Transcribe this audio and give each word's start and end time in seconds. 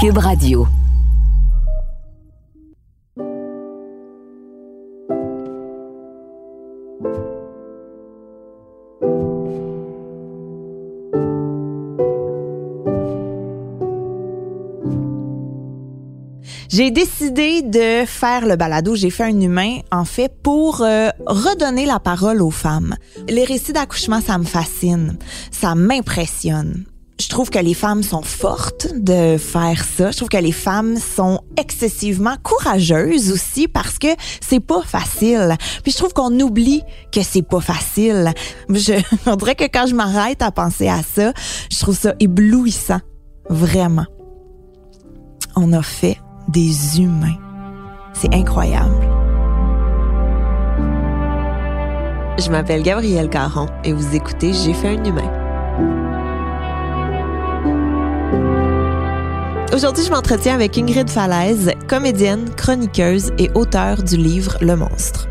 Cube 0.00 0.18
Radio. 0.18 0.66
J'ai 16.68 16.90
décidé 16.90 17.62
de 17.62 18.04
faire 18.06 18.46
le 18.46 18.56
balado. 18.56 18.96
J'ai 18.96 19.10
fait 19.10 19.24
un 19.24 19.40
humain, 19.40 19.78
en 19.92 20.04
fait, 20.04 20.32
pour 20.42 20.82
euh, 20.82 21.10
redonner 21.26 21.86
la 21.86 22.00
parole 22.00 22.42
aux 22.42 22.50
femmes. 22.50 22.96
Les 23.28 23.44
récits 23.44 23.72
d'accouchement, 23.72 24.20
ça 24.20 24.38
me 24.38 24.44
fascine. 24.44 25.16
Ça 25.52 25.74
m'impressionne. 25.74 26.84
Je 27.20 27.28
trouve 27.28 27.50
que 27.50 27.58
les 27.58 27.74
femmes 27.74 28.04
sont 28.04 28.22
fortes 28.22 28.88
de 28.94 29.36
faire 29.38 29.84
ça. 29.84 30.12
Je 30.12 30.16
trouve 30.16 30.28
que 30.28 30.36
les 30.36 30.52
femmes 30.52 30.96
sont 30.96 31.40
excessivement 31.56 32.36
courageuses 32.44 33.32
aussi 33.32 33.66
parce 33.66 33.98
que 33.98 34.06
c'est 34.40 34.60
pas 34.60 34.82
facile. 34.82 35.56
Puis 35.82 35.90
je 35.90 35.96
trouve 35.96 36.12
qu'on 36.12 36.38
oublie 36.38 36.82
que 37.10 37.22
c'est 37.22 37.42
pas 37.42 37.60
facile. 37.60 38.32
Je, 38.68 39.02
on 39.26 39.34
dirait 39.34 39.56
que 39.56 39.64
quand 39.64 39.86
je 39.88 39.96
m'arrête 39.96 40.42
à 40.42 40.52
penser 40.52 40.88
à 40.88 41.02
ça, 41.02 41.32
je 41.72 41.78
trouve 41.80 41.96
ça 41.96 42.14
éblouissant. 42.20 43.00
Vraiment. 43.50 44.06
On 45.56 45.72
a 45.72 45.82
fait 45.82 46.18
des 46.48 47.00
humains. 47.00 47.38
C'est 48.12 48.32
incroyable. 48.32 49.08
Je 52.38 52.48
m'appelle 52.50 52.82
Gabrielle 52.84 53.28
Caron 53.28 53.66
et 53.82 53.92
vous 53.92 54.14
écoutez 54.14 54.52
J'ai 54.52 54.72
fait 54.72 54.96
un 54.96 55.04
humain. 55.04 55.47
Aujourd'hui, 59.74 60.04
je 60.04 60.10
m'entretiens 60.10 60.54
avec 60.54 60.76
Ingrid 60.78 61.08
Falaise, 61.10 61.72
comédienne, 61.88 62.48
chroniqueuse 62.56 63.32
et 63.38 63.50
auteure 63.54 64.02
du 64.02 64.16
livre 64.16 64.56
Le 64.60 64.76
Monstre. 64.76 65.28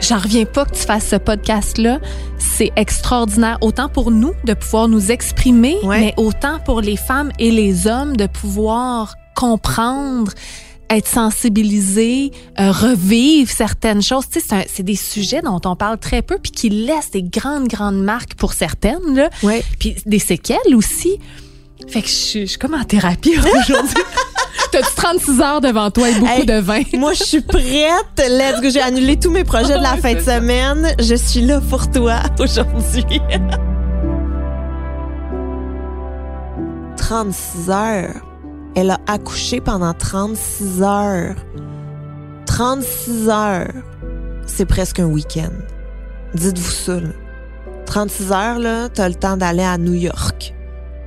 J'en 0.00 0.18
reviens 0.18 0.44
pas 0.46 0.64
que 0.64 0.72
tu 0.74 0.82
fasses 0.82 1.08
ce 1.08 1.16
podcast-là. 1.16 2.00
C'est 2.38 2.72
extraordinaire, 2.76 3.58
autant 3.60 3.88
pour 3.88 4.10
nous 4.10 4.32
de 4.44 4.54
pouvoir 4.54 4.88
nous 4.88 5.10
exprimer, 5.10 5.76
Ouais. 5.82 6.00
mais 6.00 6.14
autant 6.16 6.58
pour 6.64 6.80
les 6.80 6.96
femmes 6.96 7.30
et 7.38 7.50
les 7.50 7.86
hommes 7.86 8.16
de 8.16 8.26
pouvoir 8.26 9.16
comprendre, 9.36 10.32
être 10.88 11.08
sensibilisés, 11.08 12.30
euh, 12.58 12.70
revivre 12.70 13.50
certaines 13.50 14.02
choses. 14.02 14.28
Tu 14.30 14.40
sais, 14.40 14.66
c'est 14.68 14.82
des 14.82 14.96
sujets 14.96 15.42
dont 15.42 15.60
on 15.64 15.76
parle 15.76 15.98
très 15.98 16.22
peu, 16.22 16.38
puis 16.42 16.52
qui 16.52 16.68
laissent 16.70 17.10
des 17.10 17.22
grandes, 17.22 17.68
grandes 17.68 18.02
marques 18.02 18.34
pour 18.34 18.54
certaines, 18.54 19.14
là. 19.14 19.28
Ouais. 19.42 19.62
Puis 19.78 19.96
des 20.06 20.18
séquelles 20.18 20.74
aussi. 20.74 21.18
Fait 21.88 22.02
que 22.02 22.08
je 22.08 22.12
suis, 22.12 22.40
je 22.42 22.46
suis 22.50 22.58
comme 22.58 22.74
en 22.74 22.84
thérapie 22.84 23.34
aujourd'hui. 23.38 23.94
T'as-tu 24.72 24.94
36 24.96 25.40
heures 25.42 25.60
devant 25.60 25.90
toi 25.90 26.08
et 26.08 26.14
beaucoup 26.14 26.30
Hey, 26.32 26.46
de 26.46 26.54
vin? 26.60 26.82
Moi, 26.94 27.12
je 27.12 27.24
suis 27.24 27.40
prête. 27.42 27.62
Let's 28.18 28.60
go. 28.62 28.70
J'ai 28.70 28.80
annulé 28.80 29.18
tous 29.18 29.30
mes 29.30 29.44
projets 29.44 29.76
de 29.76 29.82
la 29.82 29.96
fin 29.98 30.14
de 30.14 30.18
c'est 30.20 30.24
ça. 30.24 30.36
semaine. 30.40 30.94
Je 30.98 31.14
suis 31.14 31.42
là 31.42 31.60
pour 31.60 31.90
toi 31.90 32.20
aujourd'hui. 32.38 33.04
36 36.96 37.70
heures. 37.70 38.14
Elle 38.74 38.90
a 38.90 38.98
accouché 39.06 39.60
pendant 39.60 39.92
36 39.92 40.82
heures. 40.82 41.34
36 42.46 43.28
heures. 43.28 43.68
C'est 44.46 44.64
presque 44.66 45.00
un 45.00 45.06
week-end. 45.06 45.52
Dites-vous 46.34 46.70
ça, 46.70 46.94
là. 47.00 47.08
36 47.84 48.32
heures, 48.32 48.58
là, 48.58 48.88
t'as 48.88 49.08
le 49.08 49.14
temps 49.14 49.36
d'aller 49.36 49.62
à 49.64 49.76
New 49.76 49.92
York. 49.92 50.54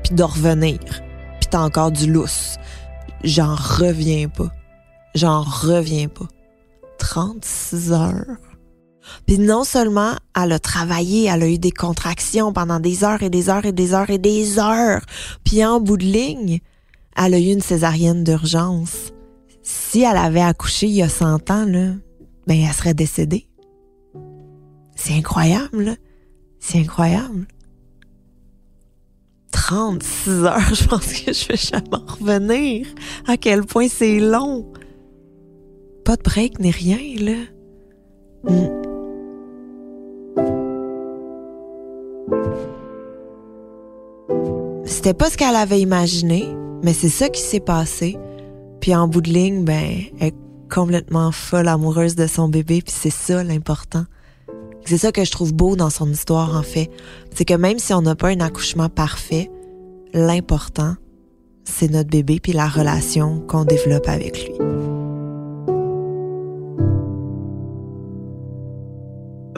Puis 0.06 0.14
de 0.14 0.24
revenir. 0.24 0.78
Puis 1.40 1.50
t'as 1.50 1.62
encore 1.62 1.92
du 1.92 2.12
lousse. 2.12 2.58
J'en 3.24 3.56
reviens 3.56 4.30
pas. 4.30 4.52
J'en 5.16 5.42
reviens 5.42 6.10
pas. 6.10 6.28
36 7.00 7.92
heures. 7.92 8.38
Puis 9.26 9.40
non 9.40 9.64
seulement 9.64 10.12
elle 10.40 10.52
a 10.52 10.60
travaillé, 10.60 11.26
elle 11.26 11.42
a 11.42 11.48
eu 11.48 11.58
des 11.58 11.72
contractions 11.72 12.54
pendant 12.54 12.80
des 12.80 13.04
heures 13.04 13.24
et 13.24 13.32
des 13.32 13.50
heures 13.50 13.66
et 13.66 13.72
des 13.72 13.96
heures 13.96 14.12
et 14.12 14.20
des 14.20 14.60
heures. 14.60 15.02
Puis 15.44 15.66
en 15.66 15.80
bout 15.80 15.98
de 15.98 16.06
ligne, 16.06 16.60
elle 17.18 17.34
a 17.34 17.40
eu 17.40 17.52
une 17.52 17.62
césarienne 17.62 18.24
d'urgence. 18.24 19.12
Si 19.64 20.04
elle 20.04 20.18
avait 20.18 20.42
accouché 20.42 20.86
il 20.86 20.94
y 20.94 21.02
a 21.02 21.10
100 21.10 21.50
ans, 21.50 21.66
ben 21.66 21.98
elle 22.48 22.74
serait 22.74 22.94
décédée. 22.94 23.48
C'est 24.96 25.14
incroyable. 25.14 25.98
C'est 26.60 26.78
incroyable. 26.78 27.48
36 29.56 30.44
heures, 30.44 30.60
je 30.74 30.86
pense 30.86 31.14
que 31.14 31.32
je 31.32 31.48
vais 31.48 31.56
jamais 31.56 31.88
en 31.94 32.14
revenir. 32.14 32.88
À 33.26 33.38
quel 33.38 33.64
point 33.64 33.88
c'est 33.88 34.20
long. 34.20 34.66
Pas 36.04 36.18
de 36.18 36.24
break 36.24 36.60
ni 36.60 36.72
rien, 36.72 37.00
là. 37.20 38.52
Mm. 38.52 38.86
C'était 44.86 45.14
pas 45.14 45.30
ce 45.30 45.38
qu'elle 45.38 45.56
avait 45.56 45.80
imaginé, 45.80 46.48
mais 46.84 46.94
c'est 46.94 47.10
ça 47.10 47.30
qui 47.30 47.42
s'est 47.42 47.62
passé. 47.62 48.18
Puis 48.82 48.94
en 48.94 49.08
bout 49.08 49.22
de 49.22 49.30
ligne, 49.30 49.64
ben, 49.64 50.02
elle 50.20 50.28
est 50.28 50.36
complètement 50.70 51.32
folle 51.32 51.70
amoureuse 51.70 52.16
de 52.16 52.28
son 52.28 52.50
bébé, 52.50 52.82
puis 52.82 52.94
c'est 52.96 53.10
ça 53.10 53.42
l'important. 53.44 54.04
C'est 54.86 54.98
ça 54.98 55.12
que 55.12 55.24
je 55.26 55.32
trouve 55.32 55.54
beau 55.54 55.76
dans 55.76 55.90
son 55.90 56.10
histoire, 56.12 56.56
en 56.56 56.62
fait. 56.64 56.90
C'est 57.34 57.46
que 57.46 57.56
même 57.56 57.80
si 57.80 57.94
on 57.94 58.02
n'a 58.02 58.16
pas 58.16 58.30
un 58.30 58.40
accouchement 58.40 58.88
parfait, 58.90 59.50
l'important, 60.14 60.96
c'est 61.64 61.90
notre 61.90 62.10
bébé 62.10 62.40
puis 62.40 62.54
la 62.54 62.68
relation 62.68 63.40
qu'on 63.48 63.66
développe 63.66 64.08
avec 64.08 64.46
lui. 64.46 64.54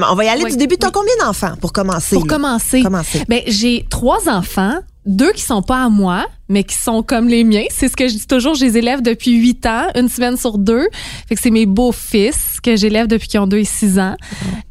On 0.10 0.16
va 0.16 0.24
y 0.26 0.28
aller 0.30 0.44
Oui. 0.44 0.52
du 0.52 0.58
début. 0.58 0.78
T'as 0.78 0.92
combien 0.92 1.14
d'enfants 1.20 1.56
pour 1.60 1.74
commencer? 1.74 2.16
Pour 2.16 2.28
là? 2.28 2.36
commencer, 2.36 2.84
Commencer. 2.84 3.24
Ben, 3.28 3.42
j'ai 3.48 3.86
trois 3.90 4.30
enfants, 4.30 4.76
deux 5.08 5.32
qui 5.32 5.42
sont 5.42 5.62
pas 5.62 5.84
à 5.84 5.90
moi, 5.90 6.26
mais 6.50 6.64
qui 6.64 6.76
sont 6.76 7.02
comme 7.02 7.28
les 7.28 7.44
miens. 7.44 7.66
C'est 7.70 7.88
ce 7.88 7.96
que 7.96 8.08
je 8.08 8.14
dis 8.14 8.28
toujours, 8.28 8.54
je 8.56 8.66
les 8.66 8.78
élève 8.78 9.02
depuis 9.02 9.32
huit 9.32 9.66
ans, 9.66 9.88
une 9.96 10.10
semaine 10.10 10.38
sur 10.38 10.58
deux. 10.58 10.88
Fait 11.28 11.36
que 11.36 11.42
c'est 11.42 11.50
mes 11.50 11.66
beaux-fils 11.66 12.60
que 12.62 12.76
j'élève 12.76 13.08
depuis 13.08 13.28
qu'ils 13.28 13.40
ont 13.40 13.48
deux 13.48 13.60
et 13.60 13.64
six 13.64 13.98
ans. 14.00 14.16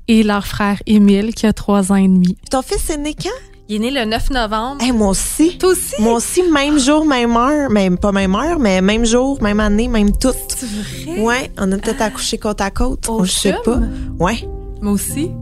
Et 0.09 0.23
leur 0.23 0.47
frère 0.47 0.81
Émile 0.87 1.35
qui 1.35 1.47
a 1.47 1.53
trois 1.53 1.91
ans 1.91 1.97
et 1.97 2.07
demi. 2.07 2.37
Ton 2.51 2.63
fils 2.63 2.91
est 2.91 2.99
né 2.99 3.15
quand? 3.15 3.31
Il 3.69 3.77
est 3.77 3.79
né 3.81 3.91
le 3.91 4.05
9 4.05 4.31
novembre. 4.31 4.81
Hey, 4.81 4.93
moi 4.93 5.09
aussi. 5.09 5.59
Toi 5.59 5.71
aussi? 5.71 5.95
Moi 5.99 6.13
aussi, 6.13 6.45
même 6.53 6.79
jour, 6.79 7.05
même 7.05 7.37
heure. 7.37 7.69
Même 7.69 7.99
pas 7.99 8.13
même 8.13 8.37
heure, 8.37 8.61
mais 8.61 8.81
même 8.81 9.05
jour, 9.05 9.43
même 9.43 9.59
année, 9.59 9.89
même 9.89 10.17
tout. 10.17 10.29
C'est 10.49 10.67
vrai? 10.67 11.21
Ouais, 11.21 11.51
on 11.59 11.73
a 11.73 11.79
peut-être 11.79 12.01
accouché 12.03 12.39
côte 12.39 12.61
à 12.61 12.71
côte. 12.71 13.09
Au 13.09 13.25
je 13.25 13.33
sais 13.33 13.57
pas. 13.65 13.81
Ouais. 14.21 14.49
Moi 14.81 14.93
aussi. 14.93 15.33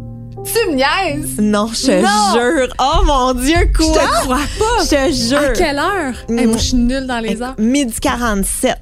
Tu 0.45 0.71
me 0.71 0.75
niaises? 0.75 1.39
Non, 1.41 1.69
je 1.73 1.87
te 1.87 2.01
jure. 2.01 2.75
Oh 2.79 3.03
mon 3.05 3.35
Dieu, 3.35 3.71
quoi? 3.75 3.87
Je 3.87 3.93
te 3.93 4.23
crois 4.23 4.37
pas. 4.37 4.85
Je 4.85 4.89
te 4.89 5.13
jure. 5.13 5.39
À 5.39 5.53
quelle 5.53 5.79
heure? 5.79 6.15
Hey, 6.29 6.47
moi, 6.47 6.59
je 6.59 6.63
suis 6.65 6.77
nulle 6.77 7.07
dans 7.07 7.21
les 7.21 7.41
heures. 7.41 7.55
Midi 7.59 7.95
47. 8.01 8.77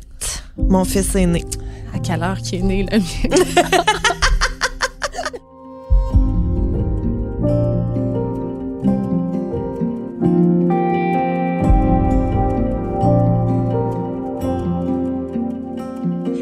Mon 0.57 0.85
fils 0.85 1.15
est 1.15 1.27
né. 1.27 1.45
À 1.95 1.99
quelle 1.99 2.23
heure 2.23 2.39
qui 2.39 2.57
est 2.57 2.63
né 2.63 2.87
le 2.91 2.99
mien? 2.99 3.37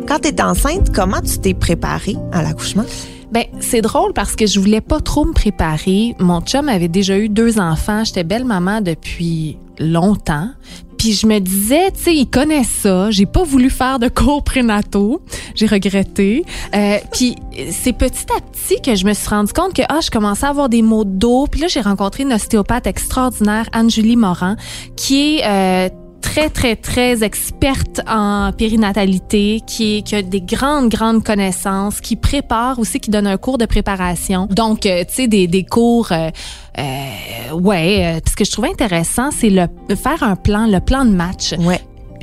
Quand 0.09 0.19
t'es 0.19 0.43
enceinte, 0.43 0.93
comment 0.93 1.21
tu 1.21 1.39
t'es 1.39 1.55
préparée 1.55 2.17
à 2.33 2.43
l'accouchement? 2.43 2.85
Ben, 3.33 3.45
c'est 3.61 3.81
drôle 3.81 4.13
parce 4.13 4.35
que 4.35 4.47
je 4.47 4.59
voulais 4.59 4.81
pas 4.81 5.01
trop 5.01 5.25
me 5.25 5.33
préparer. 5.33 6.15
Mon 6.19 6.41
chum 6.41 6.69
avait 6.69 6.89
déjà 6.89 7.17
eu 7.17 7.29
deux 7.29 7.61
enfants. 7.61 8.05
J'étais 8.05 8.25
belle 8.25 8.45
maman 8.45 8.81
depuis 8.81 9.57
longtemps. 9.79 10.51
Puis 10.99 11.15
je 11.15 11.27
me 11.27 11.39
disais, 11.39 11.91
tu 11.93 12.03
sais, 12.03 12.15
il 12.15 12.27
connaît 12.27 12.63
ça. 12.63 13.11
J'ai 13.11 13.25
pas 13.25 13.43
voulu 13.43 13.71
faire 13.71 13.99
de 13.99 14.09
cours 14.09 14.45
prénataux. 14.45 15.23
J'ai 15.55 15.67
regretté. 15.67 16.45
Euh, 16.75 16.99
puis 17.11 17.37
c'est 17.71 17.95
petit 17.95 18.27
à 18.37 18.41
petit 18.43 18.83
que 18.83 18.95
je 18.95 19.07
me 19.07 19.15
suis 19.15 19.29
rendu 19.29 19.51
compte 19.55 19.73
que 19.73 19.81
ah, 19.89 20.01
je 20.03 20.11
commençais 20.11 20.45
à 20.45 20.51
avoir 20.51 20.69
des 20.69 20.83
maux 20.83 21.05
de 21.05 21.11
dos. 21.11 21.47
Puis 21.51 21.63
là, 21.63 21.69
j'ai 21.69 21.81
rencontré 21.81 22.25
une 22.25 22.35
ostéopathe 22.35 22.87
extraordinaire, 22.87 23.67
Anne-Julie 23.73 24.17
Morin, 24.17 24.57
qui 24.95 25.39
est 25.39 25.47
euh, 25.47 25.89
très, 26.21 26.51
très, 26.51 26.77
très 26.77 27.23
experte 27.23 28.01
en 28.09 28.53
périnatalité, 28.57 29.61
qui, 29.67 29.99
est, 29.99 30.03
qui 30.03 30.15
a 30.15 30.23
des 30.23 30.41
grandes, 30.41 30.89
grandes 30.91 31.25
connaissances, 31.25 32.01
qui 32.01 32.17
prépare 32.17 32.79
aussi, 32.79 33.01
qui 33.01 33.11
donne 33.11 33.27
un 33.27 33.37
cours 33.37 33.59
de 33.59 33.67
préparation. 33.67 34.47
Donc, 34.51 34.87
euh, 34.87 35.05
tu 35.09 35.15
sais, 35.15 35.27
des, 35.29 35.47
des 35.47 35.65
cours... 35.65 36.13
Euh, 36.13 36.31
euh, 36.79 37.53
ouais, 37.55 38.05
euh, 38.17 38.21
ce 38.29 38.37
que 38.37 38.45
je 38.45 38.51
trouvais 38.53 38.71
intéressant, 38.71 39.31
c'est 39.33 39.51
le 39.51 39.67
faire 39.97 40.23
un 40.23 40.37
plan, 40.37 40.67
le 40.67 40.81
plan 40.81 41.05
de 41.05 41.11
match. 41.11 41.55
Ouais. 41.59 41.81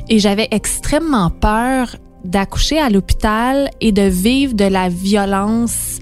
Et 0.08 0.18
j'avais 0.18 0.48
extrêmement 0.50 1.28
peur 1.30 1.94
d'accoucher 2.24 2.78
à 2.78 2.88
l'hôpital 2.88 3.68
et 3.80 3.92
de 3.92 4.02
vivre 4.02 4.54
de 4.54 4.64
la 4.64 4.88
violence. 4.88 5.98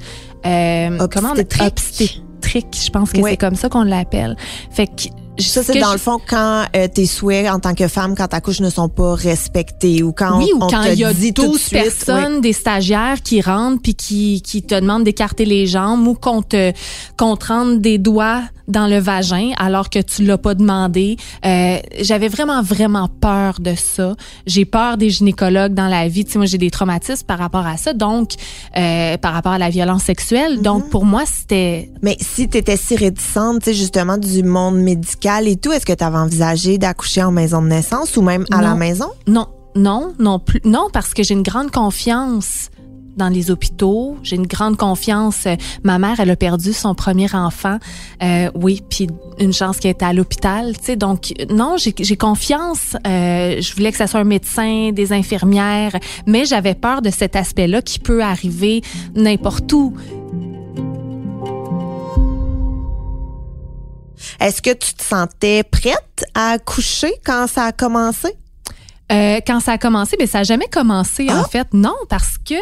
Euh, 0.47 1.07
comment 1.13 1.31
on- 1.31 1.33
Obstétrique. 1.33 1.67
obstétrique, 1.67 2.77
je 2.87 2.91
pense 2.91 3.11
que 3.13 3.21
Ouais. 3.21 3.33
c'est 3.33 3.37
comme 3.37 3.57
ça 3.57 3.69
qu'on 3.69 3.83
l'appelle. 3.83 4.37
Fait 4.71 4.87
que 4.87 5.09
ça, 5.39 5.63
c'est 5.63 5.79
dans 5.79 5.93
le 5.93 5.99
fond 5.99 6.19
quand 6.27 6.65
euh, 6.75 6.89
tes 6.89 7.07
souhaits 7.07 7.51
en 7.51 7.59
tant 7.59 7.75
que 7.75 7.89
femme, 7.89 8.15
quand 8.17 8.29
ta 8.29 8.41
couche 8.41 8.61
ne 8.61 8.71
sont 8.71 8.89
pas 8.89 9.15
respectés 9.15 10.03
ou 10.03 10.13
quand 10.13 10.39
oui, 10.39 10.51
on, 10.55 10.67
ou 10.67 10.69
quand 10.69 10.85
il 10.85 10.99
y 10.99 11.05
a 11.05 11.13
12 11.13 11.69
personnes, 11.71 12.41
des 12.41 12.53
stagiaires 12.53 13.23
qui 13.23 13.41
rentrent 13.41 13.83
puis 13.83 13.95
qui, 13.95 14.43
qui 14.43 14.63
te 14.63 14.75
demandent 14.75 15.05
d'écarter 15.05 15.45
les 15.45 15.67
jambes 15.67 16.07
ou 16.07 16.15
qu'on 16.15 16.43
te, 16.43 16.73
qu'on 17.17 17.37
te 17.37 17.47
rentre 17.47 17.81
des 17.81 17.99
doigts 17.99 18.43
dans 18.69 18.87
le 18.87 18.99
vagin 18.99 19.53
alors 19.59 19.91
que 19.91 19.99
tu 20.01 20.25
l'as 20.25 20.39
pas 20.39 20.55
demandé. 20.55 21.17
Euh, 21.45 21.79
J'avais 22.01 22.29
vraiment, 22.29 22.63
vraiment 22.63 23.09
peur 23.09 23.55
de 23.61 23.75
ça. 23.75 24.15
J'ai 24.47 24.65
peur 24.65 24.97
des 24.97 25.11
gynécologues 25.11 25.75
dans 25.75 25.89
la 25.89 26.09
vie. 26.09 26.25
Tu 26.25 26.33
sais, 26.33 26.39
moi, 26.39 26.47
j'ai 26.47 26.59
des 26.59 26.71
traumatismes 26.71 27.27
par 27.27 27.39
rapport 27.39 27.67
à 27.67 27.77
ça, 27.77 27.93
donc 27.93 28.33
euh, 28.77 29.17
par 29.19 29.33
rapport 29.35 29.53
à 29.53 29.59
la 29.59 29.71
violence 29.71 30.03
sexuelle. 30.05 30.61
Donc, 30.63 30.85
Mhm. 30.85 30.91
pour 30.91 31.05
moi, 31.05 31.23
c'était... 31.27 31.91
Mais 32.03 32.17
si 32.21 32.49
tu 32.49 32.59
étais 32.59 32.77
si 32.77 32.97
réticente, 32.97 33.59
tu 33.61 33.71
sais, 33.71 33.75
justement, 33.75 34.19
du 34.19 34.43
monde 34.43 34.77
médical 34.77 35.47
et 35.49 35.57
tout, 35.57 35.73
est-ce 35.73 35.87
que 35.87 35.93
tu 35.93 36.05
avais 36.05 36.19
envisagé 36.19 36.79
d'accoucher 36.79 37.23
en 37.23 37.33
maison 37.33 37.63
de 37.63 37.69
naissance 37.69 38.17
ou 38.17 38.23
même 38.23 38.45
à 38.53 38.63
la 38.63 38.75
maison? 38.75 39.07
Non, 39.27 39.47
non, 39.75 40.13
non 40.19 40.39
plus. 40.39 40.61
Non, 40.65 40.89
parce 40.93 41.15
que 41.15 41.23
j'ai 41.23 41.35
une 41.35 41.43
grande 41.43 41.71
confiance 41.71 42.71
dans 43.17 43.29
les 43.29 43.51
hôpitaux. 43.51 44.17
J'ai 44.23 44.37
une 44.37 44.47
grande 44.47 44.77
confiance. 44.77 45.47
Euh, 45.47 45.57
Ma 45.83 45.99
mère, 45.99 46.21
elle 46.21 46.31
a 46.31 46.37
perdu 46.37 46.73
son 46.73 46.95
premier 46.95 47.35
enfant. 47.35 47.79
Euh, 48.23 48.51
oui, 48.55 48.83
puis 48.89 49.09
une 49.39 49.53
chance 49.53 49.79
qu'elle 49.79 49.93
était 49.93 50.05
à 50.05 50.13
l'hôpital. 50.13 50.77
Tu 50.79 50.85
sais, 50.85 50.97
donc 50.97 51.33
non, 51.51 51.77
j'ai 51.79 52.17
confiance. 52.17 52.97
Euh, 53.07 53.61
je 53.61 53.75
voulais 53.75 53.91
que 53.93 53.99
ça 53.99 54.07
soit 54.07 54.21
un 54.21 54.25
médecin, 54.25 54.91
des 54.93 55.13
infirmières, 55.13 55.97
mais 56.27 56.45
j'avais 56.45 56.75
peur 56.75 57.03
de 57.03 57.11
cet 57.11 57.37
aspect-là 57.37 57.83
qui 57.83 57.99
peut 57.99 58.23
arriver 58.23 58.83
n'importe 59.15 59.73
où. 59.73 59.95
Est-ce 64.41 64.61
que 64.63 64.71
tu 64.71 64.95
te 64.95 65.03
sentais 65.03 65.63
prête 65.63 66.25
à 66.35 66.51
accoucher 66.53 67.13
quand 67.25 67.47
ça 67.47 67.65
a 67.65 67.73
commencé? 67.73 68.29
Euh, 69.13 69.41
quand 69.47 69.61
ça 69.61 69.73
a 69.73 69.79
commencé, 69.79 70.17
mais 70.19 70.27
ça 70.27 70.41
a 70.41 70.43
jamais 70.43 70.67
commencé 70.69 71.27
Ah! 71.31 71.41
en 71.41 71.45
fait. 71.45 71.69
Non, 71.73 71.95
parce 72.09 72.39
que 72.39 72.55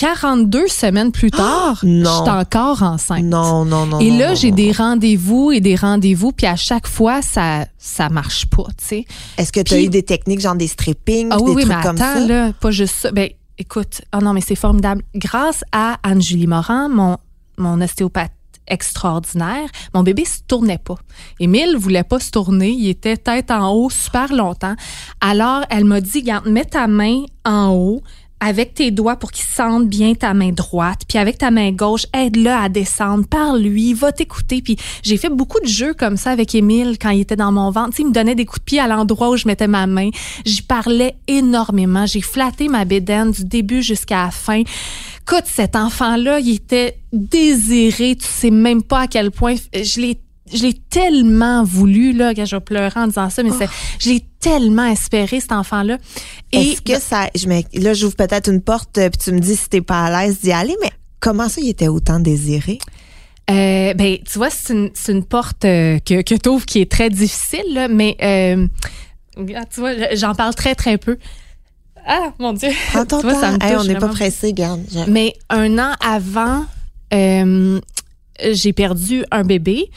42 0.00 0.66
semaines 0.68 1.12
plus 1.12 1.30
tard, 1.30 1.78
non. 1.82 2.10
j'étais 2.18 2.30
encore 2.30 2.82
enceinte. 2.82 3.22
Non, 3.22 3.66
non, 3.66 3.84
non. 3.84 3.98
Et 4.00 4.10
là, 4.10 4.34
j'ai 4.34 4.50
des 4.50 4.72
rendez-vous 4.72 5.52
et 5.52 5.60
des 5.60 5.76
rendez-vous, 5.76 6.32
puis 6.32 6.46
à 6.46 6.56
chaque 6.56 6.86
fois, 6.86 7.20
ça 7.20 7.66
ça 7.76 8.08
marche 8.08 8.46
pas, 8.46 8.64
tu 8.78 8.84
sais. 8.86 9.04
Est-ce 9.36 9.52
que 9.52 9.60
tu 9.60 9.74
as 9.74 9.80
eu 9.82 9.88
des 9.90 10.02
techniques, 10.02 10.40
genre 10.40 10.54
des 10.54 10.68
stripping, 10.68 11.28
Ah 11.30 11.36
des 11.36 11.42
oui, 11.42 11.50
oui, 11.54 11.62
trucs 11.64 11.76
mais 11.76 11.82
comme 11.82 11.96
attends, 12.00 12.14
ça? 12.14 12.26
là, 12.26 12.52
pas 12.58 12.70
juste 12.70 12.94
ça. 12.94 13.12
Ben, 13.12 13.28
écoute, 13.58 14.00
oh 14.16 14.20
non, 14.22 14.32
mais 14.32 14.40
c'est 14.40 14.54
formidable. 14.54 15.02
Grâce 15.14 15.64
à 15.70 15.98
Anne-Julie 16.02 16.46
Morin, 16.46 16.88
mon, 16.88 17.18
mon 17.58 17.82
ostéopathe 17.82 18.32
extraordinaire, 18.66 19.68
mon 19.94 20.02
bébé 20.02 20.24
se 20.24 20.38
tournait 20.46 20.78
pas. 20.78 20.94
Émile 21.40 21.76
voulait 21.76 22.04
pas 22.04 22.20
se 22.20 22.30
tourner, 22.30 22.70
il 22.70 22.88
était 22.88 23.16
tête 23.16 23.50
en 23.50 23.70
haut 23.74 23.90
super 23.90 24.32
longtemps. 24.32 24.76
Alors, 25.20 25.62
elle 25.70 25.84
m'a 25.84 26.00
dit, 26.00 26.22
garde, 26.22 26.46
mets 26.46 26.64
ta 26.64 26.86
main 26.86 27.24
en 27.44 27.70
haut 27.74 28.02
avec 28.40 28.74
tes 28.74 28.90
doigts 28.90 29.16
pour 29.16 29.30
qu'il 29.30 29.44
sente 29.44 29.86
bien 29.86 30.14
ta 30.14 30.34
main 30.34 30.50
droite, 30.50 31.02
puis 31.06 31.18
avec 31.18 31.38
ta 31.38 31.50
main 31.50 31.72
gauche, 31.72 32.06
aide-le 32.14 32.50
à 32.50 32.68
descendre, 32.68 33.26
parle-lui, 33.26 33.92
va 33.94 34.12
t'écouter. 34.12 34.62
Puis 34.62 34.76
j'ai 35.02 35.18
fait 35.18 35.28
beaucoup 35.28 35.60
de 35.60 35.68
jeux 35.68 35.94
comme 35.94 36.16
ça 36.16 36.30
avec 36.30 36.54
Émile 36.54 36.96
quand 37.00 37.10
il 37.10 37.20
était 37.20 37.36
dans 37.36 37.52
mon 37.52 37.70
ventre. 37.70 37.90
Tu 37.90 37.96
sais, 37.96 38.02
il 38.02 38.08
me 38.08 38.12
donnait 38.12 38.34
des 38.34 38.46
coups 38.46 38.60
de 38.60 38.64
pied 38.64 38.80
à 38.80 38.88
l'endroit 38.88 39.30
où 39.30 39.36
je 39.36 39.46
mettais 39.46 39.68
ma 39.68 39.86
main. 39.86 40.10
J'y 40.44 40.62
parlais 40.62 41.16
énormément. 41.28 42.06
J'ai 42.06 42.22
flatté 42.22 42.68
ma 42.68 42.84
bédaine 42.84 43.30
du 43.30 43.44
début 43.44 43.82
jusqu'à 43.82 44.24
la 44.24 44.30
fin. 44.30 44.62
Écoute, 45.22 45.44
cet 45.44 45.76
enfant-là, 45.76 46.40
il 46.40 46.54
était 46.54 46.96
désiré. 47.12 48.16
Tu 48.16 48.26
sais 48.26 48.50
même 48.50 48.82
pas 48.82 49.00
à 49.00 49.06
quel 49.06 49.30
point 49.30 49.54
je 49.74 50.00
l'ai 50.00 50.18
je 50.52 50.64
l'ai 50.64 50.74
tellement 50.74 51.62
voulu 51.62 52.12
là 52.12 52.34
que 52.34 52.44
je 52.44 52.56
pleurer 52.56 52.98
en 52.98 53.06
disant 53.06 53.30
ça 53.30 53.44
mais 53.44 53.52
c'est 53.52 53.68
je 54.00 54.08
l'ai 54.08 54.24
tellement 54.40 54.86
espéré 54.86 55.40
cet 55.40 55.52
enfant 55.52 55.82
là 55.82 55.98
et 56.52 56.72
Est-ce 56.72 56.82
que 56.82 56.98
ça. 56.98 57.28
Je 57.34 57.46
me, 57.46 57.62
là, 57.80 57.94
j'ouvre 57.94 58.16
peut-être 58.16 58.50
une 58.50 58.62
porte, 58.62 58.98
euh, 58.98 59.10
puis 59.10 59.20
tu 59.22 59.32
me 59.32 59.38
dis 59.38 59.56
si 59.56 59.68
t'es 59.68 59.82
pas 59.82 60.04
à 60.04 60.26
l'aise 60.26 60.40
d'y 60.40 60.52
aller, 60.52 60.76
mais 60.82 60.90
comment 61.20 61.48
ça, 61.48 61.60
il 61.60 61.68
était 61.68 61.88
autant 61.88 62.18
désiré? 62.18 62.78
Euh, 63.50 63.94
ben, 63.94 64.18
tu 64.18 64.38
vois, 64.38 64.50
c'est 64.50 64.72
une, 65.12 65.24
porte 65.24 65.64
euh, 65.64 65.98
que, 65.98 66.22
que 66.22 66.34
tu 66.34 66.64
qui 66.64 66.80
est 66.80 66.90
très 66.90 67.10
difficile, 67.10 67.64
là, 67.72 67.88
mais 67.88 68.16
euh, 68.22 68.66
tu 69.36 69.80
vois, 69.80 69.92
j'en 70.14 70.34
parle 70.34 70.54
très, 70.54 70.74
très 70.74 70.98
peu. 70.98 71.18
Ah, 72.06 72.32
mon 72.38 72.52
Dieu. 72.52 72.68
Prends 72.92 73.04
ton 73.04 73.20
ça 73.40 73.56
Hey, 73.60 73.76
on 73.76 73.84
n'est 73.84 73.96
pas 73.96 74.08
pressé, 74.08 74.52
garde. 74.52 74.82
Mais 75.08 75.34
un 75.48 75.78
an 75.78 75.94
avant, 76.00 76.64
j'ai 77.10 78.72
perdu 78.72 79.24
un 79.30 79.42
bébé. 79.42 79.90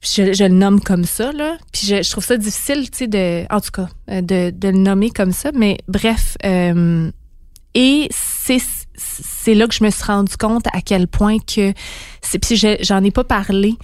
Je, 0.00 0.32
je 0.32 0.44
le 0.44 0.50
nomme 0.54 0.80
comme 0.80 1.04
ça, 1.04 1.32
là. 1.32 1.56
Puis 1.72 1.86
je, 1.88 2.02
je 2.02 2.10
trouve 2.10 2.24
ça 2.24 2.36
difficile, 2.36 2.88
tu 2.90 2.98
sais, 2.98 3.06
de, 3.08 3.52
en 3.52 3.60
tout 3.60 3.70
cas, 3.72 3.88
euh, 4.10 4.20
de, 4.20 4.50
de 4.50 4.68
le 4.68 4.78
nommer 4.78 5.10
comme 5.10 5.32
ça. 5.32 5.50
Mais 5.52 5.78
bref, 5.88 6.36
euh, 6.44 7.10
et 7.74 8.08
c'est 8.10 8.58
c'est 8.96 9.54
là 9.54 9.66
que 9.68 9.74
je 9.74 9.84
me 9.84 9.90
suis 9.90 10.04
rendu 10.04 10.36
compte 10.36 10.66
à 10.72 10.80
quel 10.80 11.06
point 11.06 11.38
que 11.38 11.72
c'est 12.20 12.38
puis 12.40 12.56
je- 12.56 12.78
j'en 12.80 13.02
ai 13.04 13.10
pas 13.12 13.22
parlé 13.24 13.74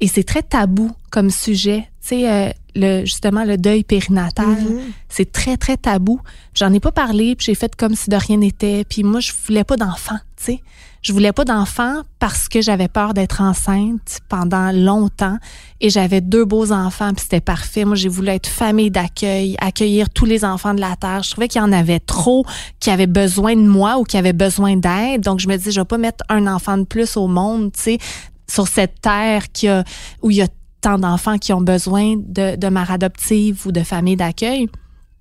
et 0.00 0.06
c'est 0.06 0.22
très 0.22 0.42
tabou 0.42 0.90
comme 1.10 1.30
sujet. 1.30 1.80
Tu 2.00 2.08
sais, 2.08 2.30
euh, 2.30 2.50
le 2.76 3.00
justement 3.04 3.44
le 3.44 3.56
deuil 3.56 3.82
périnatal, 3.84 4.46
Mhm. 4.46 4.80
c'est 5.08 5.30
très 5.32 5.56
très 5.56 5.76
tabou. 5.76 6.20
J'en 6.54 6.72
ai 6.72 6.78
pas 6.80 6.92
parlé, 6.92 7.34
puis 7.36 7.46
j'ai 7.46 7.54
fait 7.56 7.74
comme 7.76 7.94
si 7.96 8.10
de 8.10 8.16
rien 8.16 8.36
n'était. 8.38 8.84
Puis 8.84 9.02
moi, 9.02 9.20
je 9.20 9.32
voulais 9.46 9.64
pas 9.64 9.76
d'enfant, 9.76 10.18
tu 10.36 10.44
sais. 10.44 10.60
Je 11.02 11.14
voulais 11.14 11.32
pas 11.32 11.46
d'enfant 11.46 12.02
parce 12.18 12.48
que 12.48 12.60
j'avais 12.60 12.88
peur 12.88 13.14
d'être 13.14 13.40
enceinte 13.40 14.18
pendant 14.28 14.70
longtemps 14.70 15.38
et 15.80 15.88
j'avais 15.88 16.20
deux 16.20 16.44
beaux 16.44 16.72
enfants 16.72 17.14
puis 17.14 17.22
c'était 17.22 17.40
parfait. 17.40 17.86
Moi, 17.86 17.96
j'ai 17.96 18.10
voulu 18.10 18.28
être 18.28 18.46
famille 18.46 18.90
d'accueil, 18.90 19.56
accueillir 19.60 20.10
tous 20.10 20.26
les 20.26 20.44
enfants 20.44 20.74
de 20.74 20.80
la 20.80 20.96
terre. 20.96 21.22
Je 21.22 21.30
trouvais 21.30 21.48
qu'il 21.48 21.62
y 21.62 21.64
en 21.64 21.72
avait 21.72 22.00
trop 22.00 22.44
qui 22.80 22.90
avaient 22.90 23.06
besoin 23.06 23.56
de 23.56 23.66
moi 23.66 23.98
ou 23.98 24.04
qui 24.04 24.18
avaient 24.18 24.34
besoin 24.34 24.76
d'aide. 24.76 25.22
Donc 25.22 25.40
je 25.40 25.48
me 25.48 25.56
dis 25.56 25.70
je 25.70 25.80
vais 25.80 25.86
pas 25.86 25.96
mettre 25.96 26.22
un 26.28 26.46
enfant 26.46 26.76
de 26.76 26.84
plus 26.84 27.16
au 27.16 27.28
monde, 27.28 27.72
tu 27.72 27.80
sais, 27.80 27.98
sur 28.46 28.68
cette 28.68 29.00
terre 29.00 29.50
qui 29.52 29.68
a 29.68 29.84
où 30.20 30.30
il 30.30 30.36
y 30.36 30.42
a 30.42 30.48
tant 30.82 30.98
d'enfants 30.98 31.38
qui 31.38 31.54
ont 31.54 31.62
besoin 31.62 32.16
de, 32.16 32.56
de 32.56 32.68
mère 32.68 32.90
adoptive 32.90 33.66
ou 33.66 33.72
de 33.72 33.82
famille 33.82 34.16
d'accueil. 34.16 34.68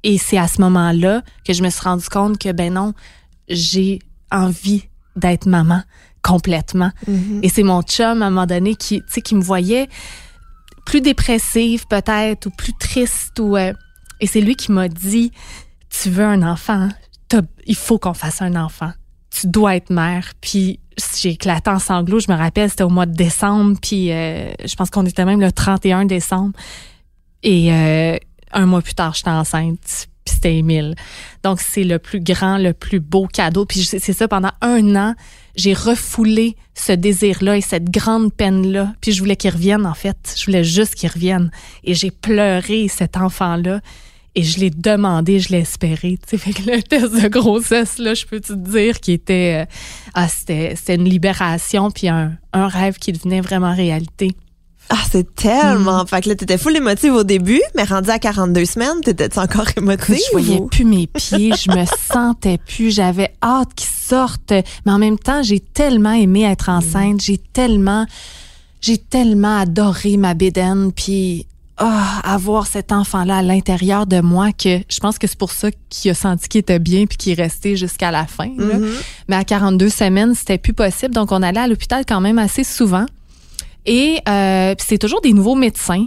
Et 0.04 0.18
c'est 0.18 0.38
à 0.38 0.50
ce 0.50 0.60
moment-là 0.60 1.22
que 1.46 1.54
je 1.54 1.64
me 1.64 1.70
suis 1.70 1.82
rendu 1.82 2.08
compte 2.10 2.38
que 2.38 2.52
ben 2.52 2.74
non, 2.74 2.94
j'ai 3.48 4.00
envie 4.30 4.89
d'être 5.20 5.46
maman 5.46 5.84
complètement. 6.24 6.92
Mhm. 7.08 7.40
Et 7.44 7.50
c'est 7.50 7.64
mon 7.64 7.82
chum 7.82 8.22
à 8.22 8.26
un 8.26 8.30
moment 8.30 8.46
donné 8.46 8.76
qui, 8.76 9.02
qui 9.24 9.36
me 9.36 9.42
voyait 9.42 9.88
plus 10.86 11.02
dépressive 11.02 11.86
peut-être 11.88 12.48
ou 12.48 12.50
plus 12.50 12.74
triste 12.80 13.40
ou 13.40 13.56
euh, 13.56 13.74
et 14.20 14.28
c'est 14.28 14.42
lui 14.42 14.56
qui 14.56 14.72
m'a 14.72 14.88
dit 14.88 15.32
tu 15.90 16.10
veux 16.10 16.26
un 16.26 16.42
enfant, 16.44 16.90
T'as- 17.30 17.42
il 17.68 17.76
faut 17.76 18.00
qu'on 18.00 18.14
fasse 18.16 18.42
un 18.42 18.56
enfant. 18.56 18.92
Tu 19.30 19.48
dois 19.48 19.76
être 19.76 19.92
mère. 19.92 20.34
Puis 20.42 20.80
j'ai 21.22 21.30
éclaté 21.30 21.70
en 21.70 21.78
sanglots. 21.80 22.20
Je 22.20 22.32
me 22.32 22.36
rappelle, 22.36 22.70
c'était 22.70 22.84
au 22.84 22.90
mois 22.90 23.06
de 23.06 23.14
décembre. 23.16 23.78
Puis 23.82 24.12
euh, 24.12 24.52
je 24.66 24.76
pense 24.76 24.90
qu'on 24.90 25.06
était 25.06 25.26
même 25.26 25.40
le 25.40 25.52
31 25.52 26.06
décembre. 26.06 26.54
Et 27.44 27.72
euh, 27.72 28.18
un 28.52 28.66
mois 28.66 28.82
plus 28.82 28.96
tard, 28.96 29.14
j'étais 29.14 29.30
enceinte. 29.30 30.08
C'était. 30.30 30.96
Donc 31.44 31.60
c'est 31.62 31.84
le 31.84 32.00
plus 32.00 32.20
grand, 32.20 32.58
le 32.58 32.74
plus 32.74 33.00
beau 33.00 33.28
cadeau. 33.28 33.66
Puis 33.66 33.84
c'est 33.84 34.14
ça, 34.14 34.28
pendant 34.28 34.52
un 34.62 34.96
an, 34.96 35.16
j'ai 35.56 35.74
refoulé 35.74 36.56
ce 36.74 36.92
désir-là 36.94 37.58
et 37.58 37.62
cette 37.62 37.90
grande 37.90 38.34
peine-là. 38.34 38.94
Puis 39.02 39.12
je 39.12 39.20
voulais 39.20 39.36
qu'il 39.36 39.52
revienne, 39.52 39.86
en 39.86 39.94
fait. 39.94 40.36
Je 40.38 40.46
voulais 40.46 40.64
juste 40.64 40.96
qu'il 40.96 41.10
revienne. 41.10 41.52
Et 41.84 41.94
j'ai 41.94 42.12
pleuré 42.12 42.88
cet 42.88 43.18
enfant-là. 43.18 43.82
Et 44.36 44.44
je 44.44 44.60
l'ai 44.60 44.70
demandé, 44.70 45.40
je 45.40 45.50
l'ai 45.50 45.60
espéré. 45.60 46.18
Tu 46.28 46.38
sais, 46.38 46.52
le 46.66 46.82
test 46.88 47.22
de 47.22 47.28
grossesse, 47.28 47.98
là, 47.98 48.14
je 48.14 48.26
peux 48.26 48.40
te 48.40 48.54
dire 48.54 49.00
qu'il 49.00 49.16
était, 49.16 49.64
euh, 49.64 49.72
ah, 50.14 50.28
c'était, 50.28 50.76
c'était 50.76 50.96
une 50.96 51.10
libération 51.10 51.92
puis 51.92 52.08
un, 52.08 52.38
un 52.54 52.68
rêve 52.68 52.98
qui 53.00 53.12
devenait 53.12 53.42
vraiment 53.42 53.74
réalité. 53.74 54.36
Ah, 54.92 54.98
c'est 55.12 55.28
Mm. 55.28 55.34
tellement. 55.36 56.06
Fait 56.08 56.22
que 56.22 56.30
là, 56.30 56.36
t'étais 56.36 56.58
full 56.58 56.76
émotive 56.76 57.14
au 57.14 57.24
début, 57.24 57.62
mais 57.76 57.84
rendu 57.84 58.10
à 58.10 58.18
42 58.18 58.66
semaines, 58.66 59.02
t'étais-tu 59.04 59.38
encore 59.40 59.68
émotive? 59.78 60.16
Je 60.18 60.32
voyais 60.32 60.60
ou- 60.60 60.66
plus 60.68 60.84
mes 60.86 61.06
pieds, 61.08 61.52
je 61.56 61.70
me 61.72 61.86
sentais 62.12 62.58
plus, 62.58 62.90
j'avais 62.96 63.34
hâte 63.44 63.70
qu'ils 63.76 63.88
sortent. 63.90 64.52
Mais 64.86 64.92
en 64.92 64.98
même 64.98 65.20
temps, 65.20 65.44
j'ai 65.44 65.60
tellement 65.60 66.14
aimé 66.14 66.42
être 66.44 66.70
enceinte, 66.70 67.22
j'ai 67.22 67.38
tellement, 67.38 68.08
j'ai 68.82 68.98
tellement 68.98 69.60
adoré 69.60 70.18
ma 70.18 70.34
bédaine, 70.34 70.92
puis 70.92 71.46
ah, 71.78 72.20
avoir 72.24 72.66
cet 72.68 72.92
enfant-là 72.92 73.38
à 73.38 73.42
l'intérieur 73.42 74.06
de 74.08 74.20
moi 74.22 74.52
que 74.52 74.80
je 74.90 75.00
pense 75.00 75.18
que 75.18 75.28
c'est 75.28 75.38
pour 75.38 75.52
ça 75.52 75.70
qu'il 75.90 76.12
a 76.12 76.14
senti 76.14 76.50
qu'il 76.50 76.60
était 76.60 76.80
bien 76.80 77.06
puis 77.06 77.16
qu'il 77.18 77.32
est 77.40 77.42
resté 77.42 77.78
jusqu'à 77.78 78.12
la 78.12 78.26
fin. 78.26 78.50
là. 78.58 78.78
Mhm. 78.80 78.90
Mais 79.30 79.36
à 79.38 79.44
42 79.46 79.88
semaines, 79.90 80.34
c'était 80.36 80.58
plus 80.58 80.74
possible. 80.74 81.14
Donc, 81.14 81.32
on 81.32 81.42
allait 81.42 81.60
à 81.62 81.68
l'hôpital 81.68 82.04
quand 82.08 82.20
même 82.20 82.38
assez 82.40 82.64
souvent. 82.66 83.06
Et 83.90 84.22
euh, 84.30 84.76
c'est 84.78 85.00
toujours 85.00 85.20
des 85.20 85.34
nouveaux 85.34 85.56
médecins. 85.56 86.06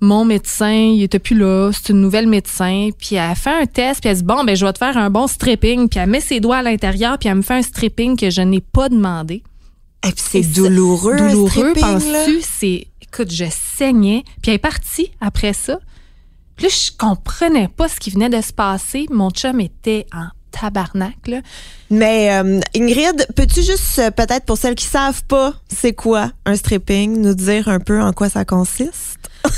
Mon 0.00 0.24
médecin, 0.24 0.72
il 0.72 1.02
était 1.02 1.18
plus 1.18 1.36
là. 1.36 1.70
C'est 1.70 1.90
une 1.92 2.00
nouvelle 2.00 2.26
médecin. 2.26 2.88
Puis 2.98 3.16
elle 3.16 3.36
fait 3.36 3.62
un 3.62 3.66
test. 3.66 4.00
Puis 4.00 4.08
elle 4.08 4.16
dit, 4.16 4.22
bon, 4.22 4.42
ben 4.42 4.56
je 4.56 4.64
vais 4.64 4.72
te 4.72 4.78
faire 4.78 4.96
un 4.96 5.10
bon 5.10 5.26
stripping. 5.26 5.90
Puis 5.90 6.00
elle 6.00 6.08
met 6.08 6.22
ses 6.22 6.40
doigts 6.40 6.56
à 6.56 6.62
l'intérieur. 6.62 7.18
Puis 7.18 7.28
elle 7.28 7.36
me 7.36 7.42
fait 7.42 7.56
un 7.56 7.62
stripping 7.62 8.16
que 8.16 8.30
je 8.30 8.40
n'ai 8.40 8.62
pas 8.62 8.88
demandé. 8.88 9.42
Et 10.08 10.12
puis 10.12 10.24
c'est 10.30 10.40
douloureux, 10.40 11.18
douloureux, 11.18 11.74
penses-tu? 11.74 12.40
C'est, 12.40 12.86
écoute, 13.02 13.30
je 13.30 13.44
saignais. 13.50 14.24
Puis 14.40 14.50
elle 14.50 14.54
est 14.54 14.58
partie 14.58 15.10
après 15.20 15.52
ça. 15.52 15.78
Puis 16.56 16.68
là, 16.68 16.72
je 16.72 16.90
comprenais 16.96 17.68
pas 17.68 17.88
ce 17.88 18.00
qui 18.00 18.08
venait 18.08 18.30
de 18.30 18.40
se 18.40 18.54
passer. 18.54 19.04
Mon 19.10 19.28
chum 19.28 19.60
était 19.60 20.06
en 20.14 20.28
tabarnak, 20.50 21.16
là. 21.26 21.40
Mais 21.90 22.30
euh, 22.32 22.60
Ingrid, 22.76 23.26
peux-tu 23.34 23.62
juste, 23.62 23.98
euh, 23.98 24.10
peut-être 24.10 24.44
pour 24.44 24.56
celles 24.56 24.74
qui 24.74 24.86
savent 24.86 25.24
pas, 25.24 25.54
c'est 25.68 25.92
quoi 25.92 26.30
un 26.46 26.56
stripping, 26.56 27.20
nous 27.20 27.34
dire 27.34 27.68
un 27.68 27.80
peu 27.80 28.00
en 28.00 28.12
quoi 28.12 28.28
ça 28.28 28.44
consiste? 28.44 29.18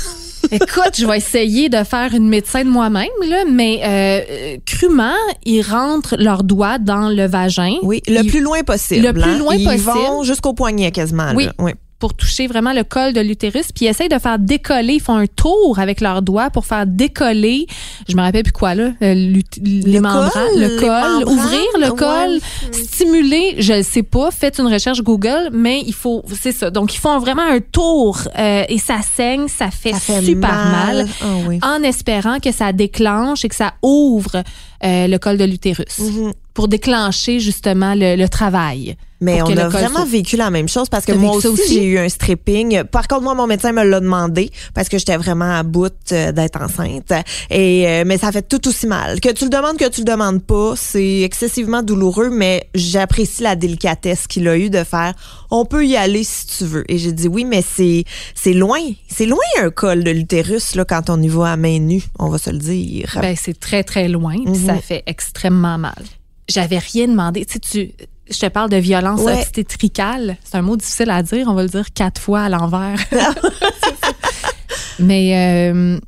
Écoute, 0.51 0.97
je 0.97 1.07
vais 1.07 1.17
essayer 1.17 1.69
de 1.69 1.83
faire 1.83 2.13
une 2.13 2.27
médecin 2.27 2.63
de 2.63 2.69
moi-même, 2.69 3.07
là, 3.27 3.43
mais 3.49 3.81
euh, 3.83 4.57
crûment, 4.65 5.15
ils 5.45 5.61
rentrent 5.61 6.15
leurs 6.17 6.43
doigts 6.43 6.79
dans 6.79 7.09
le 7.09 7.27
vagin. 7.27 7.75
Oui, 7.81 8.01
le 8.07 8.27
plus 8.27 8.41
loin 8.41 8.61
possible. 8.63 9.07
Le 9.07 9.13
plus 9.13 9.23
hein. 9.23 9.37
loin 9.37 9.55
ils 9.55 9.63
possible. 9.63 9.83
vont 9.83 10.23
jusqu'au 10.23 10.53
poignet 10.53 10.91
quasiment. 10.91 11.31
Oui. 11.33 11.45
Là. 11.45 11.53
oui. 11.59 11.71
Pour 12.03 12.13
toucher 12.15 12.47
vraiment 12.47 12.73
le 12.73 12.83
col 12.83 13.13
de 13.13 13.21
l'utérus, 13.21 13.71
puis 13.73 13.85
ils 13.85 13.87
essayent 13.87 14.09
de 14.09 14.19
faire 14.19 14.37
décoller, 14.37 14.95
ils 14.95 15.01
font 15.01 15.15
un 15.15 15.25
tour 15.25 15.79
avec 15.79 16.01
leurs 16.01 16.21
doigts 16.21 16.49
pour 16.49 16.65
faire 16.65 16.85
décoller, 16.85 17.65
je 18.09 18.15
me 18.17 18.21
rappelle 18.21 18.43
plus 18.43 18.51
quoi 18.51 18.75
là, 18.75 18.91
euh, 19.01 19.13
les 19.61 20.01
membranes, 20.01 20.29
col, 20.33 20.59
le 20.59 20.67
col, 20.81 20.89
membranes, 20.89 21.23
ouvrir 21.23 21.69
le 21.79 21.89
ouais. 21.91 21.95
col, 21.95 22.39
stimuler, 22.73 23.55
je 23.59 23.71
le 23.75 23.83
sais 23.83 24.03
pas, 24.03 24.31
faites 24.31 24.59
une 24.59 24.67
recherche 24.67 25.01
Google, 25.01 25.49
mais 25.53 25.81
il 25.87 25.93
faut, 25.93 26.23
c'est 26.41 26.51
ça. 26.51 26.69
Donc 26.71 26.93
ils 26.93 26.99
font 26.99 27.17
vraiment 27.19 27.43
un 27.43 27.61
tour 27.61 28.17
euh, 28.37 28.63
et 28.67 28.79
ça 28.79 28.97
saigne, 29.15 29.47
ça 29.47 29.71
fait, 29.71 29.93
Ça 29.93 29.99
fait 29.99 30.21
super 30.23 30.51
mal. 30.51 31.07
Ah 31.21 31.25
oui. 31.47 31.59
en 31.61 31.81
espérant 31.83 32.39
que 32.41 32.51
ça 32.51 32.73
déclenche 32.73 33.45
et 33.45 33.47
que 33.49 33.55
ça 33.55 33.75
ouvre 33.81 34.43
euh, 34.83 35.07
le 35.07 35.17
col 35.19 35.37
de 35.37 35.45
l'utérus 35.45 35.99
Mhm. 35.99 36.33
pour 36.53 36.67
déclencher 36.67 37.39
justement 37.39 37.93
le, 37.95 38.17
le 38.17 38.27
travail. 38.27 38.97
Mais 39.23 39.41
on 39.41 39.57
a 39.57 39.69
vraiment 39.69 40.05
vécu 40.05 40.35
la 40.37 40.49
même 40.49 40.67
chose 40.67 40.89
parce 40.89 41.05
que 41.05 41.11
moi 41.13 41.31
aussi, 41.35 41.47
ça 41.47 41.49
aussi? 41.49 41.73
j'ai 41.73 41.83
eu 41.85 41.97
un 41.97 42.09
stripping. 42.09 42.83
Par 42.83 43.07
contre, 43.07 43.23
moi, 43.23 43.33
mon 43.33 43.47
médecin 43.47 43.71
me 43.71 43.83
l'a 43.83 43.99
demandé 43.99 44.49
parce 44.73 44.89
que 44.89 44.97
j'étais 44.97 45.17
vraiment 45.17 45.51
à 45.57 45.63
bout 45.63 45.93
euh, 46.11 46.31
d'être 46.31 46.61
enceinte. 46.61 47.11
Et 47.49 47.87
euh, 47.87 48.03
mais 48.05 48.17
ça 48.17 48.31
fait 48.31 48.47
tout 48.47 48.67
aussi 48.67 48.87
mal. 48.87 49.19
Que 49.19 49.29
tu 49.31 49.45
le 49.45 49.49
demandes, 49.49 49.77
que 49.77 49.87
tu 49.89 50.01
le 50.01 50.05
demandes 50.05 50.43
pas, 50.43 50.73
c'est 50.75 51.21
excessivement 51.21 51.81
douloureux. 51.83 52.29
Mais 52.29 52.67
j'apprécie 52.75 53.43
la 53.43 53.55
délicatesse 53.55 54.27
qu'il 54.27 54.47
a 54.47 54.57
eu 54.57 54.69
de 54.69 54.83
faire. 54.83 55.13
On 55.51 55.65
peut 55.65 55.85
y 55.85 55.95
aller 55.95 56.23
si 56.23 56.47
tu 56.47 56.65
veux. 56.65 56.83
Et 56.89 56.97
j'ai 56.97 57.11
dit 57.11 57.27
oui, 57.27 57.45
mais 57.45 57.61
c'est 57.63 58.03
c'est 58.35 58.53
loin, 58.53 58.79
c'est 59.07 59.25
loin 59.25 59.39
un 59.61 59.69
col 59.69 60.03
de 60.03 60.11
l'utérus 60.11 60.75
là 60.75 60.85
quand 60.85 61.09
on 61.09 61.21
y 61.21 61.27
va 61.27 61.51
à 61.51 61.57
main 61.57 61.79
nue. 61.79 62.03
On 62.19 62.29
va 62.29 62.37
se 62.37 62.49
le 62.49 62.57
dire. 62.57 63.17
Ben, 63.21 63.35
c'est 63.39 63.59
très, 63.59 63.83
très 63.83 64.07
loin, 64.07 64.35
puis 64.35 64.53
Mhm. 64.59 64.65
ça 64.67 64.75
fait 64.77 65.03
extrêmement 65.05 65.77
mal. 65.77 66.03
J'avais 66.49 66.77
rien 66.79 67.07
demandé. 67.07 67.45
Tu 67.45 67.53
sais, 67.53 67.59
tu, 67.59 67.91
je 68.33 68.39
te 68.39 68.47
parle 68.47 68.69
de 68.69 68.77
violence 68.77 69.21
Ouais. 69.21 69.33
obstétricale. 69.39 70.37
C'est 70.43 70.55
un 70.57 70.61
mot 70.61 70.75
difficile 70.75 71.09
à 71.09 71.21
dire. 71.23 71.47
On 71.47 71.53
va 71.53 71.63
le 71.63 71.69
dire 71.69 71.93
quatre 71.93 72.19
fois 72.19 72.41
à 72.41 72.49
l'envers. 72.49 72.99
Mais, 74.99 75.69
euh, 75.71 75.99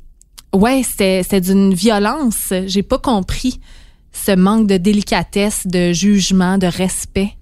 ouais, 0.54 0.82
c'était 0.82 1.22
c'était 1.22 1.40
d'une 1.40 1.74
violence. 1.74 2.52
J'ai 2.66 2.82
pas 2.82 2.98
compris 2.98 3.60
ce 4.12 4.34
manque 4.34 4.66
de 4.66 4.76
délicatesse, 4.76 5.66
de 5.66 5.92
jugement, 5.92 6.58
de 6.58 6.66
respect. 6.66 7.32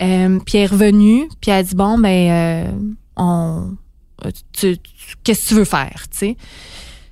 Euh, 0.00 0.38
puis 0.44 0.58
elle 0.58 0.64
est 0.64 0.66
revenue, 0.66 1.28
puis 1.40 1.50
elle 1.50 1.58
a 1.58 1.62
dit, 1.62 1.74
bon, 1.74 1.98
ben, 1.98 2.30
euh, 2.30 2.72
on, 3.16 3.74
tu- 4.52 4.78
tu- 4.78 5.16
qu'est-ce 5.22 5.42
que 5.44 5.48
tu 5.48 5.54
veux 5.54 5.64
faire, 5.64 6.04
tu 6.10 6.18
sais? 6.18 6.36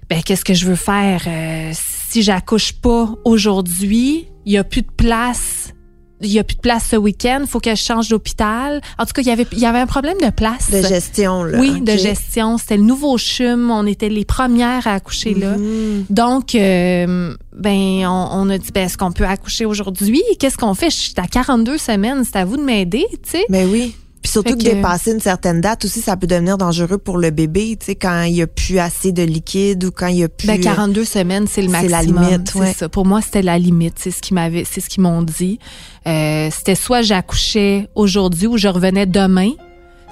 ben 0.08 0.20
qu'est-ce 0.24 0.44
que 0.44 0.54
je 0.54 0.66
veux 0.66 0.74
faire? 0.76 1.22
Euh, 1.28 1.70
si 1.72 2.22
j'accouche 2.24 2.72
pas 2.72 3.08
aujourd'hui 3.24 4.26
il 4.44 4.52
y 4.54 4.58
a 4.58 4.64
plus 4.64 4.82
de 4.82 4.90
place 4.90 5.72
il 6.20 6.30
y 6.30 6.38
a 6.38 6.44
plus 6.44 6.56
de 6.56 6.60
place 6.60 6.88
ce 6.90 6.96
week-end 6.96 7.44
faut 7.48 7.60
que 7.60 7.70
je 7.70 7.82
change 7.82 8.08
d'hôpital. 8.08 8.80
En 8.98 9.06
tout 9.06 9.12
cas 9.12 9.22
il 9.22 9.28
y 9.28 9.30
avait 9.30 9.46
il 9.52 9.58
y 9.58 9.66
avait 9.66 9.78
un 9.78 9.86
problème 9.86 10.18
de 10.22 10.30
place. 10.30 10.70
De 10.70 10.82
gestion 10.82 11.44
là. 11.44 11.58
oui 11.58 11.80
de 11.80 11.96
gestion. 11.96 12.58
C'était 12.58 12.76
le 12.76 12.82
nouveau 12.82 13.16
chum. 13.18 13.70
On 13.70 13.86
était 13.86 14.08
les 14.08 14.24
premières 14.24 14.86
à 14.86 14.94
accoucher 14.94 15.34
là. 15.34 15.56
Mhm. 15.56 16.04
donc 16.10 16.54
euh, 16.54 17.34
ben 17.56 18.06
on, 18.06 18.28
on 18.32 18.50
a 18.50 18.58
dit 18.58 18.70
ben 18.72 18.86
est-ce 18.86 18.98
qu'on 18.98 19.12
peut 19.12 19.24
accoucher 19.24 19.64
aujourd'hui? 19.64 20.22
Qu'est-ce 20.38 20.56
qu'on 20.56 20.74
fait? 20.74 20.90
Je 20.90 20.96
suis 20.96 21.14
à 21.16 21.26
42 21.26 21.78
semaines. 21.78 22.22
C'est 22.24 22.36
à 22.36 22.44
vous 22.44 22.56
de 22.56 22.62
m'aider 22.62 23.06
tu 23.10 23.30
sais. 23.30 23.44
Mais 23.48 23.64
oui. 23.64 23.94
Puis 24.22 24.30
surtout 24.32 24.52
que, 24.54 24.58
que- 24.58 24.74
dépasser 24.74 25.12
une 25.12 25.20
certaine 25.20 25.60
date 25.60 25.84
aussi, 25.86 26.00
ça 26.02 26.16
peut 26.16 26.26
devenir 26.26 26.58
dangereux 26.58 26.98
pour 26.98 27.16
le 27.16 27.30
bébé, 27.30 27.76
tu 27.80 27.86
sais, 27.86 27.94
quand 27.94 28.22
il 28.24 28.34
y 28.34 28.42
a 28.42 28.46
plus 28.46 28.78
assez 28.78 29.12
de 29.12 29.22
liquide 29.22 29.84
ou 29.84 29.90
quand 29.90 30.08
il 30.08 30.18
y 30.18 30.24
a 30.24 30.28
plus. 30.28 30.46
Ben 30.46 30.60
42 30.60 31.04
semaines, 31.04 31.46
c'est 31.48 31.62
le 31.62 31.68
c'est 31.68 31.88
maximum. 31.88 32.22
la 32.22 32.28
limite, 32.30 32.54
ouais. 32.54 32.66
C'est 32.72 32.78
ça. 32.80 32.88
Pour 32.88 33.06
moi, 33.06 33.22
c'était 33.22 33.42
la 33.42 33.58
limite. 33.58 33.94
C'est 33.98 34.10
ce 34.10 34.20
qu'ils 34.20 34.34
m'avaient, 34.34 34.64
c'est 34.70 34.80
ce 34.80 34.88
qu'ils 34.90 35.02
m'ont 35.02 35.22
dit. 35.22 35.58
Euh, 36.06 36.48
c'était 36.52 36.74
soit 36.74 37.02
j'accouchais 37.02 37.88
aujourd'hui 37.94 38.46
ou 38.46 38.58
je 38.58 38.68
revenais 38.68 39.06
demain. 39.06 39.50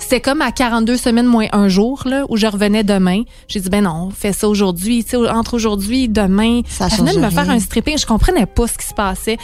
C'était 0.00 0.20
comme 0.20 0.42
à 0.42 0.52
42 0.52 0.96
semaines 0.96 1.26
moins 1.26 1.46
un 1.52 1.66
jour 1.68 2.04
là 2.06 2.24
où 2.28 2.36
je 2.36 2.46
revenais 2.46 2.84
demain. 2.84 3.22
J'ai 3.48 3.58
dit 3.60 3.68
ben 3.68 3.82
non, 3.82 4.10
fais 4.16 4.32
ça 4.32 4.48
aujourd'hui. 4.48 5.02
Tu 5.04 5.10
sais, 5.10 5.16
entre 5.16 5.54
aujourd'hui 5.54 6.04
et 6.04 6.08
demain. 6.08 6.60
Ça 6.68 6.86
Elle 6.90 6.98
venait 6.98 7.14
de 7.14 7.20
me 7.20 7.30
faire 7.30 7.50
un 7.50 7.58
stripping. 7.58 7.98
Je 7.98 8.06
comprenais 8.06 8.46
pas 8.46 8.68
ce 8.68 8.78
qui 8.78 8.86
se 8.86 8.94
passait. 8.94 9.36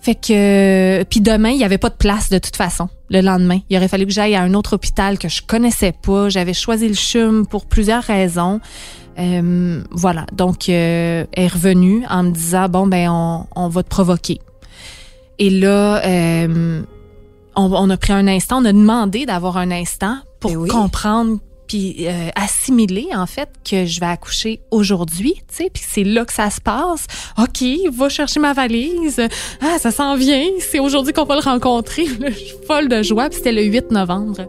Fait 0.00 0.14
que 0.14 1.02
puis 1.04 1.20
demain, 1.20 1.50
il 1.50 1.58
y 1.58 1.64
avait 1.64 1.78
pas 1.78 1.90
de 1.90 1.96
place 1.96 2.30
de 2.30 2.38
toute 2.38 2.56
façon. 2.56 2.88
Le 3.10 3.20
lendemain, 3.20 3.60
il 3.68 3.76
aurait 3.76 3.88
fallu 3.88 4.06
que 4.06 4.12
j'aille 4.12 4.34
à 4.34 4.42
un 4.42 4.54
autre 4.54 4.74
hôpital 4.74 5.18
que 5.18 5.28
je 5.28 5.42
connaissais 5.42 5.92
pas. 5.92 6.28
J'avais 6.28 6.52
choisi 6.52 6.88
le 6.88 6.94
CHUM 6.94 7.46
pour 7.46 7.66
plusieurs 7.66 8.02
raisons. 8.02 8.60
Euh, 9.18 9.82
voilà. 9.90 10.26
Donc, 10.32 10.68
euh, 10.68 11.24
elle 11.32 11.44
est 11.44 11.48
revenue 11.48 12.04
en 12.08 12.22
me 12.24 12.30
disant 12.30 12.68
bon 12.68 12.86
ben 12.86 13.08
on, 13.10 13.46
on 13.56 13.68
va 13.68 13.82
te 13.82 13.88
provoquer. 13.88 14.40
Et 15.38 15.50
là, 15.50 16.04
euh, 16.04 16.82
on, 17.56 17.72
on 17.72 17.90
a 17.90 17.96
pris 17.96 18.12
un 18.12 18.26
instant, 18.28 18.62
on 18.62 18.64
a 18.64 18.72
demandé 18.72 19.26
d'avoir 19.26 19.56
un 19.56 19.70
instant 19.70 20.18
pour 20.40 20.52
oui. 20.52 20.68
comprendre 20.68 21.38
puis 21.68 22.06
euh, 22.08 22.30
assimiler 22.34 23.08
en 23.14 23.26
fait 23.26 23.48
que 23.68 23.84
je 23.84 24.00
vais 24.00 24.06
accoucher 24.06 24.60
aujourd'hui, 24.70 25.34
tu 25.48 25.56
sais, 25.56 25.70
puis 25.72 25.82
c'est 25.86 26.04
là 26.04 26.24
que 26.24 26.32
ça 26.32 26.50
se 26.50 26.60
passe. 26.60 27.06
OK, 27.38 27.62
va 27.92 28.08
chercher 28.08 28.40
ma 28.40 28.52
valise. 28.54 29.20
Ah, 29.60 29.78
ça 29.78 29.90
s'en 29.90 30.16
vient, 30.16 30.46
c'est 30.58 30.80
aujourd'hui 30.80 31.12
qu'on 31.12 31.24
va 31.24 31.36
le 31.36 31.42
rencontrer. 31.42 32.06
Je 32.26 32.30
suis 32.32 32.56
folle 32.66 32.88
de 32.88 33.02
joie, 33.02 33.28
puis 33.28 33.36
c'était 33.36 33.52
le 33.52 33.62
8 33.62 33.90
novembre. 33.90 34.48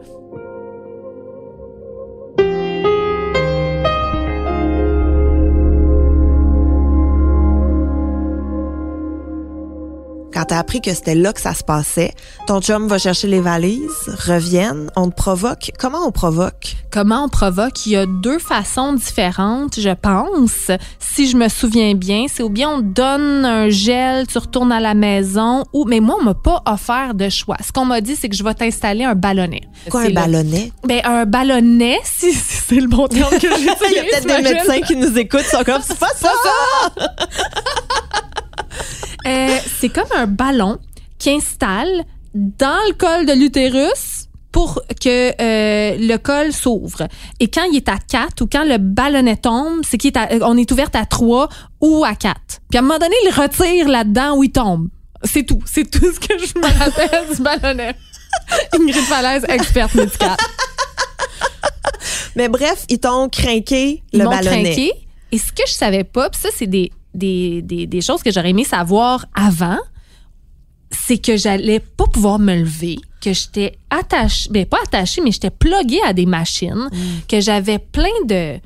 Quand 10.39 10.45
t'as 10.45 10.59
appris 10.59 10.79
que 10.79 10.93
c'était 10.93 11.15
là 11.15 11.33
que 11.33 11.41
ça 11.41 11.53
se 11.53 11.65
passait, 11.65 12.13
ton 12.47 12.61
chum 12.61 12.87
va 12.87 12.97
chercher 12.97 13.27
les 13.27 13.41
valises, 13.41 13.91
reviennent, 14.25 14.89
on 14.95 15.09
te 15.09 15.13
provoque. 15.13 15.71
Comment 15.77 16.07
on 16.07 16.13
provoque? 16.13 16.77
Comment 16.93 17.25
on 17.25 17.27
provoque? 17.27 17.85
Il 17.85 17.91
y 17.91 17.97
a 17.97 18.05
deux 18.05 18.39
façons 18.39 18.93
différentes, 18.93 19.77
je 19.81 19.89
pense. 19.89 20.71
Si 20.97 21.29
je 21.29 21.35
me 21.35 21.49
souviens 21.49 21.93
bien, 21.93 22.27
c'est 22.33 22.41
ou 22.41 22.47
bien 22.47 22.69
on 22.69 22.79
te 22.79 22.85
donne 22.85 23.43
un 23.43 23.67
gel, 23.67 24.27
tu 24.27 24.37
retournes 24.37 24.71
à 24.71 24.79
la 24.79 24.93
maison, 24.93 25.65
ou 25.73 25.83
mais 25.83 25.99
moi 25.99 26.15
on 26.21 26.23
m'a 26.23 26.35
pas 26.35 26.63
offert 26.65 27.15
de 27.15 27.27
choix. 27.27 27.57
Ce 27.61 27.73
qu'on 27.73 27.83
m'a 27.83 27.99
dit, 27.99 28.15
c'est 28.15 28.29
que 28.29 28.35
je 28.37 28.43
vais 28.45 28.53
t'installer 28.53 29.03
un 29.03 29.15
ballonnet. 29.15 29.63
Quoi, 29.89 30.03
un 30.03 30.07
le- 30.07 30.13
ballonnet? 30.13 30.71
Ben 30.87 31.01
un 31.03 31.25
ballonnet, 31.25 31.97
si, 32.05 32.31
si 32.31 32.61
c'est 32.65 32.79
le 32.79 32.87
bon 32.87 33.09
terme 33.09 33.31
que 33.31 33.41
j'utilise. 33.41 33.75
Il 33.89 33.93
y 33.93 33.99
a 33.99 34.03
peut-être 34.03 34.25
des 34.25 34.53
médecins 34.53 34.79
qui 34.87 34.95
nous 34.95 35.17
écoutent, 35.17 35.41
sont 35.41 35.65
comme, 35.65 35.81
c'est 35.85 35.99
pas 35.99 36.13
ça! 36.15 36.29
Euh, 39.27 39.57
c'est 39.79 39.89
comme 39.89 40.07
un 40.15 40.27
ballon 40.27 40.77
qui 41.17 41.31
installe 41.31 42.03
dans 42.33 42.77
le 42.87 42.93
col 42.93 43.25
de 43.25 43.33
l'utérus 43.33 44.27
pour 44.51 44.81
que 44.99 45.29
euh, 45.41 45.97
le 45.99 46.17
col 46.17 46.51
s'ouvre. 46.53 47.07
Et 47.39 47.49
quand 47.49 47.63
il 47.71 47.77
est 47.77 47.89
à 47.89 47.97
4 47.97 48.41
ou 48.41 48.47
quand 48.51 48.63
le 48.63 48.77
ballonnet 48.77 49.35
tombe, 49.37 49.81
c'est 49.87 49.97
qu'on 49.97 50.07
est, 50.07 50.17
à- 50.17 50.47
on 50.47 50.57
est 50.57 50.71
ouverte 50.71 50.95
à 50.95 51.05
3 51.05 51.49
ou 51.81 52.03
à 52.03 52.15
4. 52.15 52.35
Puis 52.69 52.77
à 52.77 52.79
un 52.79 52.81
moment 52.81 52.97
donné, 52.99 53.15
il 53.25 53.31
retire 53.31 53.87
là-dedans 53.87 54.35
où 54.37 54.43
il 54.43 54.51
tombe. 54.51 54.87
C'est 55.23 55.43
tout. 55.43 55.59
C'est 55.65 55.89
tout 55.89 56.11
ce 56.13 56.19
que 56.19 56.33
je 56.39 56.57
me 56.57 56.79
rappelle 56.79 57.35
du 57.35 57.41
ballonnet. 57.41 57.93
Ingrid 58.73 58.95
Falaise, 59.03 59.45
experte 59.49 59.93
médicale. 59.95 60.37
Mais 62.35 62.47
bref, 62.47 62.85
ils 62.89 62.99
t'ont 62.99 63.27
craqué 63.29 64.01
Ils 64.13 64.19
le 64.19 64.25
m'ont 64.25 64.31
ballonnet. 64.31 64.63
craqué. 64.63 64.93
Et 65.31 65.37
ce 65.37 65.51
que 65.51 65.63
je 65.67 65.73
savais 65.73 66.03
pas, 66.03 66.29
puis 66.29 66.39
ça, 66.41 66.49
c'est 66.55 66.67
des, 66.67 66.91
des, 67.13 67.61
des, 67.61 67.87
des 67.87 68.01
choses 68.01 68.23
que 68.23 68.31
j'aurais 68.31 68.51
aimé 68.51 68.63
savoir 68.63 69.25
avant, 69.33 69.77
c'est 70.91 71.17
que 71.17 71.37
j'allais 71.37 71.79
pas 71.79 72.05
pouvoir 72.05 72.39
me 72.39 72.55
lever, 72.55 72.97
que 73.21 73.33
j'étais 73.33 73.77
attachée, 73.89 74.49
ben 74.51 74.65
pas 74.65 74.79
attachée, 74.83 75.21
mais 75.21 75.31
j'étais 75.31 75.49
pluguée 75.51 76.01
à 76.05 76.13
des 76.13 76.25
machines, 76.25 76.89
que 77.27 77.39
j'avais 77.39 77.79
plein 77.79 78.07
de 78.25 78.59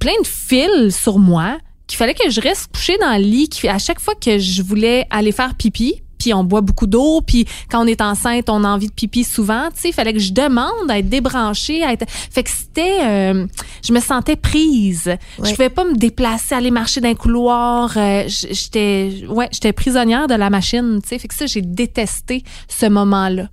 plein 0.00 0.20
de 0.20 0.26
fils 0.26 1.00
sur 1.00 1.18
moi, 1.18 1.58
qu'il 1.86 1.96
fallait 1.96 2.14
que 2.14 2.28
je 2.30 2.40
reste 2.40 2.74
couchée 2.74 2.98
dans 2.98 3.12
le 3.16 3.22
lit, 3.22 3.48
qu'à 3.48 3.78
chaque 3.78 4.00
fois 4.00 4.14
que 4.14 4.38
je 4.38 4.62
voulais 4.62 5.06
aller 5.10 5.30
faire 5.30 5.54
pipi, 5.54 6.01
puis 6.22 6.32
on 6.32 6.44
boit 6.44 6.60
beaucoup 6.60 6.86
d'eau, 6.86 7.20
puis 7.20 7.46
quand 7.68 7.82
on 7.82 7.86
est 7.86 8.00
enceinte, 8.00 8.48
on 8.48 8.62
a 8.62 8.68
envie 8.68 8.86
de 8.86 8.92
pipi 8.92 9.24
souvent. 9.24 9.68
Tu 9.74 9.80
sais, 9.80 9.88
il 9.88 9.92
fallait 9.92 10.12
que 10.12 10.20
je 10.20 10.32
demande 10.32 10.88
à 10.88 11.00
être 11.00 11.08
débranchée, 11.08 11.82
à 11.82 11.92
être. 11.92 12.04
Fait 12.08 12.44
que 12.44 12.50
c'était, 12.50 13.00
euh, 13.02 13.46
je 13.82 13.92
me 13.92 13.98
sentais 13.98 14.36
prise. 14.36 15.16
Je 15.42 15.50
pouvais 15.50 15.68
pas 15.68 15.84
me 15.84 15.96
déplacer, 15.96 16.54
aller 16.54 16.70
marcher 16.70 17.00
dans 17.00 17.08
un 17.08 17.14
couloir. 17.16 17.92
Euh, 17.96 18.22
j'étais, 18.28 19.24
ouais, 19.28 19.48
j'étais 19.50 19.72
prisonnière 19.72 20.28
de 20.28 20.34
la 20.34 20.48
machine. 20.48 21.00
Tu 21.02 21.08
sais, 21.08 21.18
fait 21.18 21.26
que 21.26 21.34
ça, 21.34 21.46
j'ai 21.46 21.62
détesté 21.62 22.44
ce 22.68 22.86
moment-là. 22.86 23.48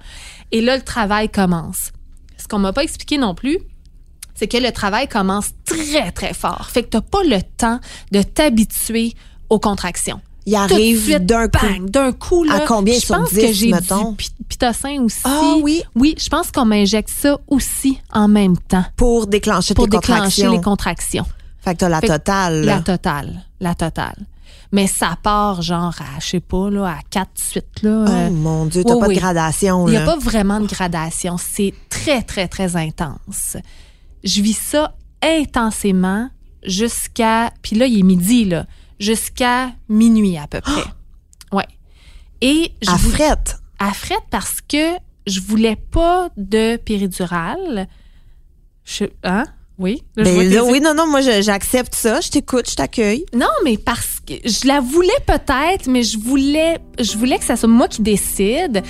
Et 0.52 0.62
là, 0.62 0.78
le 0.78 0.84
travail 0.84 1.30
commence. 1.30 1.92
Ce 2.38 2.48
qu'on 2.48 2.60
m'a 2.60 2.72
pas 2.72 2.84
expliqué 2.84 3.18
non 3.18 3.34
plus, 3.34 3.58
c'est 4.36 4.48
que 4.48 4.58
le 4.58 4.72
travail 4.72 5.08
commence 5.08 5.50
très, 5.66 6.12
très 6.12 6.36
fort. 6.36 6.68
Fait 6.72 6.84
que 6.84 6.90
t'as 6.90 7.02
pas 7.02 7.24
le 7.24 7.42
temps 7.42 7.80
de 8.12 8.22
t'habituer 8.22 9.14
aux 9.50 9.60
contractions. 9.60 10.22
Il 10.46 10.56
arrive 10.56 11.20
d'un 11.20 11.48
coup. 11.48 11.68
D'un 11.82 12.12
coup, 12.12 12.44
là. 12.44 12.56
À 12.56 12.60
combien 12.62 12.98
je 12.98 13.06
pense 13.06 13.30
que 13.30 13.54
j'ai 13.54 13.72
du 13.72 13.78
pitocin 14.48 15.04
aussi. 15.04 15.22
Ah 15.24 15.56
oui? 15.62 15.84
Oui, 15.96 16.16
je 16.18 16.28
pense 16.30 16.52
qu'on 16.52 16.66
m'injecte 16.66 17.10
ça 17.10 17.38
aussi 17.48 18.00
en 18.12 18.28
même 18.28 18.58
temps. 18.58 18.86
Pour 18.96 19.28
déclencher 19.28 19.74
pour 19.74 19.86
tes 19.86 19.98
déclencher 19.98 20.44
contractions. 20.44 20.52
les 20.52 20.62
contractions. 20.62 21.26
Fait 21.62 21.74
que 21.74 21.80
t'as 21.80 21.90
la 21.90 22.02
totale. 22.02 22.66
La 22.66 22.80
totale. 22.80 23.46
La 23.60 23.76
totale. 23.76 24.16
Mais 24.72 24.88
ça 24.88 25.18
part 25.22 25.62
genre 25.62 25.96
à, 26.00 26.20
je 26.20 26.28
sais 26.28 26.40
pas, 26.40 26.70
là, 26.70 26.86
à 26.86 26.98
quatre 27.10 27.32
suites. 27.36 27.82
Là, 27.82 28.06
Oh 28.08 28.12
euh, 28.12 28.30
mon 28.30 28.66
Dieu, 28.66 28.84
t'as 28.84 28.94
oui, 28.94 29.00
pas 29.00 29.08
oui. 29.08 29.16
de 29.16 29.20
gradation. 29.20 29.88
Il 29.88 29.92
n'y 29.92 29.98
a 29.98 30.06
pas 30.06 30.18
vraiment 30.18 30.60
de 30.60 30.68
gradation. 30.68 31.38
C'est 31.38 31.74
très, 31.90 32.22
très, 32.22 32.48
très 32.48 32.76
intense. 32.76 33.58
Je 34.24 34.42
vis 34.42 34.58
ça 34.58 34.94
intensément 35.24 36.30
jusqu'à. 36.64 37.52
Puis 37.62 37.76
là, 37.76 37.88
il 37.88 38.00
est 38.00 38.04
midi, 38.04 38.46
là. 38.46 38.66
Jusqu'à 39.00 39.72
minuit 39.88 40.38
à 40.38 40.48
peu 40.48 40.62
près. 40.62 40.84
Ouais. 41.52 41.66
Et 42.42 42.72
je 42.84 42.92
À 42.92 42.98
frette. 42.98 43.58
à 43.80 43.92
frette 43.94 44.24
parce 44.30 44.60
que 44.62 44.96
je 45.26 45.40
voulais 45.42 45.76
pas 45.76 46.30
de 46.38 46.78
péridurale. 46.78 47.88
Je, 48.86 49.06
hein? 49.24 49.46
Oui. 49.80 50.04
Là, 50.16 50.24
Ben 50.26 50.54
là, 50.54 50.64
oui, 50.66 50.80
non, 50.82 50.94
non, 50.94 51.08
moi, 51.08 51.22
j'accepte 51.22 51.96
ça. 51.96 52.20
Je 52.22 52.30
t'écoute, 52.30 52.70
je 52.70 52.76
t'accueille. 52.76 53.26
non, 53.34 53.48
mais 53.64 53.78
parce 53.78 54.20
que 54.20 54.34
je 54.46 54.68
la 54.68 54.80
voulais 54.82 55.10
peut-être, 55.26 55.88
mais 55.88 56.04
je 56.04 56.20
voulais, 56.20 56.78
je 57.00 57.18
voulais 57.18 57.40
que 57.40 57.46
ça 57.46 57.56
soit 57.56 57.70
moi 57.70 57.88
qui 57.88 58.02
décide 58.02 58.84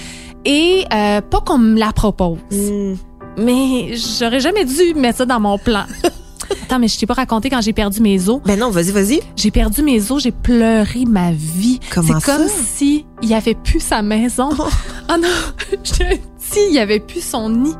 et 0.46 0.84
euh, 0.92 1.22
pas 1.22 1.42
qu'on 1.42 1.60
me 1.60 1.80
la 1.80 1.94
propose. 1.94 2.39
Hmm. 2.51 2.96
Mais 3.38 3.96
j'aurais 3.96 4.39
jamais 4.42 4.66
dû 4.66 4.96
mettre 4.96 5.20
ça 5.20 5.25
dans 5.25 5.39
mon 5.39 5.58
plan. 5.58 5.86
Attends, 6.63 6.79
mais 6.79 6.88
je 6.88 6.98
t'ai 6.98 7.06
pas 7.06 7.13
raconté 7.15 7.50
quand 7.50 7.62
j'ai 7.62 7.74
perdu 7.74 8.01
mes 8.01 8.29
os. 8.29 8.41
Ben 8.46 8.60
non, 8.60 8.70
vas-y, 8.70 8.91
vas-y. 8.91 9.22
J'ai 9.36 9.51
perdu 9.51 9.82
mes 9.82 10.12
os, 10.12 10.22
j'ai 10.22 10.32
pleuré 10.32 11.06
ma 11.08 11.32
vie. 11.32 11.79
Comment 11.94 12.20
C'est 12.20 12.25
comme 12.32 12.48
si 12.48 13.06
il 13.22 13.34
avait 13.34 13.56
plus 13.56 13.79
sa 13.79 14.01
maison. 14.01 14.50
Oh. 14.58 14.68
Ah 15.08 15.18
non, 15.18 15.27
je 15.84 15.91
dis, 15.91 16.60
il 16.72 16.77
avait 16.79 17.00
plus 17.00 17.22
son 17.24 17.50
nid. 17.50 17.75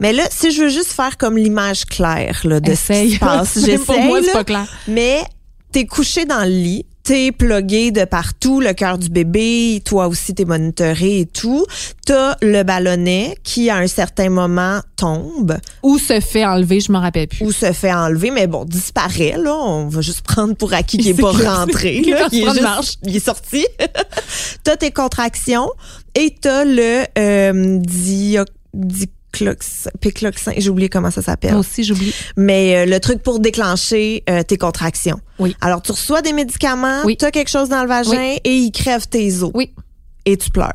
Mais 0.00 0.12
là, 0.12 0.24
si 0.30 0.50
je 0.50 0.62
veux 0.64 0.68
juste 0.68 0.92
faire 0.92 1.16
comme 1.16 1.36
l'image 1.36 1.84
claire 1.86 2.40
là, 2.44 2.60
de 2.60 2.74
ce 2.74 2.86
qui 2.86 2.92
Essaye. 2.92 3.10
se 3.12 3.18
passe, 3.20 3.56
Même 3.56 3.78
pour 3.84 3.94
j'essaye. 3.94 4.08
moi, 4.08 4.18
c'est 4.24 4.32
pas 4.32 4.44
clair. 4.44 4.66
Mais 4.88 5.22
t'es 5.72 5.86
couché 5.86 6.24
dans 6.24 6.40
le 6.44 6.50
lit, 6.50 6.84
t'es 7.04 7.32
plugué 7.32 7.90
de 7.90 8.04
partout, 8.04 8.60
le 8.60 8.72
cœur 8.72 8.96
du 8.98 9.10
bébé, 9.10 9.82
toi 9.84 10.08
aussi 10.08 10.34
t'es 10.34 10.44
monitoré 10.46 11.20
et 11.20 11.26
tout. 11.26 11.64
T'as 12.06 12.36
le 12.42 12.62
ballonnet 12.62 13.36
qui, 13.44 13.68
à 13.70 13.76
un 13.76 13.86
certain 13.86 14.30
moment, 14.30 14.80
tombe 14.96 15.56
Où 15.82 15.98
se 15.98 16.18
fait 16.20 16.44
enlever, 16.46 16.80
je 16.80 16.90
m'en 16.90 17.00
rappelle 17.00 17.28
plus. 17.28 17.44
ou 17.44 17.52
se 17.52 17.72
fait 17.72 17.92
enlever, 17.92 18.30
mais 18.30 18.46
bon, 18.46 18.64
disparaît, 18.64 19.36
là. 19.38 19.54
On 19.54 19.88
va 19.88 20.00
juste 20.00 20.22
prendre 20.22 20.54
pour 20.56 20.72
acquis 20.72 20.96
qu'il 20.96 21.06
Il 21.14 21.18
est 21.18 21.22
pas 21.22 21.32
rentré, 21.32 22.00
là. 22.00 22.28
se 22.30 22.34
Il 22.34 22.42
est, 22.48 22.52
juste- 22.82 22.98
il 23.04 23.16
est 23.16 23.24
sorti. 23.24 23.66
t'as 24.64 24.76
tes 24.76 24.90
contractions 24.90 25.68
et 26.14 26.34
t'as 26.40 26.64
le 26.64 27.04
euh, 27.18 27.78
diclox- 27.80 28.46
pécloxin. 30.00 30.52
J'ai 30.56 30.70
oublié 30.70 30.88
comment 30.88 31.10
ça 31.10 31.22
s'appelle. 31.22 31.52
Moi 31.52 31.60
aussi, 31.60 31.84
j'oublie. 31.84 32.14
Mais 32.36 32.76
euh, 32.76 32.86
le 32.86 33.00
truc 33.00 33.22
pour 33.22 33.40
déclencher 33.40 34.22
euh, 34.30 34.42
tes 34.42 34.56
contractions. 34.56 35.20
Oui. 35.38 35.56
Alors, 35.60 35.82
tu 35.82 35.92
reçois 35.92 36.22
des 36.22 36.32
médicaments, 36.32 37.02
Oui. 37.04 37.16
tu 37.16 37.24
as 37.24 37.30
quelque 37.30 37.50
chose 37.50 37.68
dans 37.68 37.82
le 37.82 37.88
vagin 37.88 38.10
Oui. 38.12 38.38
et 38.44 38.54
il 38.56 38.70
crève 38.72 39.06
tes 39.08 39.42
os. 39.42 39.50
Oui. 39.54 39.72
Et 40.24 40.36
tu 40.36 40.50
pleures. 40.50 40.72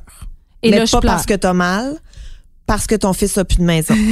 Et 0.62 0.72
Mais 0.72 0.78
là, 0.80 0.86
je 0.86 0.92
pas 0.92 1.00
pleure. 1.01 1.13
parce 1.13 1.25
que 1.25 1.34
t'as 1.34 1.54
mal, 1.54 1.98
parce 2.66 2.86
que 2.88 2.96
ton 2.96 3.13
fils 3.13 3.38
a 3.38 3.46
plus 3.46 3.58
de 3.58 3.63
maison. 3.63 3.96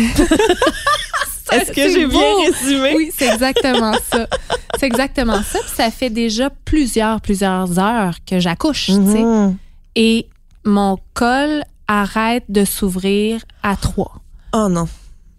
Est-ce 1.51 1.71
que 1.71 1.89
j'ai 1.89 2.05
bien 2.07 2.33
résumé? 2.45 2.93
Oui, 2.95 3.11
c'est 3.17 3.27
exactement 3.27 3.93
ça. 4.11 4.27
C'est 4.79 4.85
exactement 4.85 5.41
ça. 5.43 5.59
Puis 5.59 5.71
ça 5.75 5.91
fait 5.91 6.09
déjà 6.09 6.49
plusieurs, 6.65 7.21
plusieurs 7.21 7.79
heures 7.79 8.15
que 8.25 8.39
j'accouche, 8.39 8.87
tu 8.87 8.91
sais. 8.93 9.23
Mhm. 9.23 9.55
Et 9.95 10.27
mon 10.65 10.97
col 11.13 11.63
arrête 11.87 12.43
de 12.49 12.65
s'ouvrir 12.65 13.41
à 13.63 13.75
trois. 13.77 14.21
Oh 14.53 14.67
non. 14.69 14.87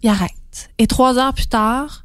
Il 0.02 0.10
arrête. 0.10 0.32
Et 0.78 0.86
trois 0.86 1.18
heures 1.18 1.34
plus 1.34 1.46
tard, 1.46 2.04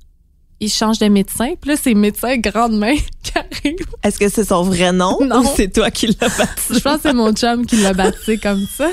il 0.59 0.69
change 0.69 0.99
de 0.99 1.07
médecin. 1.07 1.53
Puis 1.59 1.71
là, 1.71 1.77
c'est 1.81 1.93
médecin 1.93 2.37
grande 2.37 2.77
main 2.77 2.95
qui 3.23 3.31
arrive. 3.37 3.85
Est-ce 4.03 4.17
que 4.19 4.29
c'est 4.29 4.45
son 4.45 4.63
vrai 4.63 4.91
nom 4.93 5.17
Non. 5.21 5.41
ou 5.41 5.47
c'est 5.55 5.71
toi 5.71 5.91
qui 5.91 6.07
l'as 6.07 6.29
baptisé? 6.37 6.75
Je 6.75 6.79
pense 6.79 6.95
que 6.97 7.01
c'est 7.03 7.13
mon 7.13 7.33
chum 7.33 7.65
qui 7.65 7.77
l'a 7.77 7.93
baptisé 7.93 8.37
comme 8.37 8.65
ça. 8.67 8.89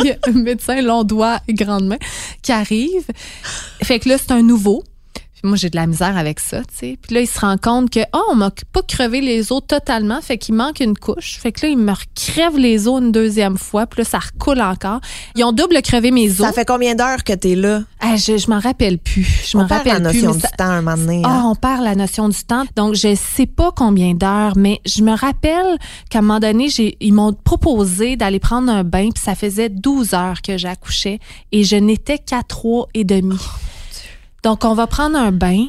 Il 0.00 0.06
y 0.06 0.10
a 0.12 0.16
un 0.26 0.32
médecin 0.32 0.80
long 0.80 1.04
doigt 1.04 1.40
et 1.48 1.54
grande 1.54 1.86
main 1.86 1.98
qui 2.42 2.52
arrive. 2.52 3.04
Fait 3.82 3.98
que 3.98 4.08
là, 4.08 4.16
c'est 4.18 4.32
un 4.32 4.42
nouveau. 4.42 4.82
Puis 5.42 5.48
moi, 5.48 5.56
j'ai 5.56 5.70
de 5.70 5.76
la 5.76 5.86
misère 5.86 6.16
avec 6.18 6.38
ça, 6.38 6.58
tu 6.60 6.64
sais. 6.76 6.98
Puis 7.00 7.14
là, 7.14 7.20
il 7.22 7.26
se 7.26 7.40
rend 7.40 7.56
compte 7.56 7.88
que, 7.90 8.00
oh, 8.12 8.22
on 8.30 8.34
m'a 8.34 8.50
pas 8.72 8.82
crevé 8.82 9.20
les 9.22 9.52
os 9.52 9.62
totalement. 9.66 10.20
Fait 10.20 10.36
qu'il 10.36 10.54
manque 10.54 10.80
une 10.80 10.96
couche. 10.96 11.38
Fait 11.38 11.50
que 11.52 11.64
là, 11.64 11.72
il 11.72 11.78
me 11.78 11.92
recrève 11.92 12.58
les 12.58 12.86
os 12.88 13.00
une 13.00 13.10
deuxième 13.12 13.56
fois. 13.56 13.86
Puis 13.86 14.02
là, 14.02 14.04
ça 14.04 14.18
recoule 14.18 14.60
encore. 14.60 15.00
Ils 15.36 15.44
ont 15.44 15.52
double 15.52 15.80
crevé 15.82 16.10
mes 16.10 16.28
os. 16.30 16.36
Ça 16.46 16.52
fait 16.52 16.66
combien 16.66 16.94
d'heures 16.94 17.24
que 17.24 17.32
t'es 17.32 17.54
là? 17.54 17.82
Ah, 18.00 18.16
je 18.16 18.36
je 18.36 18.50
m'en 18.50 18.58
rappelle 18.60 18.98
plus. 18.98 19.26
Je 19.50 19.56
m'en 19.56 19.64
On 19.64 19.66
perd 19.66 19.78
rappelle 19.86 20.02
la 20.02 20.12
notion 20.12 20.34
du 20.34 20.40
ça- 20.40 20.48
temps 20.48 20.64
un 20.64 20.82
moment 20.82 20.96
donné. 20.96 21.22
ah, 21.24 21.28
hein. 21.30 21.42
on 21.46 21.54
perd 21.54 21.82
la 21.82 21.94
notion 21.94 22.28
du 22.28 22.42
temps. 22.44 22.64
Donc, 22.76 22.94
je 22.94 23.14
sais 23.14 23.46
pas 23.46 23.72
combien 23.74 24.14
d'heures, 24.14 24.56
mais 24.56 24.80
je 24.86 25.02
me 25.02 25.12
rappelle 25.16 25.78
qu'à 26.10 26.18
un 26.18 26.22
moment 26.22 26.40
donné, 26.40 26.68
ils 27.00 27.12
m'ont 27.14 27.32
proposé 27.32 28.16
d'aller 28.16 28.40
prendre 28.40 28.70
un 28.70 28.84
bain, 28.84 29.08
puis 29.14 29.22
ça 29.24 29.34
faisait 29.34 29.68
12 29.70 30.12
heures 30.14 30.42
que 30.42 30.58
j'accouchais 30.58 31.18
et 31.52 31.64
je 31.64 31.76
n'étais 31.76 32.18
qu'à 32.18 32.42
trois 32.42 32.88
et 32.94 33.04
demi. 33.04 33.38
Donc, 34.42 34.64
on 34.64 34.74
va 34.74 34.86
prendre 34.86 35.16
un 35.16 35.32
bain. 35.32 35.66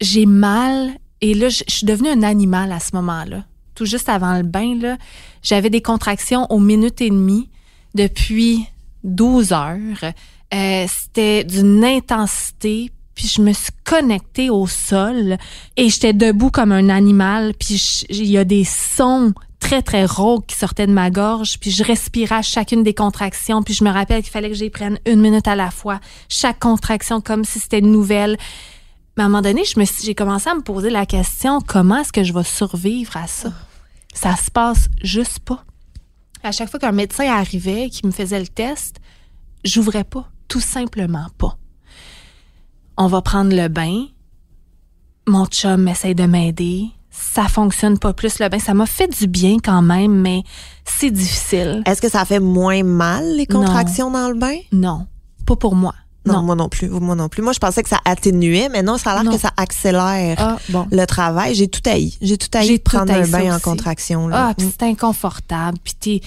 J'ai 0.00 0.26
mal 0.26 0.92
et 1.20 1.34
là, 1.34 1.48
je, 1.48 1.64
suis 1.66 1.86
devenue 1.86 2.10
un 2.10 2.22
animal 2.22 2.72
à 2.72 2.80
ce 2.80 2.94
moment-là. 2.94 3.44
Tout 3.74 3.84
juste 3.84 4.08
avant 4.08 4.36
le 4.36 4.42
bain, 4.42 4.76
là, 4.80 4.96
j'avais 5.42 5.70
des 5.70 5.82
contractions 5.82 6.46
aux 6.50 6.60
minutes 6.60 7.00
et 7.00 7.10
demie 7.10 7.48
depuis 7.94 8.66
12 9.04 9.52
heures. 9.52 10.12
Euh, 10.54 10.86
C'était 10.88 11.44
d'une 11.44 11.84
intensité 11.84 12.92
puis 13.14 13.26
je 13.26 13.42
me 13.42 13.52
suis 13.52 13.72
connectée 13.84 14.48
au 14.48 14.68
sol 14.68 15.38
et 15.76 15.88
j'étais 15.88 16.12
debout 16.12 16.50
comme 16.50 16.70
un 16.70 16.88
animal 16.88 17.52
puis 17.58 18.04
il 18.10 18.26
y 18.26 18.38
a 18.38 18.44
des 18.44 18.62
sons 18.62 19.34
très 19.60 19.82
très 19.82 20.04
rauques 20.04 20.46
qui 20.46 20.56
sortaient 20.56 20.86
de 20.86 20.92
ma 20.92 21.10
gorge 21.10 21.58
puis 21.60 21.70
je 21.70 21.82
respirais 21.82 22.36
à 22.36 22.42
chacune 22.42 22.82
des 22.82 22.94
contractions 22.94 23.62
puis 23.62 23.74
je 23.74 23.84
me 23.84 23.90
rappelle 23.90 24.22
qu'il 24.22 24.30
fallait 24.30 24.48
que 24.48 24.54
j'y 24.54 24.70
prenne 24.70 24.98
une 25.06 25.20
minute 25.20 25.48
à 25.48 25.56
la 25.56 25.70
fois 25.70 26.00
chaque 26.28 26.58
contraction 26.58 27.20
comme 27.20 27.44
si 27.44 27.58
c'était 27.58 27.80
une 27.80 27.92
nouvelle 27.92 28.36
mais 29.16 29.24
à 29.24 29.26
un 29.26 29.28
moment 29.28 29.42
donné 29.42 29.62
j'ai 29.64 30.14
commencé 30.14 30.48
à 30.48 30.54
me 30.54 30.62
poser 30.62 30.90
la 30.90 31.06
question 31.06 31.60
comment 31.60 31.98
est-ce 31.98 32.12
que 32.12 32.22
je 32.22 32.32
vais 32.32 32.44
survivre 32.44 33.16
à 33.16 33.26
ça? 33.26 33.52
Ça 34.14 34.36
se 34.36 34.50
passe 34.50 34.88
juste 35.02 35.40
pas 35.40 35.64
à 36.42 36.52
chaque 36.52 36.70
fois 36.70 36.78
qu'un 36.78 36.92
médecin 36.92 37.28
arrivait 37.30 37.90
qui 37.90 38.06
me 38.06 38.12
faisait 38.12 38.40
le 38.40 38.48
test 38.48 39.00
j'ouvrais 39.64 40.04
pas 40.04 40.30
tout 40.46 40.60
simplement 40.60 41.26
pas 41.36 41.58
on 43.00 43.06
va 43.06 43.22
prendre 43.22 43.54
le 43.54 43.68
bain. 43.68 44.06
Mon 45.28 45.46
chum 45.46 45.86
essaye 45.86 46.16
de 46.16 46.24
m'aider. 46.24 46.88
Ça 47.20 47.48
fonctionne 47.48 47.98
pas 47.98 48.12
plus 48.12 48.38
le 48.38 48.48
bain. 48.48 48.58
Ça 48.58 48.74
m'a 48.74 48.86
fait 48.86 49.08
du 49.08 49.26
bien 49.26 49.56
quand 49.62 49.82
même, 49.82 50.12
mais 50.14 50.42
c'est 50.84 51.10
difficile. 51.10 51.82
Est-ce 51.86 52.00
que 52.00 52.08
ça 52.08 52.24
fait 52.24 52.40
moins 52.40 52.82
mal, 52.82 53.24
les 53.36 53.46
Non. 53.50 53.60
contractions 53.60 54.10
dans 54.10 54.28
le 54.28 54.34
bain? 54.34 54.56
Non, 54.72 55.06
pas 55.46 55.56
pour 55.56 55.74
moi. 55.74 55.94
Non, 56.26 56.34
Non. 56.34 56.42
moi 56.42 56.54
non 56.56 56.68
plus. 56.68 56.88
Moi 56.88 57.14
non 57.14 57.28
plus. 57.28 57.42
Moi, 57.42 57.52
je 57.52 57.58
pensais 57.58 57.82
que 57.82 57.88
ça 57.88 58.00
atténuait, 58.04 58.68
mais 58.70 58.82
non, 58.82 58.98
ça 58.98 59.12
a 59.12 59.22
l'air 59.22 59.32
que 59.32 59.38
ça 59.38 59.50
accélère 59.56 60.36
Ah, 60.38 60.56
bon. 60.68 60.86
le 60.90 61.04
travail. 61.06 61.54
J'ai 61.54 61.68
tout 61.68 61.80
haï. 61.88 62.12
J'ai 62.20 62.36
tout 62.36 62.48
haï 62.52 62.66
J'ai 62.66 62.78
de 62.78 62.82
prendre 62.82 63.12
un 63.12 63.26
bain 63.26 63.54
en 63.56 63.60
contraction. 63.60 64.28
Là. 64.28 64.48
Ah, 64.50 64.54
puis 64.54 64.66
Mm. 64.66 64.70
c'est 64.78 64.86
inconfortable. 64.86 65.78
Puis 65.82 65.94
t'es, 65.98 66.20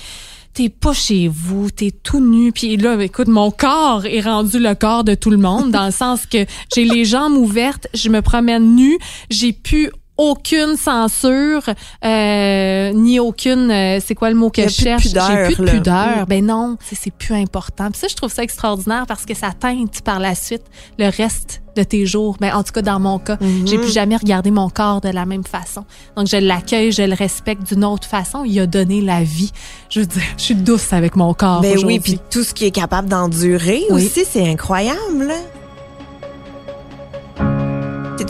t'es 0.54 0.69
pas 0.69 0.93
chez 0.93 1.27
vous, 1.27 1.69
t'es 1.69 1.91
tout 1.91 2.19
nu. 2.19 2.51
Puis 2.51 2.77
là, 2.77 2.99
écoute, 3.01 3.27
mon 3.27 3.51
corps 3.51 4.06
est 4.06 4.21
rendu 4.21 4.60
le 4.60 4.73
corps 4.75 5.04
de 5.04 5.13
tout 5.13 5.30
le 5.30 5.38
monde, 5.38 5.71
dans 5.71 5.86
le 5.86 5.91
sens 5.91 6.25
que 6.25 6.45
j'ai 6.73 6.86
les 6.86 7.06
jambes 7.06 7.34
ouvertes, 7.34 7.88
je 7.93 8.10
me 8.10 8.21
promène 8.21 8.75
nue, 8.75 8.97
j'ai 9.30 9.54
plus 9.54 9.91
aucune 10.17 10.78
censure, 10.78 11.63
euh, 12.06 12.91
ni 12.93 13.19
aucune, 13.19 13.71
euh, 13.71 14.00
c'est 14.06 14.15
quoi 14.15 14.30
le 14.30 14.36
mot 14.36 14.50
que 14.50 14.63
je 14.63 14.69
cherche? 14.69 15.04
J'ai 15.04 15.54
plus 15.54 15.65
de 15.65 15.71
pudeur. 15.71 16.28
Ben 16.28 16.45
non, 16.45 16.78
c'est 16.82 17.13
plus 17.13 17.36
important. 17.36 17.89
Puis 17.91 18.00
ça, 18.00 18.08
je 18.08 18.15
trouve 18.15 18.32
ça 18.32 18.43
extraordinaire 18.43 19.06
parce 19.08 19.26
que 19.26 19.34
ça 19.34 19.52
teinte 19.58 20.02
par 20.02 20.19
la 20.19 20.36
suite 20.36 20.63
le 21.00 21.10
reste 21.10 21.62
de 21.76 21.84
tes 21.84 22.06
jours. 22.06 22.38
Ben, 22.39 22.54
en 22.54 22.63
tout 22.63 22.74
cas, 22.74 22.82
dans 22.82 23.00
mon 23.00 23.17
cas, 23.17 23.38
j'ai 23.65 23.78
plus 23.78 23.93
jamais 23.93 24.17
regardé 24.17 24.52
mon 24.52 24.69
corps 24.69 25.02
de 25.02 25.10
la 25.10 25.26
même 25.26 25.43
façon. 25.43 25.86
Donc, 26.15 26.28
je 26.28 26.38
l'accueille, 26.38 26.91
je 26.91 27.04
le 27.04 27.13
respecte 27.13 27.63
d'une 27.63 27.86
autre 27.86 28.08
façon. 28.08 28.43
Il 28.45 28.60
a 28.60 28.67
donné 28.67 29.02
la 29.02 29.24
vie. 29.24 29.52
Je 29.89 30.02
veux 30.02 30.06
dire, 30.06 30.21
je 30.38 30.43
suis 30.43 30.56
douce 30.56 30.93
avec 30.93 31.15
mon 31.15 31.34
corps. 31.34 31.62
Ben 31.62 31.78
oui, 31.84 32.00
puis 32.00 32.19
tout 32.30 32.43
ce 32.43 32.54
qui 32.54 32.65
est 32.65 32.71
capable 32.71 33.10
d'endurer 33.10 33.84
aussi, 33.89 34.26
c'est 34.30 34.47
incroyable. 34.47 35.34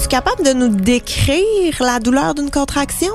Es-tu 0.02 0.08
capable 0.08 0.44
de 0.44 0.54
nous 0.54 0.70
décrire 0.70 1.76
la 1.80 2.00
douleur 2.00 2.34
d'une 2.34 2.50
contraction? 2.50 3.14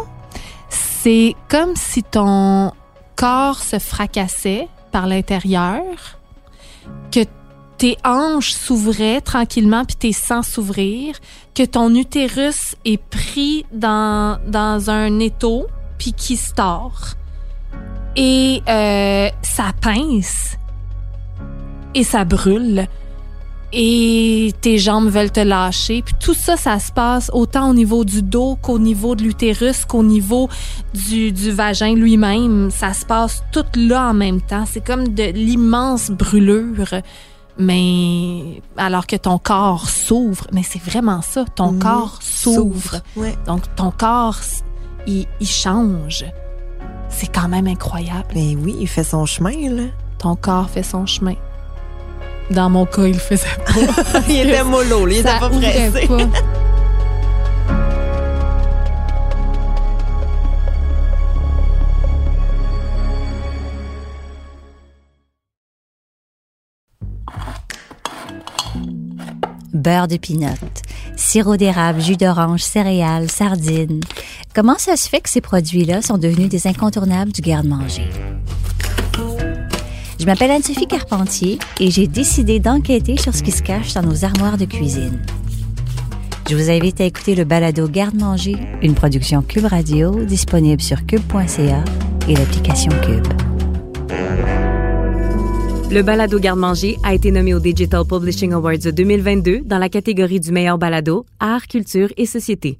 C'est 0.68 1.34
comme 1.48 1.74
si 1.74 2.04
ton 2.04 2.70
corps 3.16 3.58
se 3.58 3.80
fracassait 3.80 4.68
par 4.92 5.08
l'intérieur, 5.08 5.82
que 7.10 7.24
tes 7.76 7.96
hanches 8.04 8.52
s'ouvraient 8.52 9.20
tranquillement 9.20 9.84
puis 9.84 9.96
tes 9.96 10.12
sangs 10.12 10.44
s'ouvrir, 10.44 11.16
que 11.56 11.64
ton 11.64 11.92
utérus 11.92 12.76
est 12.84 13.02
pris 13.02 13.66
dans, 13.72 14.38
dans 14.46 14.88
un 14.88 15.18
étau 15.18 15.66
puis 15.98 16.12
qui 16.12 16.36
se 16.36 16.54
tord. 16.54 17.00
Et 18.14 18.62
euh, 18.68 19.28
ça 19.42 19.72
pince 19.80 20.56
et 21.94 22.04
ça 22.04 22.24
brûle 22.24 22.86
et 23.78 24.54
tes 24.62 24.78
jambes 24.78 25.08
veulent 25.08 25.30
te 25.30 25.40
lâcher. 25.40 26.00
Puis 26.00 26.14
tout 26.18 26.32
ça, 26.32 26.56
ça 26.56 26.78
se 26.78 26.90
passe 26.90 27.30
autant 27.34 27.68
au 27.68 27.74
niveau 27.74 28.06
du 28.06 28.22
dos 28.22 28.56
qu'au 28.56 28.78
niveau 28.78 29.14
de 29.14 29.22
l'utérus, 29.22 29.84
qu'au 29.84 30.02
niveau 30.02 30.48
du, 30.94 31.30
du 31.30 31.50
vagin 31.50 31.94
lui-même. 31.94 32.70
Ça 32.70 32.94
se 32.94 33.04
passe 33.04 33.44
tout 33.52 33.66
là 33.76 34.08
en 34.08 34.14
même 34.14 34.40
temps. 34.40 34.64
C'est 34.66 34.84
comme 34.84 35.08
de 35.08 35.24
l'immense 35.24 36.10
brûlure. 36.10 37.02
Mais 37.58 38.62
alors 38.78 39.06
que 39.06 39.16
ton 39.16 39.36
corps 39.36 39.90
s'ouvre, 39.90 40.46
mais 40.52 40.62
c'est 40.62 40.82
vraiment 40.82 41.20
ça, 41.20 41.44
ton 41.54 41.78
corps 41.78 42.18
s'ouvre. 42.22 43.02
Donc 43.46 43.62
ton 43.76 43.90
corps, 43.90 44.38
il, 45.06 45.26
il 45.38 45.46
change. 45.46 46.24
C'est 47.10 47.30
quand 47.30 47.48
même 47.48 47.66
incroyable. 47.66 48.28
Mais 48.34 48.56
oui, 48.56 48.74
il 48.80 48.88
fait 48.88 49.04
son 49.04 49.26
chemin, 49.26 49.70
là. 49.70 49.84
Ton 50.18 50.34
corps 50.34 50.70
fait 50.70 50.82
son 50.82 51.04
chemin. 51.04 51.34
Dans 52.50 52.70
mon 52.70 52.86
cas, 52.86 53.06
il 53.06 53.14
le 53.14 53.18
faisait 53.18 53.46
pas. 53.64 54.20
il 54.28 54.48
était 54.48 54.64
mollo, 54.64 55.08
il 55.08 55.18
était 55.18 55.24
pas 55.24 55.48
pressé. 55.48 56.06
Pas. 56.06 56.16
beurre 69.86 70.08
de 70.08 70.16
pinot, 70.16 70.48
sirop 71.16 71.56
d'érable, 71.56 72.00
jus 72.00 72.16
d'orange, 72.16 72.62
céréales, 72.62 73.30
sardines. 73.30 74.00
Comment 74.52 74.78
ça 74.78 74.96
se 74.96 75.08
fait 75.08 75.20
que 75.20 75.28
ces 75.28 75.40
produits-là 75.40 76.02
sont 76.02 76.18
devenus 76.18 76.48
des 76.48 76.66
incontournables 76.66 77.30
du 77.30 77.40
garde-manger? 77.40 78.08
Je 80.18 80.24
m'appelle 80.24 80.50
Anne-Sophie 80.50 80.86
Carpentier 80.86 81.58
et 81.78 81.90
j'ai 81.90 82.06
décidé 82.06 82.58
d'enquêter 82.58 83.18
sur 83.18 83.34
ce 83.34 83.42
qui 83.42 83.52
se 83.52 83.62
cache 83.62 83.92
dans 83.92 84.02
nos 84.02 84.24
armoires 84.24 84.56
de 84.56 84.64
cuisine. 84.64 85.20
Je 86.48 86.56
vous 86.56 86.70
invite 86.70 87.00
à 87.00 87.04
écouter 87.04 87.34
le 87.34 87.44
balado 87.44 87.86
Garde-manger, 87.86 88.56
une 88.82 88.94
production 88.94 89.42
Cube 89.42 89.66
Radio 89.66 90.24
disponible 90.24 90.80
sur 90.80 91.04
cube.ca 91.04 91.84
et 92.28 92.34
l'application 92.34 92.92
Cube. 93.02 93.26
Le 95.90 96.02
balado 96.02 96.38
Garde-manger 96.38 96.96
a 97.02 97.14
été 97.14 97.30
nommé 97.30 97.52
au 97.52 97.60
Digital 97.60 98.04
Publishing 98.04 98.52
Awards 98.52 98.78
2022 98.78 99.60
dans 99.64 99.78
la 99.78 99.88
catégorie 99.88 100.40
du 100.40 100.50
meilleur 100.50 100.78
balado, 100.78 101.26
art, 101.40 101.66
culture 101.66 102.08
et 102.16 102.26
société. 102.26 102.78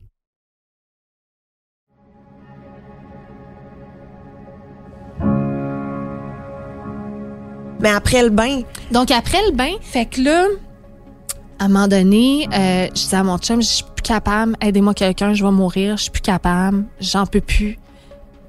Mais 7.87 7.92
après 7.92 8.20
le 8.25 8.31
bain. 8.31 8.62
Donc, 8.90 9.12
après 9.12 9.38
le 9.46 9.53
bain, 9.53 9.70
fait 9.81 10.07
que 10.07 10.20
là, 10.20 10.46
à 11.61 11.66
un 11.66 11.68
moment 11.68 11.87
donné, 11.87 12.49
euh, 12.53 12.88
je 12.88 13.01
disais 13.01 13.16
à 13.16 13.22
mon 13.22 13.38
chum, 13.38 13.62
je 13.62 13.68
suis 13.68 13.85
plus 13.85 14.03
capable, 14.03 14.57
aidez-moi 14.61 14.92
quelqu'un, 14.92 15.35
je 15.35 15.44
vais 15.44 15.53
mourir, 15.53 15.96
je 15.96 16.03
suis 16.03 16.11
plus 16.11 16.20
capable, 16.20 16.85
j'en 16.99 17.27
peux 17.27 17.40
plus. 17.40 17.79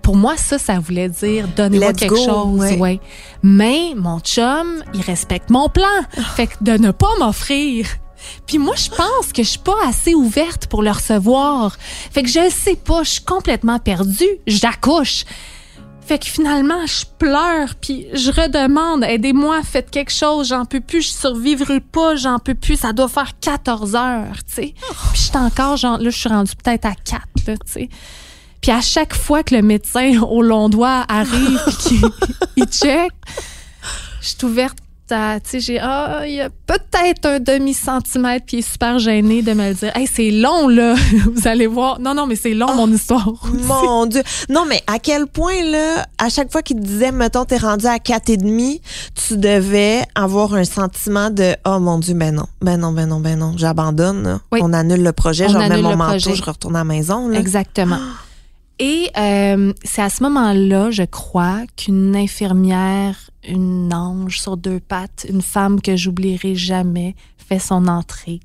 Pour 0.02 0.16
moi, 0.16 0.38
ça, 0.38 0.58
ça 0.58 0.80
voulait 0.80 1.10
dire 1.10 1.48
donnez-moi 1.56 1.94
quelque 1.94 2.16
chose. 2.16 2.78
Ouais. 2.80 3.00
Mais 3.44 3.94
mon 3.96 4.20
chum, 4.22 4.84
il 4.96 5.02
respecte 5.02 5.52
mon 5.52 5.70
plan. 5.70 5.86
Fait 6.36 6.48
que 6.48 6.56
de 6.62 6.72
ne 6.72 6.90
pas 6.90 7.14
m'offrir 7.20 7.86
puis 8.48 8.58
moi, 8.58 8.74
je 8.76 8.90
pense 8.90 9.32
que 9.32 9.44
je 9.44 9.50
suis 9.50 9.60
pas 9.60 9.78
assez 9.86 10.16
ouverte 10.16 10.66
pour 10.66 10.82
le 10.82 10.90
recevoir. 10.90 11.78
Fait 12.12 12.24
que 12.24 12.30
je 12.30 12.50
sais 12.50 12.76
pas, 12.76 13.04
je 13.04 13.12
suis 13.12 13.24
complètement 13.24 13.78
perdue. 13.78 14.26
J'accouche. 14.48 15.24
Fait 16.08 16.20
que 16.20 16.26
finalement, 16.26 16.86
je 16.86 17.04
pleure, 17.20 17.76
puis 17.76 18.08
je 18.14 18.32
redemande, 18.32 19.04
aidez-moi, 19.04 19.62
faites 19.62 19.92
quelque 19.92 20.14
chose, 20.14 20.48
j'en 20.48 20.64
peux 20.64 20.80
plus, 20.80 21.02
je 21.02 21.10
survivrai 21.10 21.82
pas, 21.82 22.16
j'en 22.16 22.40
peux 22.40 22.56
plus, 22.56 22.78
ça 22.78 22.94
doit 22.94 23.10
faire 23.10 23.34
14 23.42 23.94
heures, 23.96 24.38
tu 24.48 24.54
sais. 24.54 24.74
Oh. 24.90 24.94
Puis 25.12 25.22
je 25.22 25.28
suis 25.28 25.38
encore, 25.38 25.76
genre, 25.76 25.98
là, 25.98 26.10
je 26.10 26.18
suis 26.18 26.30
rendue 26.30 26.56
peut-être 26.64 26.86
à 26.86 26.96
4, 26.96 27.22
là, 27.46 27.58
tu 27.58 27.58
sais. 27.66 27.90
Puis 28.62 28.72
à 28.72 28.80
chaque 28.80 29.14
fois 29.14 29.44
que 29.44 29.54
le 29.54 29.62
médecin 29.62 30.22
au 30.22 30.42
long 30.42 30.70
doigt 30.70 31.04
arrive, 31.10 31.60
puis 31.66 32.00
qu'il 32.56 32.66
check, 32.72 33.12
je 34.22 34.28
suis 34.30 34.46
ouverte 34.46 34.78
tu 35.08 35.16
sais, 35.44 35.60
j'ai, 35.60 35.80
ah, 35.80 36.24
il 36.26 36.34
y 36.34 36.42
a 36.42 36.50
peut-être 36.50 37.26
un 37.26 37.40
demi-centimètre, 37.40 38.46
puis 38.46 38.58
il 38.58 38.60
est 38.60 38.70
super 38.70 39.00
gêné 39.00 39.42
de 39.42 39.54
me 39.54 39.70
le 39.70 39.74
dire. 39.74 39.92
Hey, 39.96 40.08
c'est 40.08 40.32
long, 40.32 40.68
là. 40.68 40.96
Vous 41.34 41.48
allez 41.48 41.68
voir. 41.68 42.00
Non, 42.00 42.14
non, 42.14 42.28
mais 42.28 42.36
c'est 42.36 42.54
long, 42.54 42.74
mon 42.76 42.92
histoire. 42.92 43.34
Mon 43.68 44.06
Dieu. 44.06 44.22
Non, 44.50 44.66
mais 44.68 44.82
à 44.88 45.00
quel 45.00 45.28
point, 45.28 45.64
là, 45.64 46.06
à 46.18 46.30
chaque 46.30 46.52
fois 46.52 46.62
qu'il 46.62 46.78
te 46.78 46.86
disait, 46.86 47.12
mettons, 47.12 47.46
t'es 47.46 47.58
rendu 47.58 47.86
à 47.86 48.00
quatre 48.00 48.30
et 48.30 48.38
demi, 48.38 48.82
tu 49.28 49.38
devais 49.38 50.04
avoir 50.16 50.54
un 50.54 50.64
sentiment 50.66 51.30
de, 51.30 51.56
oh 51.66 51.80
mon 51.80 52.00
Dieu, 52.00 52.14
ben 52.14 52.36
non, 52.36 52.46
ben 52.62 52.78
non, 52.78 52.92
ben 52.92 53.08
non, 53.08 53.20
ben 53.20 53.38
non, 53.38 53.54
j'abandonne. 53.56 54.40
On 54.52 54.74
annule 54.74 55.04
le 55.04 55.14
projet, 55.14 55.48
je 55.48 55.58
remets 55.58 55.82
mon 55.82 55.96
manteau, 55.96 56.34
je 56.34 56.44
retourne 56.44 56.76
à 56.76 56.80
la 56.80 56.86
maison. 56.86 57.28
Là. 57.28 57.40
Exactement. 57.40 58.00
Et 58.80 59.10
euh, 59.18 59.74
c'est 59.84 60.04
à 60.04 60.10
ce 60.10 60.22
moment-là, 60.24 60.92
je 60.92 61.04
crois, 61.04 61.62
qu'une 61.76 62.16
infirmière, 62.16 63.32
une 63.48 63.92
ange 63.94 64.40
sur 64.40 64.56
deux 64.56 64.80
pattes, 64.80 65.26
une 65.28 65.42
femme 65.42 65.82
que 65.82 65.96
j'oublierai 65.96 66.56
jamais, 66.56 67.16
fait 67.38 67.60
son 67.60 67.88
entrée. 67.88 68.40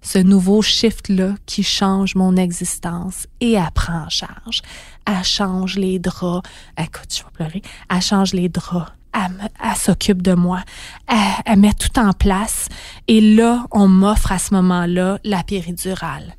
Ce 0.00 0.18
nouveau 0.18 0.62
shift-là 0.62 1.34
qui 1.46 1.62
change 1.62 2.14
mon 2.14 2.36
existence 2.36 3.26
et 3.40 3.52
elle 3.52 3.70
prend 3.74 4.04
en 4.04 4.08
charge. 4.08 4.62
Elle 5.06 5.24
change 5.24 5.76
les 5.76 5.98
draps. 5.98 6.46
Écoute, 6.78 7.08
je 7.10 7.22
vais 7.22 7.30
pleurer. 7.32 7.62
Elle 7.90 8.02
change 8.02 8.32
les 8.32 8.48
draps. 8.48 8.92
Elle, 9.14 9.76
s'occupe 9.76 10.22
de 10.22 10.34
moi. 10.34 10.60
Elle, 11.06 11.16
elle 11.46 11.58
met 11.58 11.72
tout 11.72 11.98
en 11.98 12.12
place. 12.12 12.68
Et 13.06 13.20
là, 13.20 13.64
on 13.70 13.86
m'offre 13.86 14.32
à 14.32 14.38
ce 14.38 14.52
moment-là 14.54 15.18
la 15.24 15.42
péridurale 15.42 16.34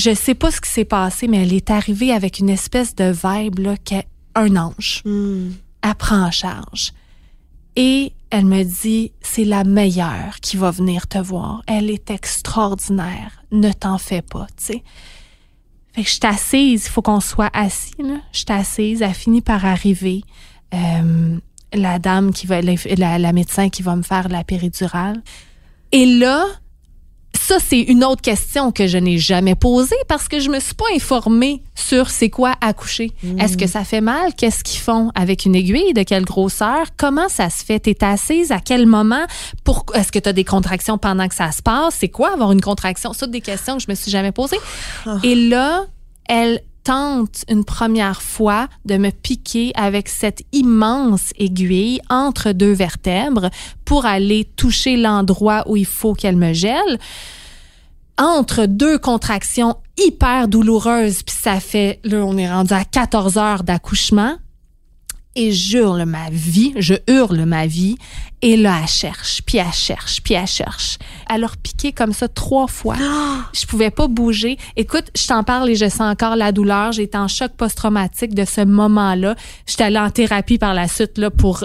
je 0.00 0.14
sais 0.14 0.34
pas 0.34 0.50
ce 0.50 0.60
qui 0.60 0.70
s'est 0.70 0.86
passé, 0.86 1.28
mais 1.28 1.42
elle 1.42 1.52
est 1.52 1.70
arrivée 1.70 2.12
avec 2.12 2.38
une 2.38 2.48
espèce 2.48 2.94
de 2.94 3.12
vibe 3.12 3.58
là, 3.58 3.76
qu'est 3.76 4.06
un 4.34 4.56
ange. 4.56 5.02
Hmm. 5.04 5.50
Elle 5.82 5.94
prend 5.94 6.26
en 6.26 6.30
charge. 6.30 6.92
Et 7.76 8.12
elle 8.30 8.46
me 8.46 8.62
dit, 8.62 9.12
c'est 9.20 9.44
la 9.44 9.62
meilleure 9.64 10.40
qui 10.40 10.56
va 10.56 10.70
venir 10.70 11.06
te 11.06 11.18
voir. 11.18 11.62
Elle 11.66 11.90
est 11.90 12.10
extraordinaire. 12.10 13.42
Ne 13.52 13.72
t'en 13.72 13.98
fais 13.98 14.22
pas, 14.22 14.46
tu 14.56 14.64
sais. 14.64 14.82
Fait 15.92 16.02
que 16.02 16.08
je 16.08 16.14
suis 16.14 16.26
assise, 16.26 16.86
il 16.86 16.90
faut 16.90 17.02
qu'on 17.02 17.20
soit 17.20 17.50
assis, 17.52 17.94
là. 17.98 18.20
Je 18.32 18.38
suis 18.38 18.46
assise, 18.48 19.02
elle 19.02 19.14
finit 19.14 19.42
par 19.42 19.66
arriver. 19.66 20.22
Euh, 20.72 21.38
la 21.74 21.98
dame 21.98 22.32
qui 22.32 22.46
va, 22.46 22.62
la, 22.62 23.18
la 23.18 23.32
médecin 23.32 23.68
qui 23.68 23.82
va 23.82 23.96
me 23.96 24.02
faire 24.02 24.28
la 24.28 24.44
péridurale. 24.44 25.22
Et 25.92 26.06
là, 26.06 26.46
ça, 27.38 27.58
c'est 27.58 27.80
une 27.80 28.04
autre 28.04 28.22
question 28.22 28.70
que 28.70 28.86
je 28.86 28.98
n'ai 28.98 29.18
jamais 29.18 29.54
posée 29.54 29.96
parce 30.08 30.28
que 30.28 30.40
je 30.40 30.50
me 30.50 30.60
suis 30.60 30.74
pas 30.74 30.84
informée 30.94 31.62
sur 31.74 32.10
c'est 32.10 32.30
quoi 32.30 32.54
accoucher. 32.60 33.12
Hmm. 33.22 33.40
Est-ce 33.40 33.56
que 33.56 33.66
ça 33.66 33.84
fait 33.84 34.00
mal? 34.00 34.34
Qu'est-ce 34.36 34.62
qu'ils 34.62 34.80
font 34.80 35.10
avec 35.14 35.46
une 35.46 35.54
aiguille? 35.54 35.92
De 35.92 36.02
quelle 36.02 36.24
grosseur? 36.24 36.86
Comment 36.96 37.28
ça 37.28 37.50
se 37.50 37.64
fait? 37.64 37.80
T'es 37.80 38.04
assise? 38.04 38.52
À 38.52 38.60
quel 38.60 38.86
moment? 38.86 39.24
Pour, 39.64 39.84
est-ce 39.94 40.12
que 40.12 40.18
tu 40.18 40.28
as 40.28 40.32
des 40.32 40.44
contractions 40.44 40.98
pendant 40.98 41.26
que 41.28 41.34
ça 41.34 41.50
se 41.50 41.62
passe? 41.62 41.96
C'est 41.98 42.08
quoi 42.08 42.32
avoir 42.32 42.52
une 42.52 42.60
contraction? 42.60 43.12
Ça, 43.12 43.26
des 43.26 43.40
questions 43.40 43.76
que 43.76 43.82
je 43.82 43.90
me 43.90 43.94
suis 43.94 44.10
jamais 44.10 44.32
posées. 44.32 44.60
Ah. 45.06 45.18
Et 45.24 45.34
là, 45.34 45.86
elle 46.28 46.62
une 47.48 47.64
première 47.64 48.22
fois 48.22 48.68
de 48.84 48.96
me 48.96 49.10
piquer 49.10 49.72
avec 49.74 50.08
cette 50.08 50.42
immense 50.52 51.32
aiguille 51.38 52.00
entre 52.10 52.52
deux 52.52 52.72
vertèbres 52.72 53.50
pour 53.84 54.06
aller 54.06 54.48
toucher 54.56 54.96
l'endroit 54.96 55.64
où 55.66 55.76
il 55.76 55.86
faut 55.86 56.14
qu'elle 56.14 56.36
me 56.36 56.52
gèle. 56.52 56.98
entre 58.18 58.66
deux 58.66 58.98
contractions 58.98 59.76
hyper 59.96 60.46
douloureuses, 60.46 61.22
puis 61.22 61.34
ça 61.34 61.58
fait, 61.58 62.00
là, 62.04 62.18
on 62.18 62.36
est 62.36 62.50
rendu 62.50 62.74
à 62.74 62.84
14 62.84 63.38
heures 63.38 63.62
d'accouchement, 63.62 64.36
et 65.36 65.52
j'hurle 65.52 66.04
ma 66.04 66.28
vie, 66.30 66.72
je 66.76 66.94
hurle 67.06 67.44
ma 67.44 67.66
vie, 67.66 67.96
et 68.42 68.56
là, 68.56 68.78
elle 68.82 68.88
cherche, 68.88 69.42
puis 69.44 69.58
elle 69.58 69.72
cherche, 69.72 70.22
puis 70.22 70.34
elle 70.34 70.46
cherche. 70.46 70.98
Elle 71.28 71.44
a 71.44 71.46
repiqué 71.46 71.92
comme 71.92 72.12
ça 72.12 72.26
trois 72.26 72.66
fois. 72.66 72.96
Je 73.52 73.66
pouvais 73.66 73.90
pas 73.90 74.08
bouger. 74.08 74.58
Écoute, 74.76 75.10
je 75.16 75.26
t'en 75.26 75.42
parle 75.42 75.70
et 75.70 75.74
je 75.74 75.88
sens 75.88 76.02
encore 76.02 76.36
la 76.36 76.52
douleur. 76.52 76.92
J'étais 76.92 77.18
en 77.18 77.26
choc 77.26 77.52
post-traumatique 77.56 78.34
de 78.34 78.44
ce 78.44 78.62
moment-là. 78.62 79.34
J'étais 79.66 79.84
allée 79.84 79.98
en 79.98 80.10
thérapie 80.10 80.56
par 80.56 80.72
la 80.72 80.88
suite 80.88 81.18
là, 81.18 81.30
pour, 81.30 81.64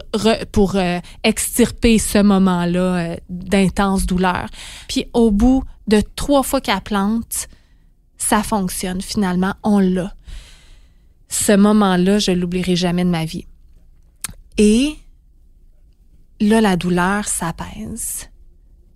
pour 0.51 0.75
euh, 0.75 0.99
extirper 1.23 1.99
ce 1.99 2.17
moment-là 2.21 2.79
euh, 2.79 3.15
d'intense 3.29 4.05
douleur. 4.05 4.47
Puis 4.87 5.05
au 5.13 5.31
bout 5.31 5.63
de 5.87 6.01
trois 6.15 6.43
fois 6.43 6.59
qu'elle 6.59 6.81
plante, 6.81 7.47
ça 8.17 8.41
fonctionne 8.41 9.01
finalement, 9.01 9.53
on 9.63 9.79
l'a. 9.79 10.13
Ce 11.29 11.51
moment-là, 11.51 12.19
je 12.19 12.31
l'oublierai 12.31 12.75
jamais 12.75 13.05
de 13.05 13.09
ma 13.09 13.25
vie. 13.25 13.45
Et 14.57 14.95
là, 16.39 16.61
la 16.61 16.77
douleur 16.77 17.27
s'apaise. 17.27 18.29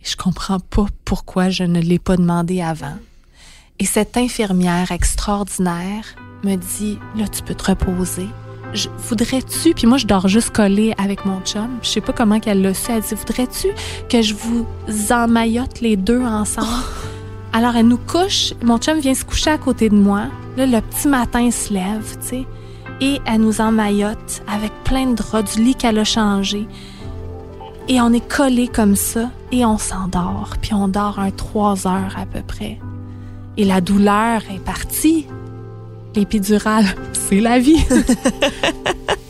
Je 0.01 0.15
comprends 0.15 0.59
pas 0.59 0.85
pourquoi 1.03 1.49
je 1.49 1.63
ne 1.63 1.81
l'ai 1.81 1.99
pas 1.99 2.15
demandé 2.15 2.61
avant. 2.61 2.97
Et 3.79 3.85
cette 3.85 4.15
infirmière 4.17 4.91
extraordinaire 4.91 6.15
me 6.43 6.55
dit, 6.55 6.97
là, 7.15 7.27
tu 7.27 7.43
peux 7.43 7.55
te 7.55 7.65
reposer. 7.65 8.27
Voudrais-tu, 9.09 9.73
puis 9.73 9.87
moi, 9.87 9.97
je 9.97 10.05
dors 10.05 10.27
juste 10.27 10.51
collée 10.51 10.93
avec 10.97 11.25
mon 11.25 11.41
chum. 11.41 11.79
Je 11.81 11.89
sais 11.89 12.01
pas 12.01 12.13
comment 12.13 12.39
qu'elle 12.39 12.61
l'a 12.61 12.73
su. 12.73 12.91
Elle 12.91 13.01
dit, 13.01 13.15
voudrais-tu 13.15 13.67
que 14.09 14.21
je 14.21 14.33
vous 14.33 14.65
emmaillote 15.11 15.81
les 15.81 15.97
deux 15.97 16.21
ensemble? 16.21 16.67
Alors, 17.51 17.75
elle 17.75 17.87
nous 17.87 17.97
couche. 17.97 18.53
Mon 18.63 18.77
chum 18.77 18.99
vient 18.99 19.15
se 19.15 19.25
coucher 19.25 19.49
à 19.49 19.57
côté 19.57 19.89
de 19.89 19.95
moi. 19.95 20.27
Là, 20.55 20.65
le 20.65 20.79
petit 20.81 21.07
matin 21.07 21.49
se 21.51 21.73
lève, 21.73 22.17
tu 22.21 22.27
sais. 22.27 22.45
Et 23.01 23.19
elle 23.25 23.41
nous 23.41 23.61
emmaillote 23.61 24.43
avec 24.47 24.71
plein 24.83 25.07
de 25.07 25.15
draps 25.15 25.55
du 25.55 25.63
lit 25.63 25.75
qu'elle 25.75 25.99
a 25.99 26.03
changé. 26.03 26.67
Et 27.87 28.01
on 28.01 28.13
est 28.13 28.27
collé 28.27 28.67
comme 28.67 28.95
ça 28.95 29.29
et 29.51 29.65
on 29.65 29.77
s'endort. 29.77 30.53
Puis 30.61 30.73
on 30.73 30.87
dort 30.87 31.19
un 31.19 31.31
trois 31.31 31.87
heures 31.87 32.15
à 32.17 32.25
peu 32.25 32.41
près. 32.41 32.77
Et 33.57 33.65
la 33.65 33.81
douleur 33.81 34.41
est 34.53 34.63
partie. 34.63 35.25
L'épidurale, 36.15 36.85
c'est 37.13 37.39
la 37.39 37.59
vie. 37.59 37.83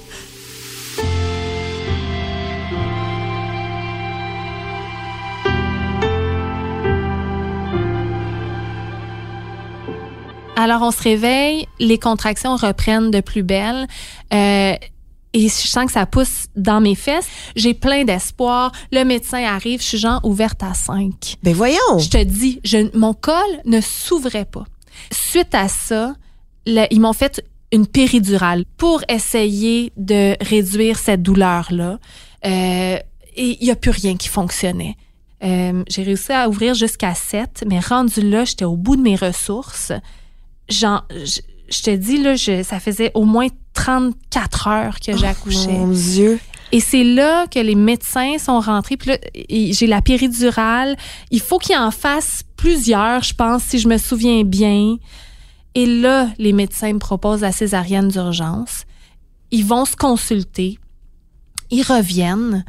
Alors 10.59 10.81
on 10.81 10.91
se 10.91 11.01
réveille, 11.01 11.67
les 11.79 11.97
contractions 11.97 12.57
reprennent 12.57 13.11
de 13.11 13.21
plus 13.21 13.43
belle. 13.43 13.87
Euh, 14.33 14.75
et 15.31 15.43
je 15.43 15.47
sens 15.47 15.85
que 15.85 15.93
ça 15.93 16.05
pousse 16.05 16.47
dans 16.57 16.81
mes 16.81 16.95
fesses. 16.95 17.29
J'ai 17.55 17.73
plein 17.73 18.03
d'espoir. 18.03 18.73
Le 18.91 19.05
médecin 19.05 19.41
arrive, 19.41 19.81
je 19.81 19.87
suis 19.87 19.97
genre 19.97 20.19
ouverte 20.25 20.61
à 20.61 20.73
5. 20.73 21.37
Ben 21.43 21.53
voyons. 21.53 21.97
Je 21.97 22.09
te 22.09 22.21
dis, 22.21 22.59
je, 22.65 22.93
mon 22.97 23.13
col 23.13 23.33
ne 23.63 23.79
s'ouvrait 23.79 24.43
pas. 24.43 24.65
Suite 25.13 25.55
à 25.55 25.69
ça, 25.69 26.13
ils 26.65 26.99
m'ont 26.99 27.13
fait 27.13 27.41
une 27.71 27.87
péridurale 27.87 28.65
pour 28.75 29.01
essayer 29.07 29.93
de 29.95 30.35
réduire 30.43 30.99
cette 30.99 31.23
douleur-là. 31.23 31.99
Euh, 32.45 32.97
et 33.37 33.57
il 33.61 33.63
n'y 33.63 33.71
a 33.71 33.77
plus 33.77 33.91
rien 33.91 34.17
qui 34.17 34.27
fonctionnait. 34.27 34.97
Euh, 35.41 35.85
j'ai 35.87 36.03
réussi 36.03 36.33
à 36.33 36.49
ouvrir 36.49 36.73
jusqu'à 36.73 37.15
7, 37.15 37.63
mais 37.65 37.79
rendu 37.79 38.19
là, 38.19 38.43
j'étais 38.43 38.65
au 38.65 38.75
bout 38.75 38.97
de 38.97 39.01
mes 39.01 39.15
ressources. 39.15 39.93
Genre, 40.69 41.05
je 41.13 41.81
te 41.81 41.95
dis, 41.95 42.17
là, 42.17 42.35
je, 42.35 42.63
ça 42.63 42.79
faisait 42.79 43.11
au 43.13 43.25
moins 43.25 43.47
34 43.73 44.67
heures 44.67 44.99
que 44.99 45.15
j'accouchais. 45.15 45.69
Oh, 45.69 45.85
mon 45.85 45.93
Dieu. 45.93 46.39
Et 46.71 46.79
c'est 46.79 47.03
là 47.03 47.47
que 47.47 47.59
les 47.59 47.75
médecins 47.75 48.37
sont 48.37 48.59
rentrés. 48.59 48.97
Puis 48.97 49.11
là, 49.11 49.17
j'ai 49.49 49.87
la 49.87 50.01
péridurale. 50.01 50.95
Il 51.31 51.41
faut 51.41 51.57
qu'il 51.57 51.75
en 51.75 51.91
fasse 51.91 52.43
plusieurs, 52.57 53.23
je 53.23 53.33
pense, 53.33 53.63
si 53.63 53.79
je 53.79 53.87
me 53.87 53.97
souviens 53.97 54.43
bien. 54.43 54.97
Et 55.75 55.85
là, 55.85 56.29
les 56.37 56.53
médecins 56.53 56.93
me 56.93 56.99
proposent 56.99 57.41
la 57.41 57.51
césarienne 57.51 58.09
d'urgence. 58.09 58.85
Ils 59.51 59.65
vont 59.65 59.85
se 59.85 59.95
consulter. 59.95 60.77
Ils 61.71 61.83
reviennent. 61.83 62.63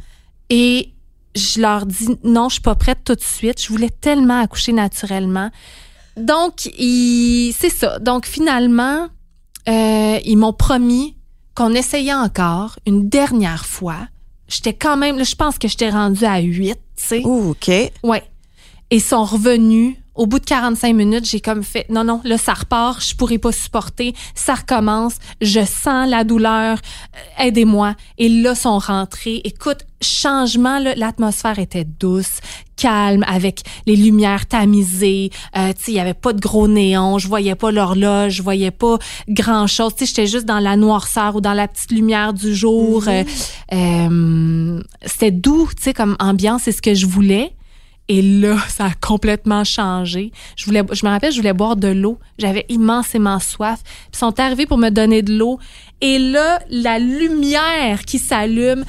Et 0.49 0.93
je 1.35 1.61
leur 1.61 1.85
dis 1.85 2.09
non, 2.23 2.49
je 2.49 2.53
suis 2.53 2.61
pas 2.61 2.75
prête 2.75 3.03
tout 3.03 3.15
de 3.15 3.21
suite. 3.21 3.61
Je 3.61 3.67
voulais 3.69 3.89
tellement 3.89 4.41
accoucher 4.41 4.73
naturellement. 4.73 5.51
Donc, 6.17 6.53
c'est 6.59 7.69
ça. 7.69 7.99
Donc, 7.99 8.25
finalement, 8.25 9.07
euh, 9.67 10.19
ils 10.25 10.37
m'ont 10.37 10.53
promis 10.53 11.15
qu'on 11.55 11.73
essayait 11.73 12.13
encore 12.13 12.77
une 12.85 13.09
dernière 13.09 13.65
fois. 13.65 14.07
J'étais 14.47 14.73
quand 14.73 14.97
même, 14.97 15.23
je 15.23 15.35
pense 15.35 15.57
que 15.57 15.67
j'étais 15.67 15.89
rendue 15.89 16.25
à 16.25 16.39
8, 16.39 16.73
tu 16.73 16.79
sais. 16.95 17.21
OK. 17.23 17.69
Ouais. 18.03 18.23
Et 18.89 18.97
ils 18.97 19.01
sont 19.01 19.23
revenus 19.23 19.95
au 20.21 20.27
bout 20.27 20.37
de 20.37 20.45
45 20.45 20.95
minutes, 20.95 21.27
j'ai 21.27 21.39
comme 21.39 21.63
fait 21.63 21.87
non 21.89 22.03
non, 22.03 22.21
là 22.23 22.37
ça 22.37 22.53
repart, 22.53 23.03
je 23.03 23.15
pourrais 23.15 23.39
pas 23.39 23.51
supporter, 23.51 24.13
ça 24.35 24.53
recommence, 24.53 25.15
je 25.41 25.65
sens 25.65 26.07
la 26.07 26.23
douleur, 26.23 26.77
euh, 26.77 27.43
aidez-moi. 27.43 27.95
Et 28.19 28.29
là 28.29 28.53
sont 28.53 28.77
rentrés. 28.77 29.41
Écoute, 29.45 29.79
changement 29.99 30.77
l'atmosphère 30.95 31.57
était 31.57 31.85
douce, 31.85 32.39
calme 32.75 33.25
avec 33.27 33.61
les 33.87 33.95
lumières 33.95 34.45
tamisées, 34.45 35.31
euh, 35.57 35.69
tu 35.69 35.85
sais, 35.85 35.91
il 35.91 35.95
y 35.95 35.99
avait 35.99 36.13
pas 36.13 36.33
de 36.33 36.39
gros 36.39 36.67
néons, 36.67 37.17
je 37.17 37.27
voyais 37.27 37.55
pas 37.55 37.71
l'horloge, 37.71 38.33
je 38.33 38.43
voyais 38.43 38.69
pas 38.69 38.99
grand-chose, 39.27 39.95
tu 39.95 40.05
sais, 40.05 40.05
j'étais 40.05 40.27
juste 40.27 40.45
dans 40.45 40.59
la 40.59 40.77
noirceur 40.77 41.35
ou 41.35 41.41
dans 41.41 41.53
la 41.53 41.67
petite 41.67 41.91
lumière 41.91 42.33
du 42.33 42.53
jour. 42.53 43.05
Mm-hmm. 43.05 43.25
Euh, 43.73 44.77
euh, 44.77 44.83
c'était 45.03 45.31
doux, 45.31 45.67
tu 45.75 45.81
sais 45.81 45.93
comme 45.95 46.15
ambiance, 46.19 46.61
c'est 46.65 46.73
ce 46.73 46.81
que 46.83 46.93
je 46.93 47.07
voulais. 47.07 47.55
Et 48.13 48.21
là, 48.21 48.57
ça 48.67 48.87
a 48.87 48.91
complètement 48.99 49.63
changé. 49.63 50.33
Je 50.57 50.65
voulais, 50.65 50.83
je 50.91 51.05
me 51.05 51.09
rappelle, 51.09 51.31
je 51.31 51.37
voulais 51.37 51.53
boire 51.53 51.77
de 51.77 51.87
l'eau. 51.87 52.19
J'avais 52.37 52.65
immensément 52.67 53.39
soif. 53.39 53.79
ils 54.13 54.17
sont 54.17 54.37
arrivés 54.37 54.65
pour 54.65 54.77
me 54.77 54.89
donner 54.89 55.21
de 55.21 55.31
l'eau. 55.31 55.59
Et 56.01 56.19
là, 56.19 56.59
la 56.69 56.99
lumière 56.99 58.03
qui 58.05 58.19
s'allume, 58.19 58.83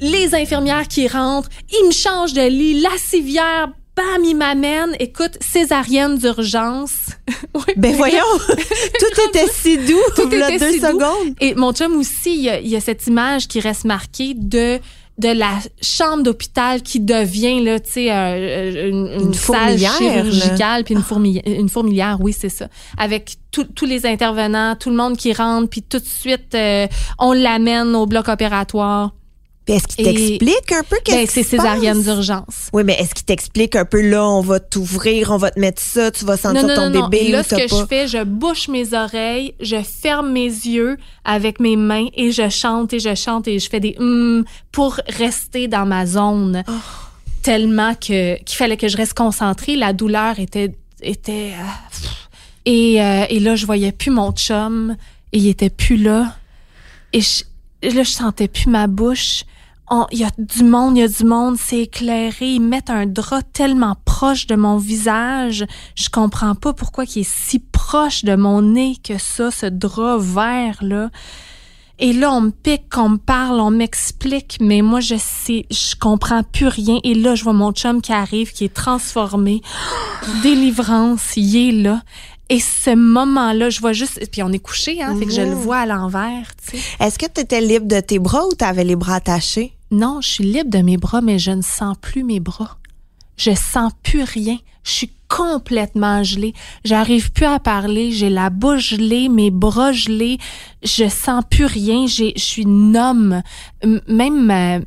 les 0.00 0.34
infirmières 0.34 0.88
qui 0.88 1.06
rentrent, 1.06 1.50
ils 1.70 1.86
me 1.86 1.92
changent 1.92 2.32
de 2.32 2.48
lit, 2.48 2.80
la 2.80 2.96
civière, 2.96 3.68
bam, 3.94 4.24
ils 4.24 4.34
m'amènent. 4.34 4.96
Écoute, 5.00 5.36
césarienne 5.42 6.16
d'urgence. 6.16 7.10
ben 7.76 7.94
voyons, 7.94 8.24
tout 8.48 9.20
était 9.28 9.48
si 9.52 9.76
doux. 9.76 10.00
Tout 10.14 10.32
était 10.32 10.58
deux 10.58 10.78
secondes. 10.78 11.34
Et 11.42 11.54
mon 11.54 11.74
chum 11.74 11.94
aussi, 11.96 12.48
il 12.62 12.68
y 12.68 12.76
a 12.76 12.80
cette 12.80 13.06
image 13.06 13.48
qui 13.48 13.60
reste 13.60 13.84
marquée 13.84 14.32
de 14.34 14.80
de 15.18 15.28
la 15.28 15.58
chambre 15.80 16.22
d'hôpital 16.22 16.82
qui 16.82 17.00
devient 17.00 17.64
là, 17.64 17.80
tu 17.80 17.90
sais, 17.90 18.12
euh, 18.12 18.90
une, 18.90 19.28
une, 19.28 19.34
salle 19.34 19.78
chirurgicale 19.78 20.84
puis 20.84 20.94
une, 20.94 21.02
fourmilière, 21.02 21.42
une 21.46 21.68
fourmilière, 21.68 22.18
oui, 22.20 22.34
c'est 22.34 22.50
ça, 22.50 22.68
avec 22.98 23.36
tous 23.50 23.86
les 23.86 24.04
intervenants, 24.04 24.76
tout 24.76 24.90
le 24.90 24.96
monde 24.96 25.16
qui 25.16 25.32
rentre, 25.32 25.70
puis 25.70 25.82
tout 25.82 25.98
de 25.98 26.04
suite 26.04 26.54
euh, 26.54 26.86
on 27.18 27.32
l'amène 27.32 27.94
au 27.94 28.04
bloc 28.06 28.28
opératoire 28.28 29.12
est-ce 29.74 29.86
qu'il 29.88 30.04
t'explique 30.04 30.72
un 30.72 30.82
peu 30.84 30.96
qu'est-ce 31.04 31.16
ben, 31.16 31.26
C'est 31.28 31.42
césarienne 31.42 32.02
d'urgence. 32.02 32.70
Oui, 32.72 32.84
mais 32.84 32.94
est-ce 32.94 33.14
qu'il 33.14 33.24
t'explique 33.24 33.74
un 33.74 33.84
peu 33.84 34.00
là, 34.00 34.24
on 34.24 34.40
va 34.40 34.60
t'ouvrir, 34.60 35.32
on 35.32 35.38
va 35.38 35.50
te 35.50 35.58
mettre 35.58 35.82
ça, 35.82 36.10
tu 36.10 36.24
vas 36.24 36.36
sentir 36.36 36.72
ton 36.74 36.90
bébé 36.90 37.30
là, 37.30 37.42
ce 37.42 37.56
que 37.56 37.66
je 37.66 37.86
fais, 37.86 38.06
je 38.06 38.22
bouche 38.22 38.68
mes 38.68 38.94
oreilles, 38.94 39.54
je 39.60 39.82
ferme 39.82 40.30
mes 40.30 40.46
yeux 40.46 40.96
avec 41.24 41.58
mes 41.58 41.76
mains 41.76 42.06
et 42.14 42.30
je 42.30 42.48
chante 42.48 42.92
et 42.92 43.00
je 43.00 43.14
chante 43.14 43.48
et 43.48 43.58
je 43.58 43.68
fais 43.68 43.80
des 43.80 43.96
hum 43.98 44.44
pour 44.70 45.00
rester 45.08 45.66
dans 45.66 45.86
ma 45.86 46.06
zone. 46.06 46.62
Oh. 46.68 46.72
Tellement 47.42 47.94
que 47.94 48.36
qu'il 48.42 48.56
fallait 48.56 48.76
que 48.76 48.88
je 48.88 48.96
reste 48.96 49.14
concentrée, 49.14 49.76
la 49.76 49.92
douleur 49.92 50.38
était 50.38 50.72
était 51.02 51.52
euh, 51.52 52.06
et, 52.64 53.02
euh, 53.02 53.24
et 53.28 53.40
là 53.40 53.56
je 53.56 53.66
voyais 53.66 53.92
plus 53.92 54.10
mon 54.10 54.32
chum 54.32 54.96
et 55.32 55.38
il 55.38 55.48
était 55.48 55.70
plus 55.70 55.96
là. 55.96 56.36
Et 57.12 57.20
je, 57.20 57.42
là 57.82 58.02
je 58.02 58.10
sentais 58.10 58.48
plus 58.48 58.68
ma 58.68 58.86
bouche 58.86 59.44
il 60.10 60.18
y 60.18 60.24
a 60.24 60.30
du 60.38 60.64
monde, 60.64 60.96
il 60.96 61.00
y 61.00 61.04
a 61.04 61.08
du 61.08 61.24
monde, 61.24 61.56
c'est 61.58 61.80
éclairé. 61.80 62.54
Ils 62.54 62.60
mettent 62.60 62.90
un 62.90 63.06
drap 63.06 63.42
tellement 63.52 63.96
proche 64.04 64.46
de 64.46 64.56
mon 64.56 64.78
visage. 64.78 65.64
Je 65.94 66.08
comprends 66.08 66.54
pas 66.54 66.72
pourquoi 66.72 67.04
il 67.04 67.20
est 67.20 67.28
si 67.28 67.58
proche 67.58 68.24
de 68.24 68.34
mon 68.34 68.62
nez 68.62 68.96
que 69.02 69.18
ça, 69.18 69.50
ce 69.50 69.66
drap 69.66 70.18
vert, 70.18 70.78
là. 70.80 71.10
Et 71.98 72.12
là, 72.12 72.30
on 72.30 72.42
me 72.42 72.50
pique, 72.50 72.92
on 72.98 73.10
me 73.10 73.16
parle, 73.16 73.58
on 73.58 73.70
m'explique, 73.70 74.58
mais 74.60 74.82
moi, 74.82 75.00
je 75.00 75.14
sais, 75.18 75.64
je 75.70 75.94
comprends 75.98 76.42
plus 76.42 76.66
rien. 76.66 76.98
Et 77.04 77.14
là, 77.14 77.34
je 77.34 77.42
vois 77.42 77.54
mon 77.54 77.72
chum 77.72 78.02
qui 78.02 78.12
arrive, 78.12 78.52
qui 78.52 78.64
est 78.64 78.74
transformé. 78.74 79.62
Délivrance, 80.42 81.36
il 81.36 81.56
est 81.56 81.72
là. 81.72 82.02
Et 82.48 82.60
ce 82.60 82.94
moment-là, 82.94 83.70
je 83.70 83.80
vois 83.80 83.92
juste, 83.92 84.20
puis 84.30 84.42
on 84.42 84.52
est 84.52 84.58
couché, 84.58 85.02
hein, 85.02 85.16
fait 85.18 85.26
que 85.26 85.32
je 85.32 85.40
le 85.40 85.54
mhm. 85.54 85.54
vois 85.54 85.78
à 85.78 85.86
l'envers. 85.86 86.52
Est-ce 87.00 87.18
que 87.18 87.26
tu 87.26 87.40
étais 87.40 87.60
libre 87.60 87.86
de 87.86 87.98
tes 88.00 88.18
bras 88.18 88.44
ou 88.46 88.50
tu 88.56 88.64
avais 88.64 88.84
les 88.84 88.94
bras 88.94 89.16
attachés? 89.16 89.75
Non, 89.90 90.20
je 90.20 90.28
suis 90.28 90.44
libre 90.44 90.70
de 90.70 90.78
mes 90.78 90.96
bras, 90.96 91.20
mais 91.20 91.38
je 91.38 91.52
ne 91.52 91.62
sens 91.62 91.96
plus 92.00 92.24
mes 92.24 92.40
bras. 92.40 92.78
Je 93.36 93.54
sens 93.54 93.92
plus 94.02 94.22
rien. 94.22 94.58
Je 94.82 94.90
suis 94.90 95.10
complètement 95.28 96.22
gelée. 96.22 96.54
J'arrive 96.84 97.32
plus 97.32 97.46
à 97.46 97.58
parler. 97.58 98.12
J'ai 98.12 98.30
la 98.30 98.50
bouche 98.50 98.90
gelée, 98.90 99.28
mes 99.28 99.50
bras 99.50 99.92
gelés. 99.92 100.38
Je 100.82 101.08
sens 101.08 101.44
plus 101.48 101.66
rien. 101.66 102.06
Je 102.06 102.32
suis 102.36 102.66
nomme. 102.66 103.42
Même 104.08 104.46
ma, 104.46 104.78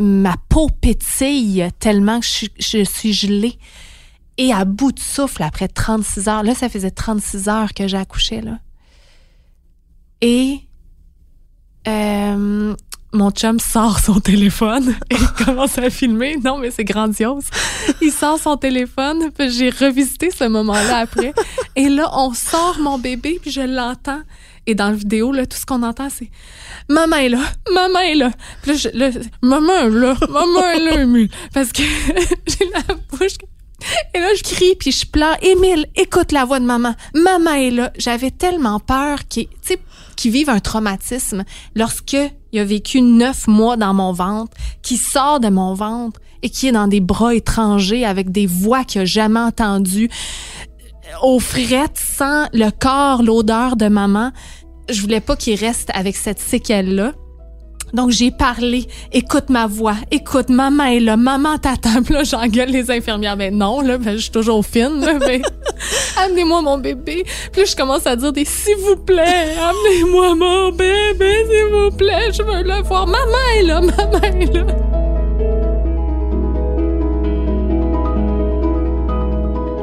ma 0.00 0.36
peau 0.48 0.68
pétille 0.68 1.68
tellement 1.78 2.20
que 2.20 2.26
je, 2.26 2.46
je 2.58 2.84
suis 2.84 3.12
gelée. 3.12 3.58
Et 4.38 4.52
à 4.52 4.64
bout 4.64 4.92
de 4.92 5.00
souffle, 5.00 5.42
après 5.42 5.68
36 5.68 6.28
heures, 6.28 6.42
là, 6.44 6.54
ça 6.54 6.68
faisait 6.68 6.92
36 6.92 7.48
heures 7.48 7.74
que 7.74 7.88
j'accouchais, 7.88 8.40
là. 8.40 8.58
Et 10.20 10.60
euh, 11.86 12.74
mon 13.12 13.30
chum 13.30 13.58
sort 13.58 13.98
son 13.98 14.20
téléphone 14.20 14.94
et 15.10 15.44
commence 15.44 15.78
à 15.78 15.90
filmer. 15.90 16.36
Non, 16.44 16.58
mais 16.58 16.70
c'est 16.70 16.84
grandiose. 16.84 17.44
Il 18.00 18.12
sort 18.12 18.38
son 18.38 18.56
téléphone, 18.56 19.30
puis 19.36 19.50
j'ai 19.50 19.70
revisité 19.70 20.30
ce 20.30 20.44
moment-là 20.44 20.98
après. 20.98 21.32
Et 21.76 21.88
là, 21.88 22.10
on 22.12 22.34
sort 22.34 22.78
mon 22.80 22.98
bébé, 22.98 23.38
puis 23.40 23.50
je 23.50 23.60
l'entends. 23.60 24.22
Et 24.66 24.74
dans 24.74 24.90
la 24.90 24.96
vidéo, 24.96 25.32
là, 25.32 25.46
tout 25.46 25.56
ce 25.56 25.64
qu'on 25.64 25.82
entend, 25.82 26.08
c'est 26.10 26.30
Maman 26.90 27.16
est 27.16 27.28
là, 27.30 27.40
maman 27.72 28.00
est 28.00 28.14
là. 28.14 28.30
Puis 28.62 28.82
là, 28.92 29.10
maman 29.42 29.72
est 29.72 29.90
là, 29.90 30.14
maman 30.28 30.70
est 30.74 30.80
là, 30.80 31.26
Parce 31.54 31.72
que 31.72 31.82
j'ai 32.46 32.70
la 32.74 32.94
bouche 33.10 33.36
et 34.14 34.18
là, 34.18 34.34
je 34.34 34.42
crie 34.42 34.74
puis 34.74 34.90
je 34.90 35.06
pleure. 35.06 35.36
Émile, 35.42 35.86
écoute 35.94 36.32
la 36.32 36.44
voix 36.44 36.60
de 36.60 36.64
maman. 36.64 36.94
Maman 37.14 37.52
est 37.52 37.70
là. 37.70 37.92
J'avais 37.96 38.30
tellement 38.30 38.80
peur 38.80 39.20
qu'il, 39.28 39.48
qu'il 40.18 40.32
vive 40.32 40.50
un 40.50 40.58
traumatisme 40.58 41.44
lorsque 41.76 42.16
il 42.52 42.58
a 42.58 42.64
vécu 42.64 43.00
neuf 43.00 43.46
mois 43.46 43.76
dans 43.76 43.94
mon 43.94 44.12
ventre, 44.12 44.52
qui 44.82 44.96
sort 44.96 45.38
de 45.38 45.48
mon 45.48 45.74
ventre 45.74 46.20
et 46.42 46.50
qui 46.50 46.68
est 46.68 46.72
dans 46.72 46.88
des 46.88 47.00
bras 47.00 47.34
étrangers 47.34 48.04
avec 48.04 48.30
des 48.30 48.46
voix 48.46 48.84
qu'il 48.84 49.00
a 49.02 49.04
jamais 49.04 49.40
entendues, 49.40 50.10
aux 51.22 51.38
frettes, 51.38 51.98
sans 51.98 52.48
le 52.52 52.70
corps, 52.70 53.22
l'odeur 53.22 53.76
de 53.76 53.88
maman. 53.88 54.32
Je 54.90 55.00
voulais 55.00 55.20
pas 55.20 55.36
qu'il 55.36 55.58
reste 55.58 55.90
avec 55.94 56.16
cette 56.16 56.40
séquelle-là. 56.40 57.12
Donc, 57.92 58.10
j'ai 58.10 58.30
parlé. 58.30 58.86
Écoute 59.12 59.48
ma 59.48 59.66
voix. 59.66 59.96
Écoute, 60.10 60.48
maman 60.48 60.84
est 60.84 61.00
là. 61.00 61.16
Maman 61.16 61.58
t'attend. 61.58 62.00
Là, 62.10 62.24
j'engueule 62.24 62.70
les 62.70 62.90
infirmières. 62.90 63.36
Mais 63.36 63.50
ben 63.50 63.58
non, 63.58 63.80
là, 63.80 63.98
ben, 63.98 64.16
je 64.16 64.22
suis 64.22 64.30
toujours 64.30 64.64
fine. 64.64 65.04
mais 65.26 65.42
amenez-moi 66.24 66.62
mon 66.62 66.78
bébé. 66.78 67.24
Puis 67.52 67.62
là, 67.62 67.66
je 67.66 67.76
commence 67.76 68.06
à 68.06 68.16
dire 68.16 68.32
des 68.32 68.44
s'il 68.44 68.76
vous 68.76 68.96
plaît, 68.96 69.54
amenez-moi 69.58 70.34
mon 70.34 70.70
bébé, 70.70 71.46
s'il 71.48 71.66
vous 71.72 71.90
plaît. 71.96 72.32
Je 72.32 72.42
veux 72.42 72.62
le 72.62 72.82
voir. 72.82 73.06
Maman 73.06 73.22
est 73.56 73.62
là. 73.62 73.80
Maman 73.80 74.22
est 74.22 74.54
là. 74.54 74.64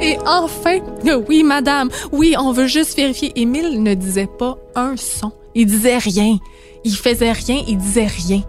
Et 0.02 0.18
enfin, 0.28 0.80
oui, 1.28 1.44
madame, 1.44 1.90
oui, 2.12 2.36
on 2.38 2.52
veut 2.52 2.68
juste 2.68 2.96
vérifier. 2.96 3.32
Émile 3.36 3.82
ne 3.82 3.94
disait 3.94 4.28
pas 4.28 4.58
un 4.76 4.96
son. 4.98 5.32
Il 5.56 5.66
disait 5.68 5.98
rien. 5.98 6.38
Il 6.86 6.96
faisait 6.96 7.34
rien, 7.34 7.62
il 7.68 7.78
disait 7.78 8.08
rien. 8.08 8.42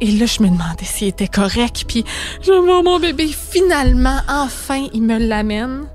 Et 0.00 0.10
là, 0.12 0.26
je 0.26 0.42
me 0.42 0.48
demandais 0.48 0.84
s'il 0.84 1.08
était 1.08 1.28
correct. 1.28 1.84
Puis, 1.86 2.04
je 2.40 2.52
vois 2.52 2.82
mon 2.82 2.98
bébé. 2.98 3.28
Finalement, 3.28 4.18
enfin, 4.28 4.86
il 4.94 5.02
me 5.02 5.18
l'amène. 5.18 5.86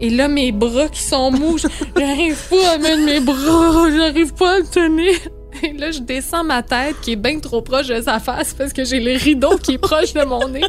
Et 0.00 0.10
là, 0.10 0.28
mes 0.28 0.52
bras 0.52 0.88
qui 0.88 1.02
sont 1.02 1.30
mous, 1.30 1.58
j'arrive 1.96 2.40
pas 2.48 2.72
à 2.74 2.78
mettre 2.78 3.04
mes 3.04 3.20
bras, 3.20 3.90
j'arrive 3.90 4.32
pas 4.34 4.54
à 4.54 4.58
le 4.60 4.66
tenir. 4.66 5.14
Et 5.62 5.72
là, 5.72 5.90
je 5.90 5.98
descends 5.98 6.44
ma 6.44 6.62
tête 6.62 6.96
qui 7.02 7.12
est 7.12 7.16
bien 7.16 7.40
trop 7.40 7.62
proche 7.62 7.88
de 7.88 8.00
sa 8.00 8.20
face 8.20 8.54
parce 8.54 8.72
que 8.72 8.84
j'ai 8.84 9.00
les 9.00 9.16
rideaux 9.16 9.58
qui 9.58 9.72
est 9.72 9.78
proche 9.78 10.14
de 10.14 10.22
mon 10.24 10.48
nez. 10.48 10.64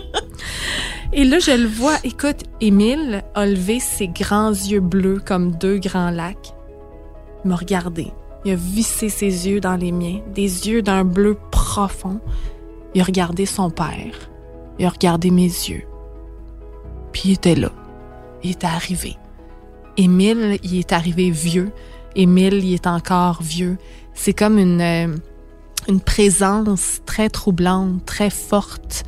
Et 1.13 1.25
là, 1.25 1.39
je 1.39 1.51
le 1.51 1.67
vois. 1.67 1.97
Écoute, 2.03 2.43
Émile 2.59 3.23
a 3.35 3.45
levé 3.45 3.79
ses 3.79 4.07
grands 4.07 4.49
yeux 4.49 4.79
bleus 4.79 5.21
comme 5.23 5.51
deux 5.51 5.77
grands 5.77 6.09
lacs. 6.09 6.53
Il 7.45 7.49
m'a 7.49 7.55
regardé. 7.55 8.07
Il 8.45 8.51
a 8.51 8.55
vissé 8.55 9.09
ses 9.09 9.49
yeux 9.49 9.59
dans 9.59 9.75
les 9.75 9.91
miens, 9.91 10.19
des 10.33 10.67
yeux 10.67 10.81
d'un 10.81 11.03
bleu 11.03 11.37
profond. 11.51 12.19
Il 12.93 13.01
a 13.01 13.03
regardé 13.03 13.45
son 13.45 13.69
père. 13.69 14.29
Il 14.77 14.85
a 14.85 14.89
regardé 14.89 15.29
mes 15.29 15.43
yeux. 15.43 15.83
Puis 17.11 17.23
il 17.25 17.31
était 17.33 17.55
là. 17.55 17.71
Il 18.43 18.51
était 18.51 18.67
arrivé. 18.67 19.17
Émile, 19.97 20.57
il 20.63 20.77
est 20.79 20.93
arrivé 20.93 21.29
vieux. 21.29 21.71
Émile, 22.15 22.63
il 22.63 22.73
est 22.73 22.87
encore 22.87 23.41
vieux. 23.41 23.77
C'est 24.13 24.33
comme 24.33 24.57
une, 24.57 24.81
euh, 24.81 25.15
une 25.89 25.99
présence 25.99 27.01
très 27.05 27.29
troublante, 27.29 28.05
très 28.05 28.29
forte. 28.29 29.03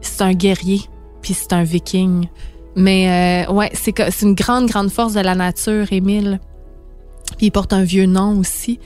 C'est 0.00 0.22
un 0.22 0.32
guerrier, 0.32 0.82
puis 1.20 1.34
c'est 1.34 1.52
un 1.52 1.64
viking. 1.64 2.28
Mais 2.76 3.46
euh, 3.48 3.52
ouais, 3.52 3.70
c'est 3.74 4.22
une 4.22 4.34
grande, 4.34 4.66
grande 4.66 4.90
force 4.90 5.14
de 5.14 5.20
la 5.20 5.34
nature, 5.34 5.92
Émile. 5.92 6.40
Puis 7.36 7.46
il 7.46 7.50
porte 7.50 7.72
un 7.72 7.84
vieux 7.84 8.06
nom 8.06 8.38
aussi. 8.38 8.78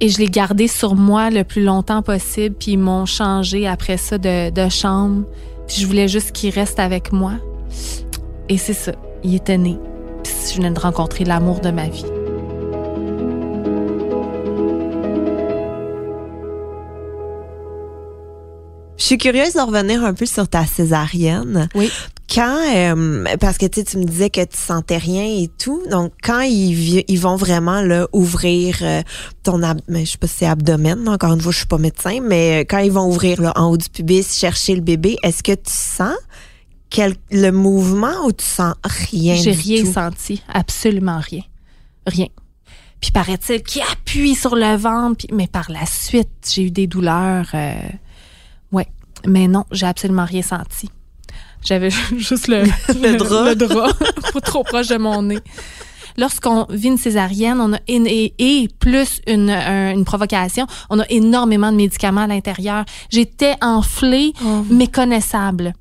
Et 0.00 0.08
je 0.08 0.18
l'ai 0.18 0.28
gardé 0.28 0.68
sur 0.68 0.94
moi 0.94 1.30
le 1.30 1.44
plus 1.44 1.62
longtemps 1.62 2.02
possible. 2.02 2.54
Puis 2.58 2.72
ils 2.72 2.78
m'ont 2.78 3.06
changé 3.06 3.66
après 3.66 3.96
ça 3.96 4.18
de, 4.18 4.50
de 4.50 4.68
chambre. 4.68 5.24
Puis 5.66 5.80
je 5.80 5.86
voulais 5.86 6.08
juste 6.08 6.32
qu'il 6.32 6.50
reste 6.50 6.78
avec 6.78 7.12
moi. 7.12 7.34
Et 8.48 8.58
c'est 8.58 8.72
ça. 8.72 8.92
Il 9.22 9.34
était 9.34 9.58
né. 9.58 9.78
Puis 10.24 10.32
je 10.50 10.56
venais 10.56 10.70
de 10.70 10.80
rencontrer 10.80 11.24
l'amour 11.24 11.60
de 11.60 11.70
ma 11.70 11.88
vie. 11.88 12.04
Je 18.96 19.04
suis 19.04 19.18
curieuse 19.18 19.54
de 19.54 19.60
revenir 19.60 20.04
un 20.04 20.14
peu 20.14 20.26
sur 20.26 20.48
ta 20.48 20.64
césarienne. 20.64 21.68
Oui 21.74 21.90
quand 22.28 22.58
euh, 22.74 23.24
parce 23.40 23.58
que 23.58 23.66
tu 23.66 23.98
me 23.98 24.04
disais 24.04 24.30
que 24.30 24.44
tu 24.44 24.56
sentais 24.56 24.96
rien 24.96 25.24
et 25.24 25.48
tout. 25.58 25.82
Donc 25.90 26.12
quand 26.22 26.40
ils, 26.40 27.04
ils 27.08 27.20
vont 27.20 27.36
vraiment 27.36 27.80
là 27.82 28.08
ouvrir 28.12 28.78
euh, 28.82 29.02
ton 29.42 29.62
ab 29.62 29.80
je 29.88 30.04
sais 30.04 30.18
pas 30.18 30.26
si 30.26 30.36
c'est 30.38 30.46
abdomen 30.46 31.08
encore 31.08 31.32
une 31.32 31.40
fois 31.40 31.52
je 31.52 31.58
suis 31.58 31.66
pas 31.66 31.78
médecin 31.78 32.20
mais 32.22 32.62
euh, 32.62 32.64
quand 32.68 32.78
ils 32.78 32.92
vont 32.92 33.06
ouvrir 33.06 33.40
là, 33.40 33.52
en 33.56 33.70
haut 33.70 33.76
du 33.76 33.88
pubis 33.88 34.34
chercher 34.34 34.74
le 34.74 34.80
bébé 34.80 35.16
est-ce 35.22 35.42
que 35.42 35.52
tu 35.52 35.72
sens 35.72 36.16
quel, 36.90 37.14
le 37.30 37.50
mouvement 37.50 38.26
ou 38.26 38.32
tu 38.32 38.44
sens 38.44 38.74
rien 38.84 39.34
j'ai 39.36 39.52
rien 39.52 39.84
senti 39.84 40.42
absolument 40.48 41.20
rien. 41.20 41.42
Rien. 42.06 42.26
Puis 43.00 43.12
paraît-il 43.12 43.62
qu'il 43.62 43.82
appuie 43.82 44.34
sur 44.34 44.56
le 44.56 44.76
ventre 44.76 45.18
puis, 45.18 45.28
mais 45.32 45.46
par 45.46 45.70
la 45.70 45.86
suite 45.86 46.30
j'ai 46.50 46.64
eu 46.64 46.70
des 46.70 46.86
douleurs 46.86 47.54
ouais. 48.72 48.86
Mais 49.26 49.48
non 49.48 49.64
j'ai 49.70 49.86
absolument 49.86 50.24
rien 50.24 50.42
senti 50.42 50.88
j'avais 51.62 51.90
juste 52.16 52.48
le, 52.48 52.62
le, 52.88 53.16
drap, 53.16 53.48
le 53.50 53.54
drap 53.54 53.92
pas 54.32 54.40
trop 54.40 54.64
proche 54.64 54.88
de 54.88 54.96
mon 54.96 55.22
nez. 55.22 55.38
Lorsqu'on 56.18 56.66
vit 56.68 56.88
une 56.88 56.98
césarienne, 56.98 57.58
on 57.58 57.72
a 57.72 57.78
et, 57.88 58.34
et 58.38 58.68
plus 58.78 59.22
une, 59.26 59.48
une 59.48 60.04
provocation, 60.04 60.66
on 60.90 61.00
a 61.00 61.06
énormément 61.08 61.72
de 61.72 61.76
médicaments 61.76 62.22
à 62.22 62.26
l'intérieur. 62.26 62.84
J'étais 63.10 63.54
enflée, 63.62 64.34
oh. 64.44 64.62
méconnaissable. 64.68 65.72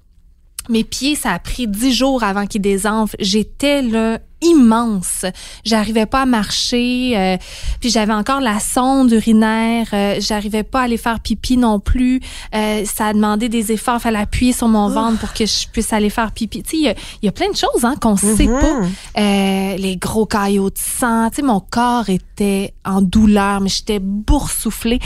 Mes 0.69 0.84
pieds, 0.84 1.15
ça 1.15 1.32
a 1.32 1.39
pris 1.39 1.67
dix 1.67 1.93
jours 1.93 2.24
avant 2.24 2.45
qu'ils 2.45 2.62
désenflent. 2.62 3.15
J'étais 3.19 3.82
là 3.82 4.19
immense. 4.41 5.26
J'arrivais 5.63 6.06
pas 6.06 6.21
à 6.21 6.26
marcher. 6.26 7.13
Euh, 7.15 7.38
puis 7.80 7.89
j'avais 7.89 8.13
encore 8.13 8.41
la 8.41 8.60
sonde 8.60 9.12
urinaire. 9.12 9.88
Euh, 9.93 10.15
J'arrivais 10.19 10.63
pas 10.63 10.82
à 10.82 10.84
aller 10.84 10.97
faire 10.97 11.19
pipi 11.19 11.58
non 11.58 11.80
plus. 11.80 12.19
Euh, 12.56 12.84
ça 12.86 13.08
a 13.08 13.13
demandé 13.13 13.50
des 13.50 13.71
efforts. 13.71 13.97
Il 13.97 14.02
fallait 14.02 14.19
appuyer 14.19 14.54
sur 14.54 14.67
mon 14.67 14.89
ventre 14.89 15.19
pour 15.19 15.34
que 15.34 15.45
je 15.45 15.67
puisse 15.67 15.93
aller 15.93 16.10
faire 16.10 16.32
pipi. 16.32 16.63
Tu 16.63 16.69
sais, 16.69 16.95
il 17.21 17.26
y, 17.26 17.28
a 17.28 17.32
plein 17.32 17.50
de 17.50 17.56
choses 17.56 17.84
hein, 17.84 17.95
qu'on 18.02 18.17
sait 18.17 18.45
mm-hmm. 18.45 18.60
pas. 18.60 19.21
Euh, 19.21 19.78
les 19.78 19.97
gros 19.97 20.26
caillots 20.26 20.69
de 20.69 20.78
sang. 20.78 21.30
Tu 21.30 21.38
sais, 21.38 21.41
mon 21.43 21.60
corps 21.60 22.10
était 22.10 22.74
en 22.84 23.02
douleur, 23.02 23.62
mais 23.62 23.69
j'étais 23.69 24.00
boursouflée. 24.00 25.00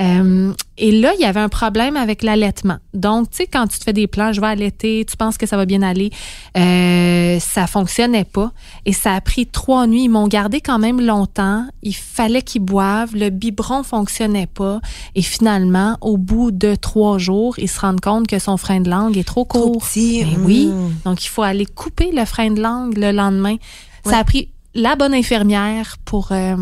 Euh, 0.00 0.52
et 0.76 0.90
là, 0.90 1.12
il 1.14 1.20
y 1.20 1.24
avait 1.24 1.40
un 1.40 1.48
problème 1.48 1.96
avec 1.96 2.24
l'allaitement. 2.24 2.78
Donc, 2.94 3.30
tu 3.30 3.36
sais, 3.36 3.46
quand 3.46 3.68
tu 3.68 3.78
te 3.78 3.84
fais 3.84 3.92
des 3.92 4.08
plans, 4.08 4.32
je 4.32 4.40
vais 4.40 4.48
allaiter, 4.48 5.06
tu 5.08 5.16
penses 5.16 5.38
que 5.38 5.46
ça 5.46 5.56
va 5.56 5.66
bien 5.66 5.82
aller, 5.82 6.10
euh, 6.56 7.38
ça 7.38 7.68
fonctionnait 7.68 8.24
pas. 8.24 8.52
Et 8.86 8.92
ça 8.92 9.14
a 9.14 9.20
pris 9.20 9.46
trois 9.46 9.86
nuits. 9.86 10.04
Ils 10.04 10.08
m'ont 10.08 10.26
gardé 10.26 10.60
quand 10.60 10.80
même 10.80 11.00
longtemps. 11.00 11.66
Il 11.82 11.94
fallait 11.94 12.42
qu'ils 12.42 12.62
boivent. 12.62 13.14
Le 13.14 13.30
biberon 13.30 13.84
fonctionnait 13.84 14.48
pas. 14.48 14.80
Et 15.14 15.22
finalement, 15.22 15.96
au 16.00 16.16
bout 16.16 16.50
de 16.50 16.74
trois 16.74 17.18
jours, 17.18 17.54
ils 17.58 17.68
se 17.68 17.78
rendent 17.78 18.00
compte 18.00 18.26
que 18.26 18.40
son 18.40 18.56
frein 18.56 18.80
de 18.80 18.90
langue 18.90 19.16
est 19.16 19.24
trop 19.24 19.44
court. 19.44 19.62
Trop 19.62 19.78
petit. 19.78 20.24
Ben 20.24 20.44
oui. 20.44 20.66
Hmm. 20.66 20.92
Donc, 21.04 21.24
il 21.24 21.28
faut 21.28 21.42
aller 21.42 21.66
couper 21.66 22.10
le 22.12 22.24
frein 22.24 22.50
de 22.50 22.60
langue 22.60 22.98
le 22.98 23.12
lendemain. 23.12 23.56
Ça 24.04 24.18
a 24.18 24.24
pris 24.24 24.48
la 24.74 24.96
bonne 24.96 25.14
infirmière 25.14 25.96
pour... 26.04 26.32
Euh, 26.32 26.56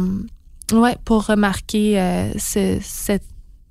Ouais, 0.73 0.97
pour 1.05 1.27
remarquer 1.27 2.01
euh, 2.01 2.33
ce, 2.39 2.79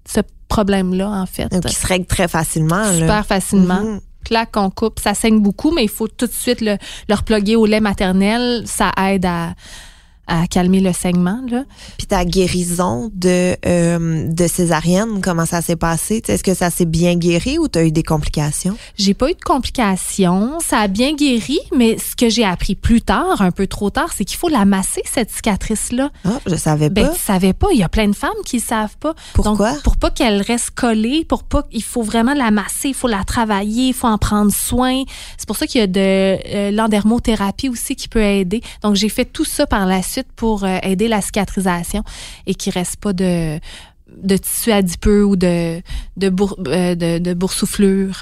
ce 0.06 0.22
problème-là, 0.48 1.10
en 1.10 1.26
fait. 1.26 1.48
Donc, 1.50 1.64
il 1.66 1.76
se 1.76 1.88
règle 1.88 2.06
très 2.06 2.28
facilement. 2.28 2.94
Super 2.94 3.26
facilement. 3.26 3.82
Mm 3.82 4.02
Clac, 4.24 4.56
on 4.56 4.70
coupe, 4.70 5.00
ça 5.00 5.14
saigne 5.14 5.40
beaucoup, 5.40 5.72
mais 5.72 5.84
il 5.84 5.90
faut 5.90 6.08
tout 6.08 6.28
de 6.28 6.32
suite 6.32 6.62
le, 6.62 6.78
le 7.10 7.16
reploguer 7.16 7.56
au 7.56 7.66
lait 7.66 7.80
maternel. 7.80 8.64
Ça 8.66 8.92
aide 9.10 9.26
à, 9.26 9.56
à 10.28 10.48
calmer 10.48 10.80
le 10.80 10.94
saignement. 10.94 11.42
Là. 11.50 11.64
Puis 11.98 12.08
ta 12.08 12.24
guérison 12.24 13.12
de, 13.14 13.56
euh, 13.66 14.28
de 14.32 14.48
césarienne, 14.48 15.20
comment 15.22 15.46
ça 15.46 15.62
s'est 15.62 15.76
passé? 15.76 16.22
Est-ce 16.28 16.44
que 16.44 16.54
ça 16.54 16.70
s'est 16.70 16.86
bien 16.86 17.16
guéri 17.16 17.58
ou 17.60 17.68
tu 17.68 17.80
as 17.80 17.84
eu 17.84 17.92
des 17.92 18.04
complications? 18.04 18.78
J'ai 18.98 19.14
pas 19.14 19.30
eu 19.30 19.34
de 19.34 19.42
complications. 19.44 20.60
Ça 20.66 20.80
a 20.80 20.88
bien 20.88 21.14
guéri, 21.16 21.60
mais 21.76 21.98
ce 21.98 22.16
que 22.16 22.30
j'ai 22.30 22.46
appris 22.46 22.76
plus 22.76 23.02
tard, 23.02 23.42
un 23.42 23.52
peu 23.52 23.68
trop 23.68 23.90
tard, 23.90 24.12
c'est 24.16 24.24
qu'il 24.24 24.38
faut 24.38 24.48
la 24.48 24.64
masser, 24.64 25.02
cette 25.12 25.32
cicatrice-là. 25.32 26.12
Ah, 26.24 26.40
je 26.46 26.56
savais 26.56 26.90
Ben, 26.90 27.08
pas. 27.08 27.14
tu 27.14 27.20
savais 27.20 27.54
pas. 27.54 27.68
Il 27.74 27.80
y 27.80 27.84
a 27.84 27.90
plein 27.90 28.08
de 28.08 28.16
femmes 28.16 28.30
qui 28.46 28.58
ne 28.58 28.62
savent 28.62 28.96
pas. 29.00 29.14
Pourquoi? 29.34 29.74
Donc, 29.74 29.84
pour 29.84 29.98
pas 29.98 30.12
qu'elle 30.12 30.42
reste 30.42 30.72
collée, 30.72 31.26
pour 31.26 31.44
pas, 31.44 31.64
il 31.72 31.84
faut 31.84 32.04
vraiment 32.04 32.34
la 32.34 32.52
masser, 32.52 32.90
il 32.90 32.94
faut 32.94 33.08
la 33.08 33.24
travailler, 33.24 33.88
il 33.88 33.94
faut 33.94 34.08
en 34.08 34.18
prendre 34.18 34.52
soin. 34.54 35.04
C'est 35.38 35.48
pour 35.48 35.58
ça 35.58 35.68
qu'il 35.68 35.82
y 35.82 35.84
a 35.84 35.88
de 35.88 36.00
euh, 36.00 36.72
l'endermothérapie 36.72 37.68
aussi 37.70 37.96
qui 37.96 38.08
peut 38.08 38.22
aider. 38.24 38.62
Donc, 38.82 38.96
j'ai 38.96 39.10
fait 39.10 39.26
tout 39.26 39.46
ça 39.46 39.68
par 39.68 39.86
la 39.86 40.02
suite 40.02 40.11
pour 40.36 40.64
euh, 40.64 40.78
aider 40.84 41.08
la 41.08 41.22
cicatrisation 41.22 42.04
et 42.48 42.56
qu'il 42.56 42.74
reste 42.74 42.98
pas 42.98 43.14
de 43.14 43.60
de 44.24 44.36
tissu 44.38 44.72
adipeux 44.74 45.24
ou 45.24 45.36
de 45.38 45.82
de, 46.18 46.30
bour- 46.30 46.58
euh, 46.68 46.96
de, 46.96 47.18
de 47.18 47.34
boursouflure. 47.34 48.20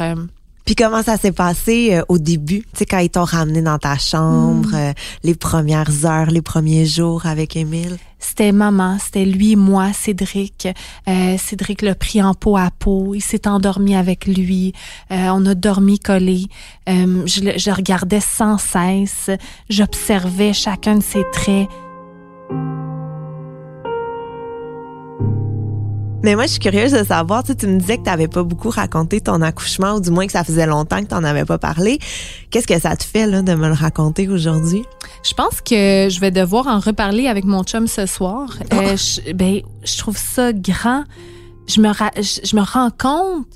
Puis 0.70 0.76
comment 0.76 1.02
ça 1.02 1.18
s'est 1.18 1.32
passé 1.32 1.96
euh, 1.96 2.04
au 2.10 2.20
début? 2.20 2.60
Tu 2.60 2.68
sais, 2.78 2.86
quand 2.86 3.00
ils 3.00 3.10
t'ont 3.10 3.24
ramené 3.24 3.64
dans 3.64 3.80
ta 3.80 3.98
chambre, 3.98 4.70
euh, 4.76 4.94
les 5.24 5.34
premières 5.34 6.06
heures, 6.06 6.28
les 6.28 6.44
premiers 6.44 6.86
jours 6.86 7.26
avec 7.26 7.56
Émile? 7.56 7.98
C'était 8.20 8.52
maman, 8.52 8.98
c'était 9.00 9.26
lui, 9.26 9.56
moi, 9.56 9.94
Cédric. 9.94 10.68
Euh, 11.08 11.38
Cédric 11.40 11.82
l'a 11.82 11.96
pris 11.96 12.22
en 12.22 12.36
peau 12.36 12.56
à 12.56 12.70
peau. 12.70 13.16
Il 13.16 13.22
s'est 13.22 13.48
endormi 13.48 13.96
avec 13.96 14.28
lui. 14.28 14.74
Euh, 15.12 15.30
on 15.34 15.44
a 15.48 15.56
dormi 15.56 15.98
collés. 15.98 16.46
Euh, 16.88 17.24
je, 17.26 17.58
je 17.58 17.72
regardais 17.72 18.20
sans 18.20 18.60
cesse. 18.60 19.32
J'observais 19.72 20.54
chacun 20.54 20.98
de 20.98 21.04
ses 21.04 21.24
traits. 21.32 21.68
Mais 26.22 26.36
moi, 26.36 26.48
je 26.48 26.52
suis 26.52 26.60
curieuse 26.60 26.92
de 26.92 27.04
savoir, 27.06 27.44
tu 27.44 27.52
sais, 27.52 27.56
tu 27.56 27.68
me 27.68 27.80
disais 27.80 27.98
que 27.98 28.04
tu 28.04 28.10
n'avais 28.10 28.28
pas 28.28 28.44
beaucoup 28.44 28.70
raconté 28.70 29.22
ton 29.22 29.42
accouchement, 29.42 29.94
ou 29.94 30.02
du 30.02 30.12
moins 30.12 30.26
que 30.26 30.34
ça 30.34 30.44
faisait 30.44 30.66
longtemps 30.66 31.00
que 31.02 31.08
tu 31.08 31.14
n'en 31.16 31.24
avais 31.24 31.46
pas 31.46 31.58
parlé. 31.58 31.98
Qu'est-ce 32.52 32.68
que 32.68 32.78
ça 32.78 32.98
te 32.98 33.06
fait 33.06 33.26
là, 33.26 33.42
de 33.42 33.54
me 33.56 33.68
le 33.68 33.74
raconter 33.74 34.28
aujourd'hui? 34.28 34.84
Je 35.24 35.34
pense 35.34 35.62
que 35.62 36.10
je 36.12 36.20
vais 36.20 36.32
devoir 36.32 36.68
en 36.68 36.80
reparler 36.80 37.28
avec 37.28 37.46
mon 37.46 37.64
chum 37.64 37.88
ce 37.88 38.06
soir. 38.06 38.50
Euh, 38.74 38.98
je, 38.98 39.32
ben, 39.32 39.62
je 39.84 39.98
trouve 39.98 40.18
ça 40.18 40.52
grand. 40.52 41.06
Je 41.68 41.80
me, 41.80 41.88
ra- 41.90 42.12
je, 42.18 42.42
je 42.44 42.56
me 42.56 42.64
rends 42.64 42.92
compte 42.92 43.48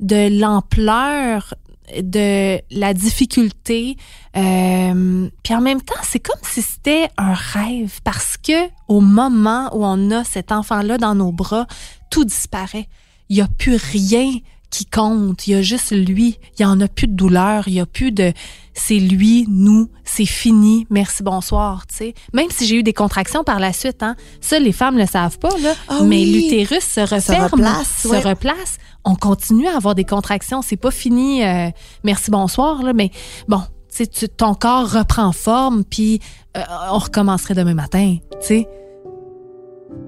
de 0.00 0.40
l'ampleur 0.40 1.54
de 2.02 2.58
la 2.70 2.94
difficulté. 2.94 3.96
Euh, 4.36 5.28
puis 5.42 5.54
en 5.54 5.60
même 5.60 5.80
temps, 5.80 5.94
c'est 6.02 6.18
comme 6.18 6.40
si 6.42 6.62
c'était 6.62 7.08
un 7.16 7.32
rêve 7.32 8.00
parce 8.04 8.36
que 8.36 8.68
au 8.88 9.00
moment 9.00 9.70
où 9.74 9.84
on 9.86 10.10
a 10.10 10.22
cet 10.24 10.52
enfant-là 10.52 10.98
dans 10.98 11.14
nos 11.14 11.32
bras, 11.32 11.66
tout 12.10 12.24
disparaît. 12.24 12.88
Il 13.28 13.36
n'y 13.36 13.42
a 13.42 13.48
plus 13.48 13.76
rien 13.76 14.30
qui 14.70 14.84
compte. 14.84 15.46
Il 15.46 15.52
y 15.52 15.54
a 15.54 15.62
juste 15.62 15.92
lui. 15.92 16.38
Il 16.58 16.62
y 16.62 16.64
en 16.64 16.80
a 16.80 16.88
plus 16.88 17.06
de 17.06 17.14
douleur. 17.14 17.68
Il 17.68 17.74
y 17.74 17.80
a 17.80 17.86
plus 17.86 18.12
de 18.12 18.32
c'est 18.78 18.98
lui, 18.98 19.44
nous, 19.48 19.90
c'est 20.04 20.24
fini. 20.24 20.86
Merci, 20.88 21.22
bonsoir. 21.22 21.86
Tu 21.88 21.96
sais, 21.96 22.14
même 22.32 22.48
si 22.50 22.66
j'ai 22.66 22.76
eu 22.76 22.82
des 22.82 22.92
contractions 22.92 23.42
par 23.42 23.58
la 23.58 23.72
suite, 23.72 24.02
hein, 24.02 24.14
ça 24.40 24.58
les 24.58 24.72
femmes 24.72 24.96
le 24.96 25.06
savent 25.06 25.38
pas 25.38 25.56
là. 25.58 25.74
Ah 25.88 25.98
mais 26.04 26.18
oui. 26.22 26.32
l'utérus 26.32 26.84
se 26.84 27.00
referme, 27.00 27.44
replace, 27.52 28.02
se 28.02 28.28
replace. 28.28 28.78
On 29.04 29.16
continue 29.16 29.66
à 29.66 29.76
avoir 29.76 29.94
des 29.94 30.04
contractions. 30.04 30.62
C'est 30.62 30.76
pas 30.76 30.90
fini. 30.90 31.44
euh, 31.44 31.70
merci, 32.04 32.30
bonsoir 32.30 32.82
là. 32.82 32.92
Mais 32.92 33.10
bon, 33.48 33.62
tu 33.94 34.28
ton 34.28 34.54
corps 34.54 34.90
reprend 34.90 35.32
forme, 35.32 35.84
puis 35.84 36.20
euh, 36.56 36.62
on 36.92 36.98
recommencerait 36.98 37.54
demain 37.54 37.74
matin. 37.74 38.16
Tu 38.40 38.46
sais. 38.46 38.68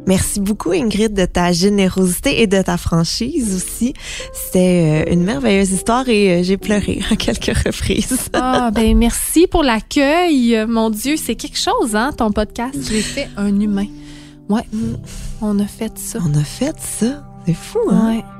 Merci 0.06 0.40
beaucoup, 0.40 0.72
Ingrid, 0.72 1.14
de 1.14 1.24
ta 1.24 1.52
générosité 1.52 2.42
et 2.42 2.46
de 2.46 2.60
ta 2.62 2.76
franchise 2.76 3.54
aussi. 3.54 3.94
C'était 4.32 5.04
euh, 5.06 5.12
une 5.12 5.22
merveilleuse 5.22 5.70
histoire 5.72 6.08
et 6.08 6.40
euh, 6.40 6.42
j'ai 6.42 6.56
pleuré 6.56 7.00
à 7.10 7.16
quelques 7.16 7.56
reprises. 7.56 8.30
Ah, 8.32 8.70
ben 8.72 8.96
merci 8.96 9.46
pour 9.46 9.62
l'accueil. 9.62 10.64
Mon 10.66 10.90
Dieu, 10.90 11.16
c'est 11.16 11.36
quelque 11.36 11.58
chose, 11.58 11.94
hein, 11.94 12.12
ton 12.16 12.32
podcast. 12.32 12.76
J'ai 12.90 13.02
fait 13.02 13.28
un 13.36 13.60
humain. 13.60 13.86
Ouais, 14.48 14.64
mm, 14.72 14.96
on 15.42 15.58
a 15.60 15.66
fait 15.66 15.96
ça. 15.96 16.18
On 16.24 16.34
a 16.34 16.44
fait 16.44 16.74
ça. 16.78 17.24
C'est 17.46 17.54
fou, 17.54 17.78
hein? 17.88 18.16
Ouais. 18.16 18.39